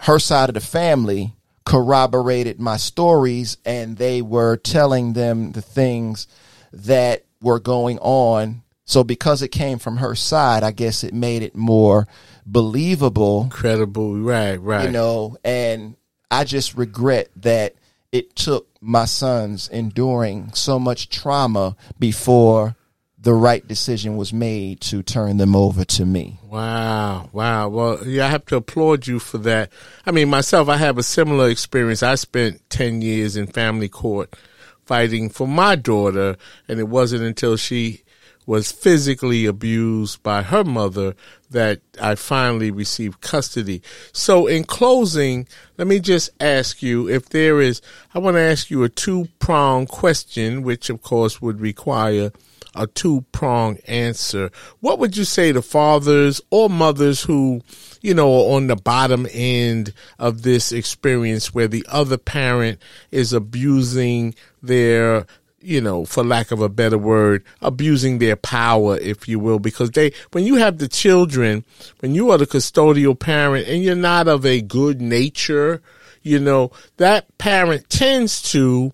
her 0.00 0.18
side 0.18 0.50
of 0.50 0.54
the 0.54 0.60
family 0.60 1.34
corroborated 1.64 2.60
my 2.60 2.76
stories 2.76 3.56
and 3.64 3.96
they 3.96 4.22
were 4.22 4.56
telling 4.56 5.14
them 5.14 5.52
the 5.52 5.62
things 5.62 6.28
that 6.72 7.24
were 7.40 7.58
going 7.58 7.98
on. 7.98 8.62
So 8.84 9.02
because 9.02 9.42
it 9.42 9.48
came 9.48 9.78
from 9.78 9.96
her 9.96 10.14
side, 10.14 10.62
I 10.62 10.70
guess 10.70 11.02
it 11.02 11.12
made 11.12 11.42
it 11.42 11.56
more 11.56 12.06
believable, 12.46 13.48
Credible. 13.50 14.16
Right. 14.18 14.56
Right. 14.56 14.86
you 14.86 14.92
know, 14.92 15.36
and 15.44 15.96
I 16.30 16.44
just 16.44 16.74
regret 16.76 17.28
that 17.36 17.74
it 18.12 18.36
took 18.36 18.68
my 18.80 19.04
sons 19.04 19.68
enduring 19.68 20.52
so 20.54 20.78
much 20.78 21.08
trauma 21.08 21.76
before 21.98 22.76
the 23.18 23.34
right 23.34 23.66
decision 23.66 24.16
was 24.16 24.32
made 24.32 24.80
to 24.80 25.02
turn 25.02 25.36
them 25.36 25.56
over 25.56 25.84
to 25.84 26.06
me. 26.06 26.38
Wow, 26.44 27.28
wow. 27.32 27.68
Well, 27.68 28.06
yeah, 28.06 28.26
I 28.26 28.30
have 28.30 28.46
to 28.46 28.56
applaud 28.56 29.06
you 29.08 29.18
for 29.18 29.38
that. 29.38 29.72
I 30.06 30.12
mean, 30.12 30.28
myself, 30.30 30.68
I 30.68 30.76
have 30.76 30.96
a 30.96 31.02
similar 31.02 31.48
experience. 31.48 32.04
I 32.04 32.14
spent 32.14 32.68
10 32.70 33.02
years 33.02 33.36
in 33.36 33.48
family 33.48 33.88
court 33.88 34.36
fighting 34.84 35.28
for 35.28 35.48
my 35.48 35.74
daughter, 35.74 36.36
and 36.68 36.78
it 36.78 36.88
wasn't 36.88 37.22
until 37.24 37.56
she 37.56 38.04
was 38.46 38.70
physically 38.70 39.44
abused 39.44 40.22
by 40.22 40.42
her 40.42 40.64
mother 40.64 41.14
that 41.50 41.80
I 42.00 42.14
finally 42.14 42.70
received 42.70 43.20
custody. 43.20 43.82
So 44.12 44.46
in 44.46 44.64
closing, 44.64 45.46
let 45.76 45.86
me 45.86 45.98
just 45.98 46.30
ask 46.40 46.82
you 46.82 47.08
if 47.08 47.28
there 47.28 47.60
is, 47.60 47.82
I 48.14 48.20
want 48.20 48.36
to 48.36 48.40
ask 48.40 48.70
you 48.70 48.84
a 48.84 48.88
two 48.88 49.28
prong 49.40 49.86
question, 49.86 50.62
which 50.62 50.88
of 50.88 51.02
course 51.02 51.42
would 51.42 51.60
require 51.60 52.30
a 52.76 52.86
two 52.86 53.24
prong 53.32 53.78
answer. 53.88 54.50
What 54.80 54.98
would 54.98 55.16
you 55.16 55.24
say 55.24 55.52
to 55.52 55.62
fathers 55.62 56.40
or 56.50 56.68
mothers 56.68 57.22
who, 57.22 57.62
you 58.02 58.14
know, 58.14 58.28
are 58.28 58.56
on 58.56 58.66
the 58.66 58.76
bottom 58.76 59.26
end 59.32 59.92
of 60.18 60.42
this 60.42 60.72
experience 60.72 61.54
where 61.54 61.68
the 61.68 61.86
other 61.88 62.18
parent 62.18 62.80
is 63.10 63.32
abusing 63.32 64.34
their 64.62 65.26
you 65.66 65.80
know, 65.80 66.04
for 66.04 66.22
lack 66.22 66.52
of 66.52 66.62
a 66.62 66.68
better 66.68 66.96
word, 66.96 67.42
abusing 67.60 68.18
their 68.18 68.36
power, 68.36 68.96
if 68.98 69.26
you 69.26 69.40
will, 69.40 69.58
because 69.58 69.90
they, 69.90 70.12
when 70.30 70.44
you 70.44 70.54
have 70.54 70.78
the 70.78 70.86
children, 70.86 71.64
when 71.98 72.14
you 72.14 72.30
are 72.30 72.38
the 72.38 72.46
custodial 72.46 73.18
parent 73.18 73.66
and 73.66 73.82
you're 73.82 73.96
not 73.96 74.28
of 74.28 74.46
a 74.46 74.60
good 74.60 75.00
nature, 75.00 75.82
you 76.22 76.38
know, 76.38 76.70
that 76.98 77.36
parent 77.38 77.90
tends 77.90 78.40
to 78.52 78.92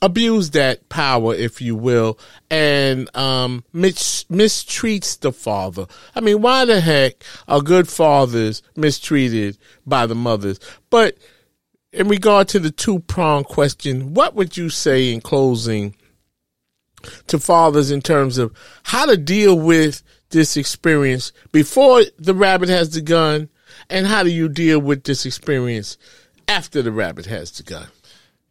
abuse 0.00 0.50
that 0.52 0.88
power, 0.88 1.34
if 1.34 1.60
you 1.60 1.76
will, 1.76 2.18
and 2.50 3.14
um, 3.14 3.62
mis- 3.74 4.24
mistreats 4.24 5.20
the 5.20 5.32
father. 5.32 5.86
I 6.14 6.20
mean, 6.20 6.40
why 6.40 6.64
the 6.64 6.80
heck 6.80 7.24
are 7.46 7.60
good 7.60 7.88
fathers 7.88 8.62
mistreated 8.74 9.58
by 9.86 10.06
the 10.06 10.14
mothers? 10.14 10.60
But 10.88 11.18
in 11.92 12.08
regard 12.08 12.48
to 12.48 12.58
the 12.58 12.70
two 12.70 13.00
prong 13.00 13.44
question, 13.44 14.14
what 14.14 14.34
would 14.34 14.56
you 14.56 14.70
say 14.70 15.12
in 15.12 15.20
closing 15.20 15.94
to 17.28 17.38
fathers 17.38 17.90
in 17.90 18.00
terms 18.00 18.38
of 18.38 18.52
how 18.84 19.06
to 19.06 19.16
deal 19.16 19.58
with 19.58 20.02
this 20.30 20.56
experience 20.56 21.32
before 21.52 22.02
the 22.18 22.34
rabbit 22.34 22.68
has 22.68 22.90
the 22.90 23.00
gun, 23.00 23.48
and 23.90 24.06
how 24.06 24.22
do 24.22 24.30
you 24.30 24.48
deal 24.48 24.78
with 24.78 25.04
this 25.04 25.26
experience 25.26 25.96
after 26.48 26.82
the 26.82 26.92
rabbit 26.92 27.26
has 27.26 27.50
the 27.52 27.62
gun? 27.62 27.86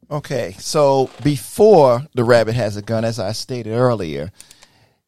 Okay, 0.09 0.55
so 0.59 1.09
before 1.23 2.05
the 2.13 2.23
rabbit 2.23 2.55
has 2.55 2.77
a 2.77 2.81
gun, 2.81 3.03
as 3.03 3.19
I 3.19 3.31
stated 3.31 3.71
earlier, 3.71 4.31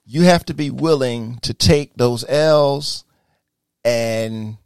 you 0.06 0.24
have 0.24 0.45
to 0.45 0.54
be 0.54 0.72
willing 0.72 1.38
to 1.43 1.54
take 1.54 1.93
those 1.95 2.26
L's 2.28 3.06
and 3.84 4.58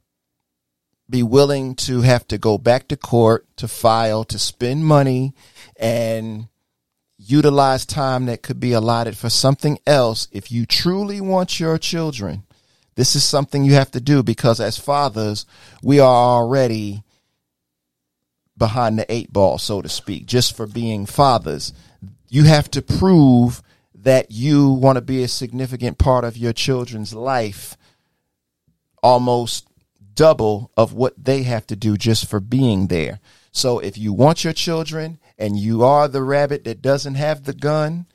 be 1.09 1.21
willing 1.21 1.75
to 1.75 2.01
have 2.01 2.25
to 2.29 2.37
go 2.37 2.57
back 2.57 2.87
to 2.87 2.95
court 2.95 3.45
to 3.57 3.67
file, 3.67 4.23
to 4.23 4.39
spend 4.39 4.85
money, 4.85 5.33
and 5.77 6.47
utilize 7.27 7.85
time 7.85 8.25
that 8.25 8.41
could 8.41 8.59
be 8.59 8.73
allotted 8.73 9.17
for 9.17 9.29
something 9.29 9.79
else 9.85 10.27
if 10.31 10.51
you 10.51 10.65
truly 10.65 11.21
want 11.21 11.59
your 11.59 11.77
children. 11.77 12.43
This 12.95 13.15
is 13.15 13.23
something 13.23 13.63
you 13.63 13.73
have 13.73 13.91
to 13.91 14.01
do 14.01 14.23
because 14.23 14.59
as 14.59 14.77
fathers, 14.77 15.45
we 15.81 15.99
are 15.99 16.07
already 16.07 17.03
behind 18.57 18.97
the 18.97 19.11
eight 19.11 19.31
ball, 19.31 19.57
so 19.57 19.81
to 19.81 19.89
speak, 19.89 20.25
just 20.25 20.55
for 20.55 20.67
being 20.67 21.05
fathers. 21.05 21.73
You 22.27 22.43
have 22.43 22.69
to 22.71 22.81
prove 22.81 23.61
that 23.95 24.31
you 24.31 24.69
want 24.69 24.97
to 24.97 25.01
be 25.01 25.23
a 25.23 25.27
significant 25.27 25.97
part 25.97 26.23
of 26.23 26.37
your 26.37 26.53
children's 26.53 27.13
life 27.13 27.77
almost 29.03 29.67
double 30.13 30.71
of 30.75 30.93
what 30.93 31.23
they 31.23 31.43
have 31.43 31.65
to 31.67 31.75
do 31.75 31.97
just 31.97 32.29
for 32.29 32.39
being 32.39 32.87
there. 32.87 33.19
So 33.51 33.79
if 33.79 33.97
you 33.97 34.13
want 34.13 34.43
your 34.43 34.53
children 34.53 35.19
and 35.41 35.57
you 35.57 35.83
are 35.83 36.07
the 36.07 36.21
rabbit 36.21 36.65
that 36.65 36.83
doesn't 36.83 37.15
have 37.15 37.43
the 37.43 37.53
gun, 37.53 38.05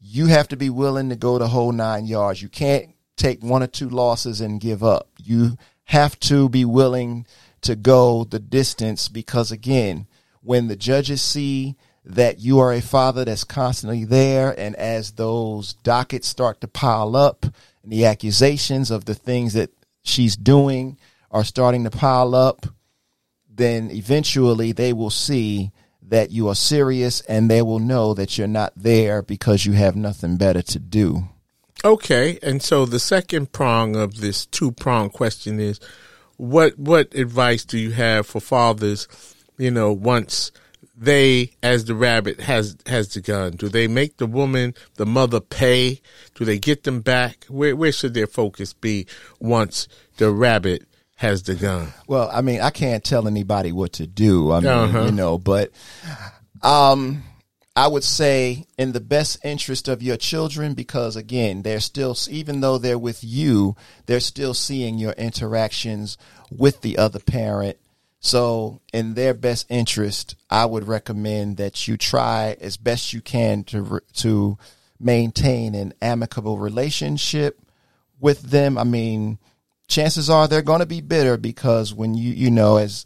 you 0.00 0.26
have 0.26 0.46
to 0.46 0.56
be 0.56 0.70
willing 0.70 1.08
to 1.08 1.16
go 1.16 1.36
the 1.36 1.48
whole 1.48 1.72
nine 1.72 2.06
yards. 2.06 2.40
You 2.40 2.48
can't 2.48 2.90
take 3.16 3.42
one 3.42 3.60
or 3.60 3.66
two 3.66 3.88
losses 3.88 4.40
and 4.40 4.60
give 4.60 4.84
up. 4.84 5.08
You 5.20 5.58
have 5.86 6.18
to 6.20 6.48
be 6.48 6.64
willing 6.64 7.26
to 7.62 7.74
go 7.74 8.22
the 8.22 8.38
distance 8.38 9.08
because 9.08 9.50
again, 9.50 10.06
when 10.42 10.68
the 10.68 10.76
judges 10.76 11.20
see 11.22 11.74
that 12.04 12.38
you 12.38 12.60
are 12.60 12.72
a 12.72 12.80
father 12.80 13.24
that's 13.24 13.42
constantly 13.42 14.04
there 14.04 14.54
and 14.56 14.76
as 14.76 15.12
those 15.12 15.74
dockets 15.74 16.28
start 16.28 16.60
to 16.60 16.68
pile 16.68 17.16
up 17.16 17.46
and 17.82 17.90
the 17.90 18.06
accusations 18.06 18.92
of 18.92 19.06
the 19.06 19.14
things 19.14 19.54
that 19.54 19.70
she's 20.04 20.36
doing 20.36 20.96
are 21.32 21.42
starting 21.42 21.82
to 21.82 21.90
pile 21.90 22.32
up, 22.32 22.64
then 23.52 23.90
eventually 23.90 24.70
they 24.70 24.92
will 24.92 25.10
see 25.10 25.72
that 26.08 26.30
you 26.30 26.48
are 26.48 26.54
serious 26.54 27.20
and 27.22 27.50
they 27.50 27.62
will 27.62 27.78
know 27.78 28.14
that 28.14 28.38
you're 28.38 28.46
not 28.46 28.72
there 28.76 29.22
because 29.22 29.66
you 29.66 29.72
have 29.72 29.96
nothing 29.96 30.36
better 30.36 30.62
to 30.62 30.78
do. 30.78 31.28
Okay, 31.84 32.38
and 32.42 32.62
so 32.62 32.86
the 32.86 32.98
second 32.98 33.52
prong 33.52 33.96
of 33.96 34.20
this 34.20 34.46
two 34.46 34.72
prong 34.72 35.10
question 35.10 35.60
is 35.60 35.78
what 36.36 36.78
what 36.78 37.14
advice 37.14 37.64
do 37.64 37.78
you 37.78 37.92
have 37.92 38.26
for 38.26 38.40
fathers, 38.40 39.08
you 39.58 39.70
know, 39.70 39.92
once 39.92 40.52
they 40.96 41.52
as 41.62 41.84
the 41.84 41.94
rabbit 41.94 42.40
has 42.40 42.76
has 42.86 43.12
the 43.14 43.20
gun? 43.20 43.52
Do 43.52 43.68
they 43.68 43.88
make 43.88 44.16
the 44.16 44.26
woman, 44.26 44.74
the 44.94 45.06
mother 45.06 45.40
pay? 45.40 46.00
Do 46.34 46.44
they 46.44 46.58
get 46.58 46.84
them 46.84 47.00
back? 47.00 47.44
Where 47.48 47.76
where 47.76 47.92
should 47.92 48.14
their 48.14 48.26
focus 48.26 48.72
be 48.72 49.06
once 49.38 49.88
the 50.16 50.30
rabbit 50.30 50.86
has 51.16 51.42
the 51.42 51.54
gun? 51.54 51.92
Well, 52.06 52.30
I 52.32 52.40
mean, 52.42 52.60
I 52.60 52.70
can't 52.70 53.02
tell 53.02 53.26
anybody 53.26 53.72
what 53.72 53.94
to 53.94 54.06
do. 54.06 54.52
I 54.52 54.60
mean, 54.60 54.68
uh-huh. 54.68 55.04
you 55.06 55.12
know, 55.12 55.38
but 55.38 55.72
um 56.62 57.22
I 57.74 57.88
would 57.88 58.04
say 58.04 58.64
in 58.78 58.92
the 58.92 59.00
best 59.00 59.44
interest 59.44 59.86
of 59.86 60.02
your 60.02 60.16
children 60.16 60.72
because 60.72 61.14
again, 61.14 61.60
they're 61.60 61.80
still 61.80 62.16
even 62.30 62.60
though 62.60 62.78
they're 62.78 62.98
with 62.98 63.22
you, 63.22 63.76
they're 64.06 64.20
still 64.20 64.54
seeing 64.54 64.96
your 64.96 65.12
interactions 65.12 66.16
with 66.50 66.80
the 66.80 66.96
other 66.96 67.18
parent. 67.18 67.76
So, 68.18 68.80
in 68.94 69.14
their 69.14 69.34
best 69.34 69.66
interest, 69.68 70.36
I 70.48 70.64
would 70.64 70.88
recommend 70.88 71.58
that 71.58 71.86
you 71.86 71.96
try 71.98 72.56
as 72.60 72.78
best 72.78 73.12
you 73.12 73.20
can 73.20 73.62
to 73.64 74.00
to 74.14 74.58
maintain 74.98 75.74
an 75.74 75.92
amicable 76.00 76.56
relationship 76.58 77.60
with 78.18 78.40
them. 78.40 78.78
I 78.78 78.84
mean, 78.84 79.38
chances 79.88 80.28
are 80.28 80.48
they're 80.48 80.62
going 80.62 80.80
to 80.80 80.86
be 80.86 81.00
bitter 81.00 81.36
because 81.36 81.94
when 81.94 82.14
you 82.14 82.32
you 82.32 82.50
know 82.50 82.76
as 82.76 83.04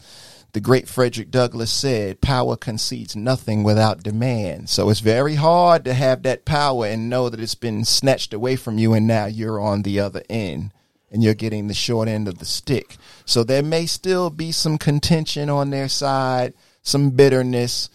the 0.53 0.61
great 0.61 0.89
Frederick 0.89 1.31
Douglass 1.31 1.70
said, 1.70 2.20
power 2.20 2.57
concedes 2.57 3.14
nothing 3.14 3.62
without 3.62 4.03
demand. 4.03 4.68
So 4.68 4.91
it's 4.91 5.01
very 5.01 5.37
hard 5.37 5.85
to 5.85 5.95
have 5.95 6.24
that 6.24 6.45
power 6.45 6.87
and 6.87 7.09
know 7.09 7.28
that 7.28 7.41
it's 7.41 7.55
been 7.55 7.85
snatched 7.85 8.35
away 8.35 8.57
from 8.57 8.78
you 8.78 8.93
and 8.93 9.07
now 9.07 9.26
you're 9.26 9.61
on 9.61 9.83
the 9.83 10.01
other 10.01 10.22
end 10.28 10.72
and 11.11 11.22
you're 11.22 11.35
getting 11.35 11.66
the 11.66 11.74
short 11.74 12.09
end 12.09 12.28
of 12.28 12.39
the 12.39 12.45
stick. 12.45 12.97
So 13.24 13.45
there 13.45 13.62
may 13.62 13.87
still 13.87 14.31
be 14.31 14.53
some 14.53 14.78
contention 14.78 15.49
on 15.49 15.70
their 15.70 15.89
side, 15.89 16.55
some 16.83 17.11
bitterness. 17.11 17.89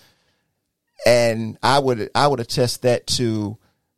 And 1.06 1.58
I 1.62 1.80
would 1.80 2.10
I 2.16 2.28
would 2.28 2.40
attest 2.40 2.82
that 2.84 3.06
to 3.08 3.58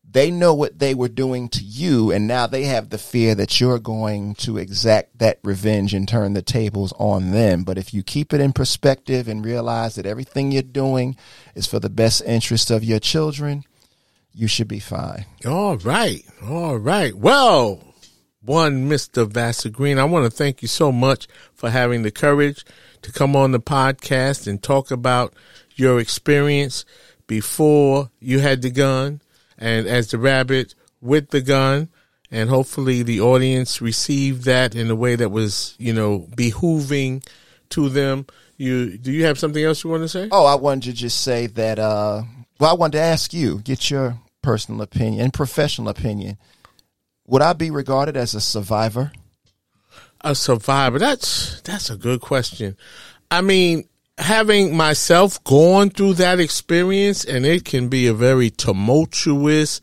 they 0.09 0.31
know 0.31 0.53
what 0.53 0.79
they 0.79 0.95
were 0.95 1.09
doing 1.09 1.49
to 1.49 1.63
you, 1.63 2.11
and 2.11 2.27
now 2.27 2.47
they 2.47 2.63
have 2.63 2.89
the 2.89 2.97
fear 2.97 3.35
that 3.35 3.59
you're 3.59 3.79
going 3.79 4.35
to 4.35 4.57
exact 4.57 5.19
that 5.19 5.39
revenge 5.43 5.93
and 5.93 6.07
turn 6.07 6.33
the 6.33 6.41
tables 6.41 6.93
on 6.97 7.31
them. 7.31 7.63
But 7.63 7.77
if 7.77 7.93
you 7.93 8.03
keep 8.03 8.33
it 8.33 8.39
in 8.39 8.53
perspective 8.53 9.27
and 9.27 9.43
realize 9.43 9.95
that 9.95 10.05
everything 10.05 10.51
you're 10.51 10.63
doing 10.63 11.17
is 11.55 11.67
for 11.67 11.79
the 11.79 11.89
best 11.89 12.21
interest 12.25 12.71
of 12.71 12.85
your 12.85 12.99
children, 12.99 13.65
you 14.33 14.47
should 14.47 14.67
be 14.69 14.79
fine. 14.79 15.25
All 15.45 15.77
right. 15.77 16.23
All 16.41 16.77
right. 16.77 17.13
Well, 17.13 17.83
one 18.41 18.89
Mr. 18.89 19.29
Vassar 19.29 19.69
Green, 19.69 19.99
I 19.99 20.05
want 20.05 20.23
to 20.23 20.31
thank 20.31 20.61
you 20.61 20.69
so 20.69 20.89
much 20.91 21.27
for 21.53 21.69
having 21.69 22.03
the 22.03 22.11
courage 22.11 22.63
to 23.01 23.11
come 23.11 23.35
on 23.35 23.51
the 23.51 23.59
podcast 23.59 24.47
and 24.47 24.63
talk 24.63 24.89
about 24.89 25.33
your 25.75 25.99
experience 25.99 26.85
before 27.27 28.09
you 28.21 28.39
had 28.39 28.61
the 28.61 28.69
gun 28.69 29.21
and 29.57 29.87
as 29.87 30.11
the 30.11 30.17
rabbit 30.17 30.75
with 31.01 31.29
the 31.29 31.41
gun 31.41 31.89
and 32.31 32.49
hopefully 32.49 33.03
the 33.03 33.21
audience 33.21 33.81
received 33.81 34.43
that 34.45 34.75
in 34.75 34.89
a 34.89 34.95
way 34.95 35.15
that 35.15 35.29
was 35.29 35.75
you 35.77 35.93
know 35.93 36.27
behooving 36.35 37.25
to 37.69 37.89
them. 37.89 38.25
You 38.57 38.97
do 38.97 39.11
you 39.11 39.25
have 39.25 39.39
something 39.39 39.63
else 39.63 39.83
you 39.83 39.89
want 39.89 40.03
to 40.03 40.09
say? 40.09 40.29
Oh 40.31 40.45
i 40.45 40.55
wanted 40.55 40.83
to 40.83 40.93
just 40.93 41.21
say 41.21 41.47
that 41.47 41.79
uh 41.79 42.23
well 42.59 42.71
i 42.71 42.73
wanted 42.73 42.97
to 42.97 43.03
ask 43.03 43.33
you 43.33 43.59
get 43.59 43.89
your 43.89 44.19
personal 44.41 44.81
opinion 44.81 45.21
and 45.21 45.33
professional 45.33 45.89
opinion. 45.89 46.37
Would 47.27 47.41
i 47.41 47.53
be 47.53 47.71
regarded 47.71 48.17
as 48.17 48.33
a 48.33 48.41
survivor? 48.41 49.11
A 50.21 50.33
survivor? 50.33 50.97
That's 50.97 51.61
that's 51.61 51.89
a 51.89 51.97
good 51.97 52.21
question. 52.21 52.75
I 53.29 53.41
mean 53.41 53.87
having 54.17 54.75
myself 54.75 55.43
gone 55.43 55.89
through 55.89 56.15
that 56.15 56.39
experience 56.39 57.23
and 57.23 57.45
it 57.45 57.65
can 57.65 57.87
be 57.87 58.07
a 58.07 58.13
very 58.13 58.49
tumultuous 58.49 59.79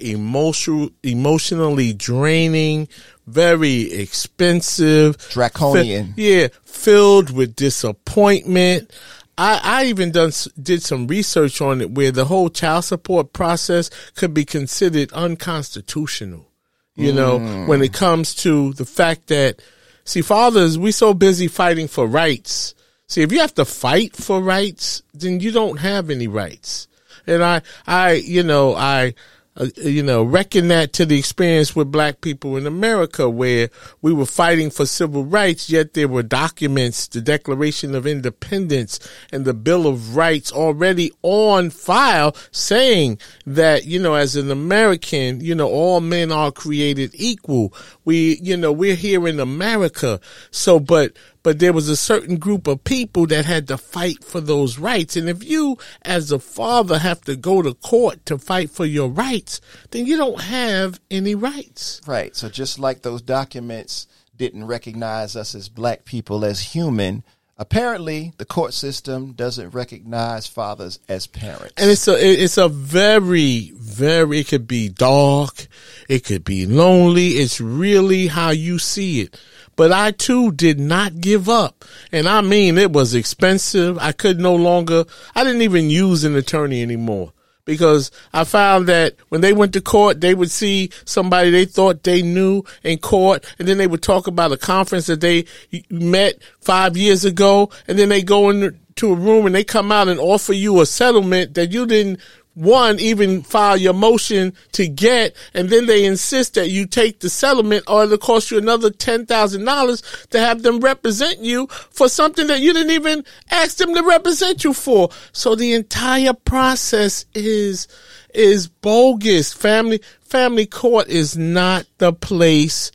emotional 0.00 0.90
emotionally 1.02 1.92
draining 1.92 2.86
very 3.26 3.92
expensive 3.92 5.16
draconian 5.30 6.12
fi- 6.12 6.22
yeah 6.22 6.48
filled 6.64 7.30
with 7.30 7.56
disappointment 7.56 8.92
I, 9.36 9.60
I 9.62 9.84
even 9.86 10.10
done 10.10 10.32
did 10.60 10.82
some 10.82 11.06
research 11.06 11.60
on 11.60 11.80
it 11.80 11.92
where 11.92 12.10
the 12.10 12.24
whole 12.24 12.50
child 12.50 12.84
support 12.84 13.32
process 13.32 13.88
could 14.16 14.34
be 14.34 14.44
considered 14.44 15.12
unconstitutional. 15.12 16.48
You 16.96 17.12
mm. 17.12 17.14
know, 17.14 17.66
when 17.66 17.80
it 17.80 17.92
comes 17.92 18.34
to 18.36 18.72
the 18.72 18.84
fact 18.84 19.28
that, 19.28 19.62
see, 20.04 20.22
fathers, 20.22 20.76
we 20.76 20.90
so 20.90 21.14
busy 21.14 21.46
fighting 21.46 21.86
for 21.86 22.08
rights 22.08 22.74
See, 23.08 23.22
if 23.22 23.32
you 23.32 23.40
have 23.40 23.54
to 23.54 23.64
fight 23.64 24.14
for 24.14 24.42
rights, 24.42 25.02
then 25.14 25.40
you 25.40 25.50
don't 25.50 25.78
have 25.78 26.10
any 26.10 26.28
rights. 26.28 26.88
And 27.26 27.42
I, 27.42 27.62
I, 27.86 28.12
you 28.12 28.42
know, 28.42 28.74
I, 28.74 29.14
uh, 29.56 29.68
you 29.76 30.02
know, 30.02 30.22
reckon 30.22 30.68
that 30.68 30.92
to 30.92 31.06
the 31.06 31.18
experience 31.18 31.74
with 31.74 31.90
black 31.90 32.20
people 32.20 32.58
in 32.58 32.66
America 32.66 33.28
where 33.28 33.70
we 34.02 34.12
were 34.12 34.26
fighting 34.26 34.68
for 34.68 34.84
civil 34.84 35.24
rights, 35.24 35.70
yet 35.70 35.94
there 35.94 36.06
were 36.06 36.22
documents, 36.22 37.08
the 37.08 37.22
Declaration 37.22 37.94
of 37.94 38.06
Independence 38.06 39.00
and 39.32 39.46
the 39.46 39.54
Bill 39.54 39.86
of 39.86 40.14
Rights 40.14 40.52
already 40.52 41.10
on 41.22 41.70
file 41.70 42.36
saying 42.50 43.18
that, 43.46 43.86
you 43.86 43.98
know, 43.98 44.14
as 44.14 44.36
an 44.36 44.50
American, 44.50 45.40
you 45.40 45.54
know, 45.54 45.68
all 45.68 46.02
men 46.02 46.30
are 46.30 46.52
created 46.52 47.12
equal. 47.14 47.72
We, 48.04 48.38
you 48.42 48.56
know, 48.58 48.70
we're 48.70 48.94
here 48.96 49.26
in 49.26 49.40
America. 49.40 50.20
So, 50.50 50.78
but, 50.78 51.16
but 51.42 51.58
there 51.58 51.72
was 51.72 51.88
a 51.88 51.96
certain 51.96 52.36
group 52.36 52.66
of 52.66 52.84
people 52.84 53.26
that 53.26 53.44
had 53.44 53.68
to 53.68 53.78
fight 53.78 54.24
for 54.24 54.40
those 54.40 54.78
rights. 54.78 55.16
And 55.16 55.28
if 55.28 55.44
you, 55.44 55.78
as 56.02 56.32
a 56.32 56.38
father, 56.38 56.98
have 56.98 57.20
to 57.22 57.36
go 57.36 57.62
to 57.62 57.74
court 57.74 58.24
to 58.26 58.38
fight 58.38 58.70
for 58.70 58.84
your 58.84 59.08
rights, 59.08 59.60
then 59.90 60.06
you 60.06 60.16
don't 60.16 60.40
have 60.40 61.00
any 61.10 61.34
rights. 61.34 62.00
Right. 62.06 62.34
So 62.34 62.48
just 62.48 62.78
like 62.78 63.02
those 63.02 63.22
documents 63.22 64.06
didn't 64.36 64.66
recognize 64.66 65.36
us 65.36 65.54
as 65.54 65.68
black 65.68 66.04
people 66.04 66.44
as 66.44 66.60
human, 66.60 67.24
apparently 67.58 68.32
the 68.38 68.44
court 68.44 68.72
system 68.72 69.32
doesn't 69.32 69.70
recognize 69.70 70.46
fathers 70.46 71.00
as 71.08 71.26
parents. 71.26 71.74
And 71.76 71.90
it's 71.90 72.08
a 72.08 72.14
it's 72.14 72.56
a 72.56 72.68
very 72.68 73.72
very 73.74 74.40
it 74.40 74.48
could 74.48 74.68
be 74.68 74.88
dark, 74.88 75.66
it 76.08 76.24
could 76.24 76.44
be 76.44 76.66
lonely. 76.66 77.30
It's 77.30 77.60
really 77.60 78.28
how 78.28 78.50
you 78.50 78.78
see 78.78 79.22
it. 79.22 79.38
But 79.78 79.92
I 79.92 80.10
too 80.10 80.50
did 80.50 80.80
not 80.80 81.20
give 81.20 81.48
up. 81.48 81.84
And 82.10 82.28
I 82.28 82.40
mean 82.40 82.78
it 82.78 82.92
was 82.92 83.14
expensive. 83.14 83.96
I 83.98 84.10
could 84.10 84.40
no 84.40 84.56
longer 84.56 85.04
I 85.36 85.44
didn't 85.44 85.62
even 85.62 85.88
use 85.88 86.24
an 86.24 86.34
attorney 86.34 86.82
anymore 86.82 87.32
because 87.64 88.10
I 88.32 88.42
found 88.42 88.88
that 88.88 89.14
when 89.28 89.40
they 89.40 89.52
went 89.52 89.74
to 89.74 89.80
court, 89.80 90.20
they 90.20 90.34
would 90.34 90.50
see 90.50 90.90
somebody 91.04 91.50
they 91.50 91.64
thought 91.64 92.02
they 92.02 92.22
knew 92.22 92.64
in 92.82 92.98
court, 92.98 93.44
and 93.58 93.68
then 93.68 93.78
they 93.78 93.86
would 93.86 94.02
talk 94.02 94.26
about 94.26 94.50
a 94.50 94.56
conference 94.56 95.06
that 95.06 95.20
they 95.20 95.44
met 95.90 96.40
five 96.60 96.96
years 96.96 97.24
ago, 97.24 97.70
and 97.86 97.96
then 97.96 98.08
they 98.08 98.22
go 98.22 98.48
into 98.50 99.12
a 99.12 99.14
room 99.14 99.46
and 99.46 99.54
they 99.54 99.64
come 99.64 99.92
out 99.92 100.08
and 100.08 100.18
offer 100.18 100.54
you 100.54 100.80
a 100.80 100.86
settlement 100.86 101.54
that 101.54 101.70
you 101.70 101.86
didn't 101.86 102.18
one 102.58 102.98
even 102.98 103.42
file 103.42 103.76
your 103.76 103.92
motion 103.92 104.52
to 104.72 104.88
get, 104.88 105.34
and 105.54 105.68
then 105.68 105.86
they 105.86 106.04
insist 106.04 106.54
that 106.54 106.70
you 106.70 106.86
take 106.86 107.20
the 107.20 107.30
settlement, 107.30 107.84
or 107.86 108.04
it'll 108.04 108.18
cost 108.18 108.50
you 108.50 108.58
another 108.58 108.90
ten 108.90 109.26
thousand 109.26 109.64
dollars 109.64 110.02
to 110.30 110.40
have 110.40 110.62
them 110.62 110.80
represent 110.80 111.38
you 111.38 111.68
for 111.68 112.08
something 112.08 112.48
that 112.48 112.60
you 112.60 112.72
didn't 112.72 112.90
even 112.92 113.24
ask 113.50 113.76
them 113.76 113.94
to 113.94 114.02
represent 114.02 114.64
you 114.64 114.72
for. 114.72 115.08
So 115.32 115.54
the 115.54 115.74
entire 115.74 116.34
process 116.34 117.24
is 117.34 117.86
is 118.34 118.68
bogus. 118.68 119.52
Family 119.52 120.02
family 120.20 120.66
court 120.66 121.08
is 121.08 121.36
not 121.36 121.86
the 121.98 122.12
place 122.12 122.90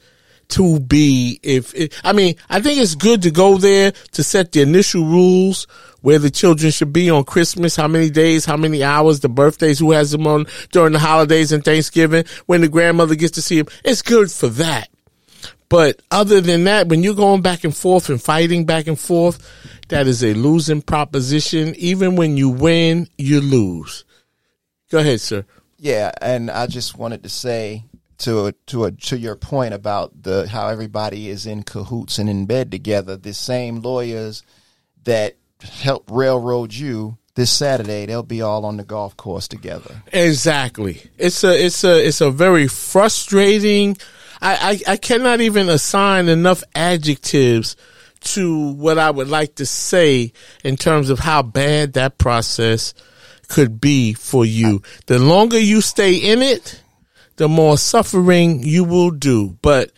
to 0.50 0.80
be 0.80 1.40
if 1.42 1.74
it, 1.74 2.00
I 2.04 2.14
mean, 2.14 2.36
I 2.50 2.62
think 2.62 2.80
it's 2.80 2.96
good 2.96 3.24
to 3.24 3.32
go 3.32 3.58
there 3.58 3.92
to 4.12 4.24
set 4.24 4.52
the 4.52 4.62
initial 4.62 5.04
rules 5.04 5.68
where 6.04 6.20
the 6.20 6.30
children 6.30 6.70
should 6.70 6.92
be 6.92 7.10
on 7.10 7.24
Christmas, 7.24 7.78
how 7.78 7.88
many 7.88 8.10
days, 8.10 8.44
how 8.44 8.58
many 8.58 8.84
hours, 8.84 9.22
the 9.22 9.30
birthdays, 9.30 9.80
who 9.80 9.94
has 9.94 10.12
them 10.12 10.28
on 10.28 10.46
during 10.72 10.92
the 10.92 11.00
holidays 11.00 11.54
and 11.54 11.64
Thanksgiving, 11.64 12.26
when 12.46 12.60
the 12.60 12.68
grandmother 12.68 13.16
gets 13.16 13.32
to 13.36 13.42
see 13.42 13.62
them. 13.62 13.74
It's 13.86 14.02
good 14.02 14.30
for 14.30 14.50
that. 14.50 14.90
But 15.70 16.02
other 16.12 16.42
than 16.42 16.66
that, 16.66 16.90
when 16.90 17.04
you're 17.04 17.16
going 17.16 17.42
back 17.42 17.64
and 17.64 17.76
forth 17.76 18.10
and 18.10 18.22
fighting 18.22 18.66
back 18.66 18.88
and 18.88 19.00
forth, 19.00 19.40
that 19.88 20.06
is 20.06 20.24
a 20.26 20.34
losing 20.34 20.82
proposition. 20.82 21.74
Even 21.78 22.18
when 22.18 22.36
you 22.36 22.50
win, 22.50 23.08
you 23.18 23.40
lose. 23.40 24.04
Go 24.92 25.00
ahead, 25.00 25.22
sir. 25.22 25.46
Yeah, 25.78 26.12
and 26.22 26.52
I 26.52 26.68
just 26.68 26.98
wanted 26.98 27.24
to 27.24 27.30
say 27.30 27.86
to 28.20 28.52
to 28.68 28.86
a, 28.86 28.92
to 28.92 29.18
your 29.18 29.38
point 29.38 29.74
about 29.74 30.22
the 30.22 30.50
how 30.50 30.68
everybody 30.68 31.30
is 31.30 31.46
in 31.46 31.64
cahoots 31.64 32.20
and 32.20 32.30
in 32.30 32.46
bed 32.46 32.72
together. 32.72 33.16
The 33.16 33.34
same 33.34 33.80
lawyers 33.80 34.44
that 35.06 35.38
help 35.64 36.10
railroad 36.12 36.74
you 36.74 37.18
this 37.36 37.52
Saturday, 37.52 38.06
they'll 38.06 38.24
be 38.24 38.42
all 38.42 38.66
on 38.66 38.78
the 38.78 38.84
golf 38.84 39.18
course 39.18 39.48
together. 39.48 40.04
Exactly. 40.12 41.02
It's 41.18 41.44
a 41.44 41.66
it's 41.66 41.84
a 41.84 42.06
it's 42.06 42.22
a 42.22 42.30
very 42.30 42.68
frustrating. 42.68 43.98
I, 44.42 44.82
I, 44.88 44.94
I 44.94 44.98
cannot 44.98 45.42
even 45.42 45.70
assign 45.70 46.28
enough 46.28 46.64
adjectives 46.76 47.76
to 48.22 48.74
what 48.74 48.98
I 48.98 49.10
would 49.10 49.30
like 49.30 49.56
to 49.56 49.66
say 49.66 50.34
in 50.64 50.76
terms 50.76 51.10
of 51.10 51.20
how 51.20 51.42
bad 51.42 51.94
that 51.94 52.18
process 52.18 52.94
could 53.48 53.82
be 53.82 54.14
for 54.14 54.46
you. 54.46 54.82
The 55.08 55.20
longer 55.20 55.60
you 55.60 55.82
stay 55.82 56.16
in 56.16 56.42
it, 56.42 56.82
the 57.38 57.48
more 57.48 57.78
suffering 57.78 58.64
you 58.64 58.84
will 58.84 59.12
do. 59.12 59.58
But 59.62 59.92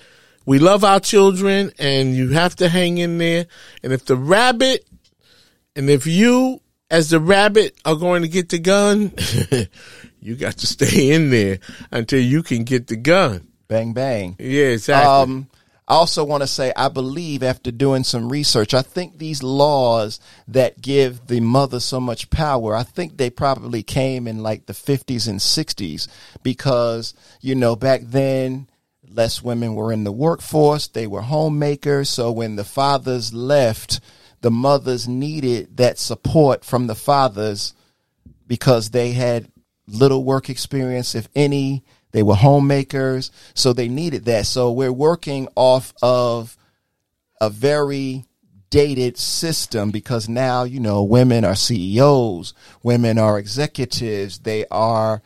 we 0.46 0.60
love 0.60 0.84
our 0.84 1.00
children 1.00 1.72
and 1.80 2.16
you 2.16 2.30
have 2.30 2.56
to 2.58 2.70
hang 2.70 2.98
in 2.98 3.18
there. 3.18 3.48
And 3.84 3.94
if 3.94 4.06
the 4.06 4.16
rabbit 4.16 4.86
and 5.76 5.90
if 5.90 6.08
you, 6.08 6.62
as 6.90 7.10
the 7.10 7.20
rabbit, 7.20 7.76
are 7.86 7.96
going 7.96 8.22
to 8.22 8.28
get 8.28 8.50
the 8.50 8.60
gun, 8.60 9.14
you 10.20 10.36
got 10.36 10.58
to 10.58 10.68
stay 10.68 11.12
in 11.12 11.30
there 11.30 11.60
until 11.92 12.20
you 12.20 12.44
can 12.44 12.64
get 12.64 12.88
the 12.88 12.96
gun. 12.96 13.48
Bang, 13.68 13.94
bang. 13.94 14.36
Yeah, 14.40 14.68
exactly. 14.68 15.12
Um, 15.12 15.48
I 15.88 15.96
also 15.96 16.24
want 16.24 16.42
to 16.42 16.48
say, 16.48 16.74
I 16.76 16.90
believe 16.90 17.44
after 17.44 17.72
doing 17.72 18.04
some 18.04 18.30
research, 18.30 18.74
I 18.74 18.82
think 18.82 19.18
these 19.18 19.44
laws 19.44 20.20
that 20.48 20.82
give 20.82 21.28
the 21.28 21.42
mother 21.42 21.80
so 21.80 22.00
much 22.00 22.32
power, 22.32 22.76
I 22.76 22.82
think 22.82 23.18
they 23.18 23.30
probably 23.30 23.84
came 23.84 24.28
in 24.28 24.42
like 24.42 24.66
the 24.66 24.74
50s 24.74 25.28
and 25.28 25.40
60s 25.40 26.08
because, 26.42 27.14
you 27.40 27.54
know, 27.54 27.76
back 27.76 28.02
then, 28.04 28.68
less 29.08 29.44
women 29.44 29.76
were 29.76 29.92
in 29.92 30.04
the 30.04 30.12
workforce, 30.12 30.88
they 30.88 31.06
were 31.06 31.22
homemakers. 31.22 32.10
So 32.10 32.32
when 32.32 32.56
the 32.56 32.64
fathers 32.64 33.32
left, 33.32 34.00
the 34.46 34.52
mothers 34.52 35.08
needed 35.08 35.76
that 35.78 35.98
support 35.98 36.64
from 36.64 36.86
the 36.86 36.94
fathers 36.94 37.74
because 38.46 38.92
they 38.92 39.12
had 39.12 39.52
little 39.88 40.24
work 40.24 40.52
experience, 40.52 41.16
if 41.16 41.28
any. 41.34 41.84
They 42.12 42.22
were 42.22 42.36
homemakers, 42.36 43.32
so 43.56 43.74
they 43.74 43.88
needed 43.88 44.26
that. 44.26 44.46
So 44.46 44.72
we're 44.72 44.94
working 44.94 45.48
off 45.56 45.96
of 46.04 46.56
a 47.42 47.50
very 47.50 48.26
dated 48.70 49.18
system 49.18 49.90
because 49.90 50.30
now, 50.30 50.64
you 50.64 50.80
know, 50.80 51.02
women 51.02 51.44
are 51.44 51.56
CEOs, 51.56 52.54
women 52.84 53.18
are 53.18 53.40
executives, 53.40 54.38
they 54.38 54.68
are, 54.70 55.24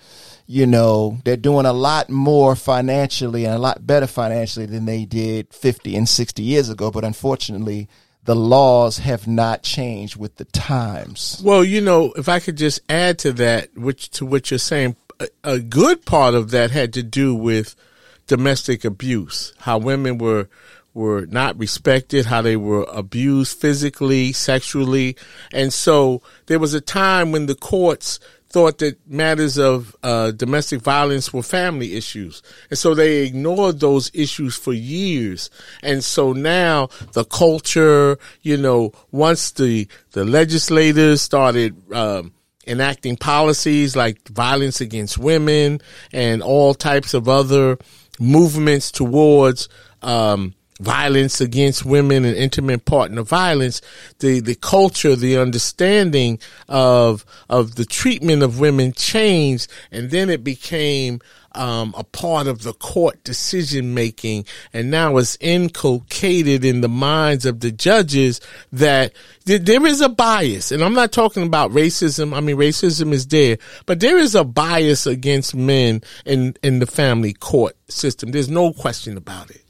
you 0.47 0.65
know, 0.65 1.19
they're 1.25 1.35
doing 1.35 1.65
a 1.65 1.73
lot 1.73 2.09
more 2.09 2.55
financially 2.55 3.43
and 3.43 3.53
a 3.53 3.59
lot 3.59 3.85
better 3.85 4.07
financially 4.07 4.65
than 4.65 4.85
they 4.85 5.03
did 5.03 5.53
50 5.53 5.97
and 5.97 6.07
60 6.07 6.41
years 6.41 6.69
ago. 6.69 6.89
But 6.89 7.03
unfortunately, 7.03 7.89
the 8.29 8.35
laws 8.35 8.99
have 8.99 9.27
not 9.27 9.63
changed 9.63 10.15
with 10.15 10.35
the 10.35 10.45
times. 10.45 11.41
Well, 11.43 11.63
you 11.63 11.81
know, 11.81 12.13
if 12.15 12.29
I 12.29 12.39
could 12.39 12.57
just 12.57 12.79
add 12.87 13.17
to 13.19 13.33
that, 13.33 13.75
which 13.75 14.11
to 14.11 14.25
what 14.27 14.51
you're 14.51 14.59
saying, 14.59 14.97
a, 15.19 15.29
a 15.43 15.59
good 15.59 16.05
part 16.05 16.35
of 16.35 16.51
that 16.51 16.69
had 16.69 16.93
to 16.93 17.01
do 17.01 17.33
with 17.33 17.75
domestic 18.27 18.85
abuse, 18.85 19.55
how 19.57 19.79
women 19.79 20.19
were 20.19 20.47
were 20.93 21.25
not 21.25 21.57
respected, 21.57 22.27
how 22.27 22.43
they 22.43 22.55
were 22.55 22.85
abused 22.93 23.57
physically, 23.57 24.31
sexually. 24.31 25.17
And 25.51 25.73
so 25.73 26.21
there 26.45 26.59
was 26.59 26.75
a 26.75 26.81
time 26.81 27.31
when 27.31 27.47
the 27.47 27.55
courts 27.55 28.19
thought 28.49 28.79
that 28.79 28.97
matters 29.07 29.57
of 29.57 29.95
uh, 30.01 30.31
domestic 30.31 30.81
violence 30.81 31.31
were 31.31 31.43
family 31.43 31.95
issues. 31.95 32.41
And 32.69 32.79
so 32.79 32.95
they 32.95 33.25
ignored 33.25 33.79
those 33.79 34.09
issues 34.13 34.55
for 34.55 34.73
years. 34.73 35.49
And 35.83 36.03
so 36.03 36.33
now 36.33 36.87
the 37.13 37.25
culture, 37.25 38.17
you 38.41 38.57
know, 38.57 38.91
once 39.11 39.51
the, 39.51 39.87
the 40.11 40.25
legislators 40.25 41.21
started, 41.21 41.75
um, 41.93 42.33
enacting 42.67 43.17
policies 43.17 43.95
like 43.95 44.27
violence 44.27 44.79
against 44.79 45.17
women 45.17 45.81
and 46.11 46.43
all 46.43 46.73
types 46.73 47.13
of 47.13 47.27
other 47.27 47.77
movements 48.19 48.91
towards, 48.91 49.69
um, 50.01 50.53
violence 50.79 51.41
against 51.41 51.85
women 51.85 52.25
and 52.25 52.35
intimate 52.35 52.85
partner 52.85 53.21
violence, 53.21 53.81
the, 54.19 54.39
the 54.39 54.55
culture, 54.55 55.15
the 55.15 55.37
understanding 55.37 56.39
of, 56.67 57.25
of 57.49 57.75
the 57.75 57.85
treatment 57.85 58.43
of 58.43 58.59
women 58.59 58.93
changed. 58.93 59.69
And 59.91 60.09
then 60.09 60.29
it 60.29 60.43
became, 60.43 61.19
um, 61.53 61.93
a 61.97 62.03
part 62.03 62.47
of 62.47 62.63
the 62.63 62.73
court 62.73 63.23
decision 63.23 63.93
making. 63.93 64.45
And 64.73 64.91
now 64.91 65.17
it's 65.17 65.37
inculcated 65.41 66.63
in 66.63 66.81
the 66.81 66.89
minds 66.89 67.45
of 67.45 67.59
the 67.59 67.71
judges 67.71 68.39
that 68.71 69.13
th- 69.45 69.63
there 69.63 69.85
is 69.85 70.01
a 70.01 70.09
bias. 70.09 70.71
And 70.71 70.83
I'm 70.83 70.93
not 70.93 71.11
talking 71.11 71.43
about 71.45 71.71
racism. 71.71 72.35
I 72.35 72.39
mean, 72.39 72.57
racism 72.57 73.11
is 73.13 73.27
there, 73.27 73.57
but 73.85 73.99
there 73.99 74.17
is 74.17 74.35
a 74.35 74.43
bias 74.43 75.05
against 75.07 75.55
men 75.55 76.01
in, 76.25 76.55
in 76.63 76.79
the 76.79 76.87
family 76.87 77.33
court 77.33 77.75
system. 77.87 78.31
There's 78.31 78.49
no 78.49 78.71
question 78.73 79.17
about 79.17 79.49
it. 79.49 79.63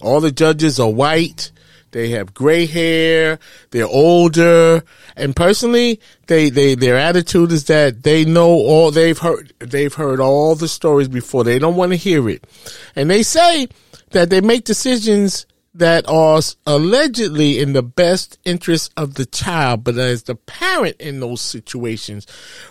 All 0.00 0.20
the 0.20 0.32
judges 0.32 0.78
are 0.78 0.90
white. 0.90 1.52
They 1.90 2.10
have 2.10 2.34
gray 2.34 2.66
hair. 2.66 3.38
They're 3.70 3.86
older. 3.86 4.82
And 5.16 5.34
personally, 5.34 6.00
they, 6.26 6.50
they, 6.50 6.74
their 6.74 6.96
attitude 6.96 7.52
is 7.52 7.64
that 7.64 8.02
they 8.02 8.24
know 8.24 8.50
all, 8.50 8.90
they've 8.90 9.18
heard, 9.18 9.52
they've 9.58 9.94
heard 9.94 10.20
all 10.20 10.54
the 10.54 10.68
stories 10.68 11.08
before. 11.08 11.44
They 11.44 11.58
don't 11.58 11.76
want 11.76 11.92
to 11.92 11.96
hear 11.96 12.28
it. 12.28 12.46
And 12.94 13.10
they 13.10 13.22
say 13.22 13.68
that 14.10 14.30
they 14.30 14.40
make 14.40 14.64
decisions 14.64 15.46
that 15.74 16.08
are 16.08 16.40
allegedly 16.66 17.60
in 17.60 17.72
the 17.72 17.82
best 17.82 18.38
interest 18.44 18.92
of 18.96 19.14
the 19.14 19.26
child. 19.26 19.84
But 19.84 19.96
as 19.96 20.24
the 20.24 20.34
parent 20.34 20.96
in 21.00 21.20
those 21.20 21.40
situations, 21.40 22.26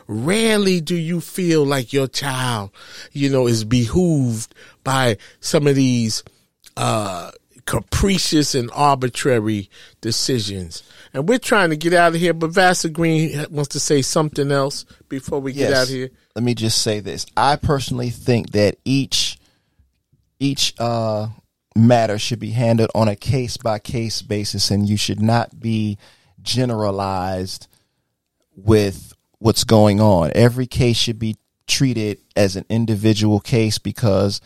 rarely 0.07 0.81
do 0.81 0.95
you 0.95 1.21
feel 1.21 1.65
like 1.65 1.93
your 1.93 2.07
child, 2.07 2.71
you 3.13 3.29
know, 3.29 3.47
is 3.47 3.63
behooved 3.63 4.53
by 4.83 5.17
some 5.39 5.67
of 5.67 5.75
these 5.75 6.23
uh, 6.77 7.31
capricious 7.65 8.55
and 8.55 8.69
arbitrary 8.73 9.69
decisions. 9.99 10.83
And 11.13 11.27
we're 11.27 11.39
trying 11.39 11.71
to 11.71 11.75
get 11.75 11.93
out 11.93 12.13
of 12.15 12.21
here, 12.21 12.33
but 12.33 12.51
Vassar 12.51 12.89
Green 12.89 13.45
wants 13.49 13.69
to 13.69 13.79
say 13.79 14.01
something 14.01 14.51
else 14.51 14.85
before 15.09 15.39
we 15.39 15.51
yes. 15.51 15.69
get 15.69 15.77
out 15.77 15.87
here. 15.87 16.09
Let 16.35 16.43
me 16.43 16.53
just 16.53 16.81
say 16.81 16.99
this. 16.99 17.25
I 17.35 17.55
personally 17.55 18.09
think 18.09 18.51
that 18.51 18.77
each 18.85 19.37
each 20.39 20.75
uh, 20.77 21.29
matter 21.75 22.19
should 22.19 22.39
be 22.39 22.51
handled 22.51 22.91
on 22.93 23.07
a 23.07 23.15
case 23.15 23.57
by 23.57 23.79
case 23.79 24.21
basis, 24.21 24.69
and 24.69 24.87
you 24.87 24.97
should 24.97 25.21
not 25.21 25.59
be 25.59 25.97
generalized 26.41 27.67
with 28.55 29.13
what's 29.39 29.63
going 29.63 29.99
on. 29.99 30.31
Every 30.35 30.67
case 30.67 30.95
should 30.97 31.19
be 31.19 31.35
treated 31.65 32.19
as 32.35 32.55
an 32.55 32.65
individual 32.69 33.39
case 33.39 33.79
because 33.79 34.41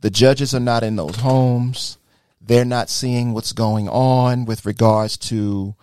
the 0.00 0.10
judges 0.10 0.54
are 0.54 0.60
not 0.60 0.82
in 0.82 0.96
those 0.96 1.16
homes. 1.16 1.98
They're 2.40 2.64
not 2.64 2.88
seeing 2.88 3.32
what's 3.32 3.52
going 3.52 3.88
on 3.88 4.44
with 4.44 4.64
regards 4.64 5.16
to, 5.18 5.74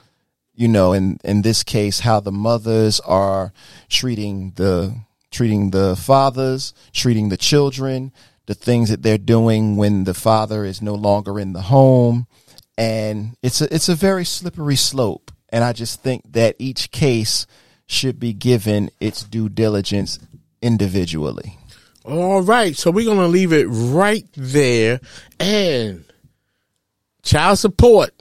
you 0.55 0.68
know, 0.68 0.93
in, 0.93 1.20
in 1.24 1.43
this 1.43 1.63
case, 1.63 1.99
how 1.99 2.20
the 2.20 2.32
mothers 2.32 2.99
are 3.01 3.53
treating 3.89 4.53
the, 4.55 4.95
treating 5.32 5.70
the 5.70 5.95
fathers, 5.95 6.74
treating 6.93 7.30
the 7.30 7.38
children, 7.38 8.11
the 8.47 8.55
things 8.55 8.89
that 8.89 9.03
they're 9.03 9.18
doing 9.18 9.78
when 9.78 10.05
the 10.05 10.13
father 10.13 10.65
is 10.65 10.82
no 10.82 10.95
longer 10.95 11.39
in 11.39 11.53
the 11.53 11.61
home. 11.61 12.28
And 12.78 13.38
it's 13.43 13.61
a, 13.61 13.74
it's 13.74 13.89
a 13.89 13.95
very 13.95 14.26
slippery 14.26 14.76
slope. 14.76 15.32
And 15.49 15.63
I 15.63 15.74
just 15.74 16.01
think 16.01 16.34
that 16.34 16.55
each 16.59 16.91
case 16.91 17.45
should 17.86 18.20
be 18.20 18.34
given 18.34 18.89
its 18.99 19.24
due 19.24 19.47
diligence 19.47 20.20
individually. 20.61 21.57
All 22.08 22.41
right, 22.41 22.74
so 22.74 22.89
we're 22.89 23.03
gonna 23.03 23.28
leave 23.28 23.51
it 23.51 23.66
right 23.66 24.26
there. 24.34 25.01
And 25.41 26.05
child 27.22 27.60
support 27.60 28.12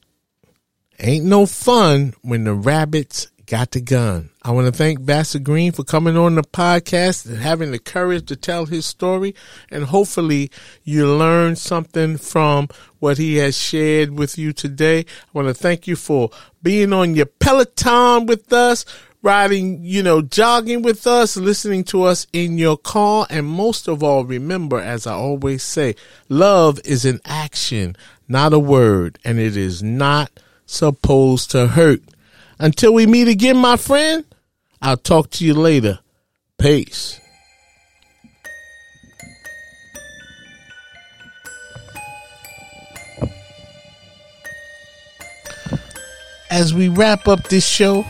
ain't 0.99 1.24
no 1.24 1.47
fun 1.47 2.12
when 2.22 2.43
the 2.43 2.53
rabbits 2.53 3.28
got 3.47 3.70
the 3.70 3.80
gun. 3.80 4.30
I 4.43 4.51
want 4.51 4.66
to 4.66 4.72
thank 4.72 4.99
Vassar 5.03 5.39
Green 5.39 5.70
for 5.70 5.84
coming 5.84 6.16
on 6.16 6.34
the 6.34 6.43
podcast 6.43 7.26
and 7.26 7.39
having 7.39 7.70
the 7.70 7.78
courage 7.78 8.26
to 8.26 8.34
tell 8.34 8.66
his 8.66 8.87
story. 8.87 9.37
And 9.70 9.84
hopefully 9.84 10.51
you 10.82 11.07
learned 11.09 11.59
something 11.59 12.16
from 12.18 12.66
what 12.99 13.18
he 13.18 13.37
has 13.37 13.57
shared 13.57 14.18
with 14.18 14.37
you 14.37 14.53
today. 14.53 15.01
I 15.01 15.05
want 15.32 15.47
to 15.47 15.55
thank 15.55 15.87
you 15.87 15.95
for 15.95 16.30
being 16.61 16.93
on 16.93 17.14
your 17.14 17.26
Peloton 17.26 18.26
with 18.26 18.53
us, 18.53 18.84
riding, 19.22 19.82
you 19.82 20.02
know, 20.02 20.22
jogging 20.22 20.82
with 20.82 21.06
us, 21.06 21.36
listening 21.36 21.84
to 21.84 22.04
us 22.04 22.26
in 22.32 22.58
your 22.58 22.76
car. 22.76 23.26
And 23.30 23.46
most 23.46 23.88
of 23.88 24.02
all, 24.02 24.24
remember, 24.24 24.78
as 24.78 25.06
I 25.06 25.14
always 25.14 25.62
say, 25.62 25.96
love 26.28 26.80
is 26.84 27.04
an 27.04 27.20
action, 27.24 27.96
not 28.28 28.52
a 28.52 28.58
word, 28.58 29.18
and 29.24 29.38
it 29.38 29.56
is 29.56 29.82
not 29.82 30.30
supposed 30.66 31.50
to 31.52 31.68
hurt. 31.68 32.02
Until 32.58 32.94
we 32.94 33.06
meet 33.06 33.28
again, 33.28 33.56
my 33.56 33.76
friend, 33.76 34.24
I'll 34.80 34.96
talk 34.96 35.30
to 35.32 35.44
you 35.44 35.54
later. 35.54 35.98
Peace. 36.58 37.20
As 46.48 46.72
we 46.72 46.88
wrap 46.88 47.28
up 47.28 47.48
this 47.48 47.66
show, 47.66 48.06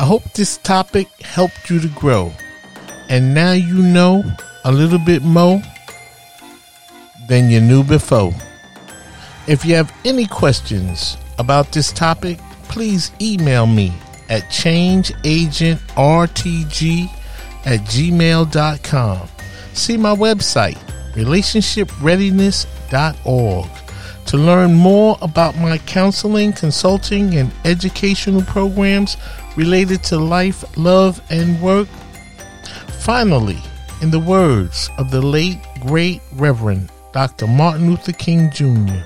I 0.00 0.04
hope 0.04 0.24
this 0.32 0.56
topic 0.56 1.08
helped 1.20 1.68
you 1.68 1.78
to 1.78 1.88
grow. 1.88 2.32
And 3.10 3.34
now 3.34 3.52
you 3.52 3.82
know 3.82 4.24
a 4.64 4.72
little 4.72 4.98
bit 4.98 5.22
more 5.22 5.60
than 7.28 7.50
you 7.50 7.60
knew 7.60 7.84
before. 7.84 8.32
If 9.46 9.62
you 9.62 9.74
have 9.74 9.94
any 10.06 10.26
questions 10.26 11.18
about 11.38 11.72
this 11.72 11.92
topic, 11.92 12.38
please 12.62 13.12
email 13.20 13.66
me 13.66 13.92
at 14.30 14.44
changeagentrtg 14.44 17.10
at 17.66 17.80
gmail.com. 17.80 19.28
See 19.74 19.98
my 19.98 20.16
website, 20.16 20.78
relationshipreadiness.org, 21.12 23.68
to 24.24 24.38
learn 24.38 24.72
more 24.72 25.18
about 25.20 25.58
my 25.58 25.76
counseling, 25.76 26.54
consulting, 26.54 27.34
and 27.34 27.52
educational 27.66 28.40
programs 28.42 29.18
related 29.56 30.02
to 30.04 30.18
life, 30.18 30.64
love, 30.76 31.20
and 31.30 31.60
work. 31.60 31.88
Finally, 33.00 33.58
in 34.02 34.10
the 34.10 34.20
words 34.20 34.90
of 34.98 35.10
the 35.10 35.20
late, 35.20 35.58
great 35.80 36.20
Reverend 36.34 36.90
Dr. 37.12 37.46
Martin 37.46 37.90
Luther 37.90 38.12
King 38.12 38.50
Jr., 38.50 39.04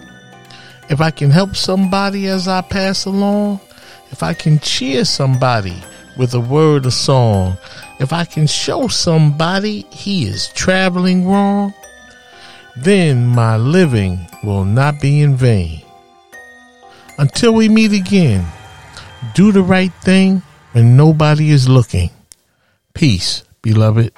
if 0.90 1.00
I 1.00 1.10
can 1.10 1.30
help 1.30 1.56
somebody 1.56 2.26
as 2.26 2.46
I 2.46 2.60
pass 2.60 3.06
along, 3.06 3.60
if 4.10 4.22
I 4.22 4.34
can 4.34 4.58
cheer 4.58 5.04
somebody 5.04 5.74
with 6.16 6.34
a 6.34 6.40
word 6.40 6.86
or 6.86 6.90
song, 6.90 7.56
if 7.98 8.12
I 8.12 8.24
can 8.24 8.46
show 8.46 8.88
somebody 8.88 9.86
he 9.90 10.26
is 10.26 10.48
traveling 10.48 11.26
wrong, 11.26 11.72
then 12.76 13.26
my 13.26 13.56
living 13.56 14.26
will 14.42 14.64
not 14.64 15.00
be 15.00 15.20
in 15.20 15.36
vain. 15.36 15.80
Until 17.18 17.54
we 17.54 17.68
meet 17.68 17.92
again, 17.92 18.44
do 19.34 19.52
the 19.52 19.62
right 19.62 19.92
thing 20.02 20.42
when 20.72 20.96
nobody 20.96 21.50
is 21.50 21.68
looking. 21.68 22.10
Peace, 22.92 23.42
beloved. 23.62 24.12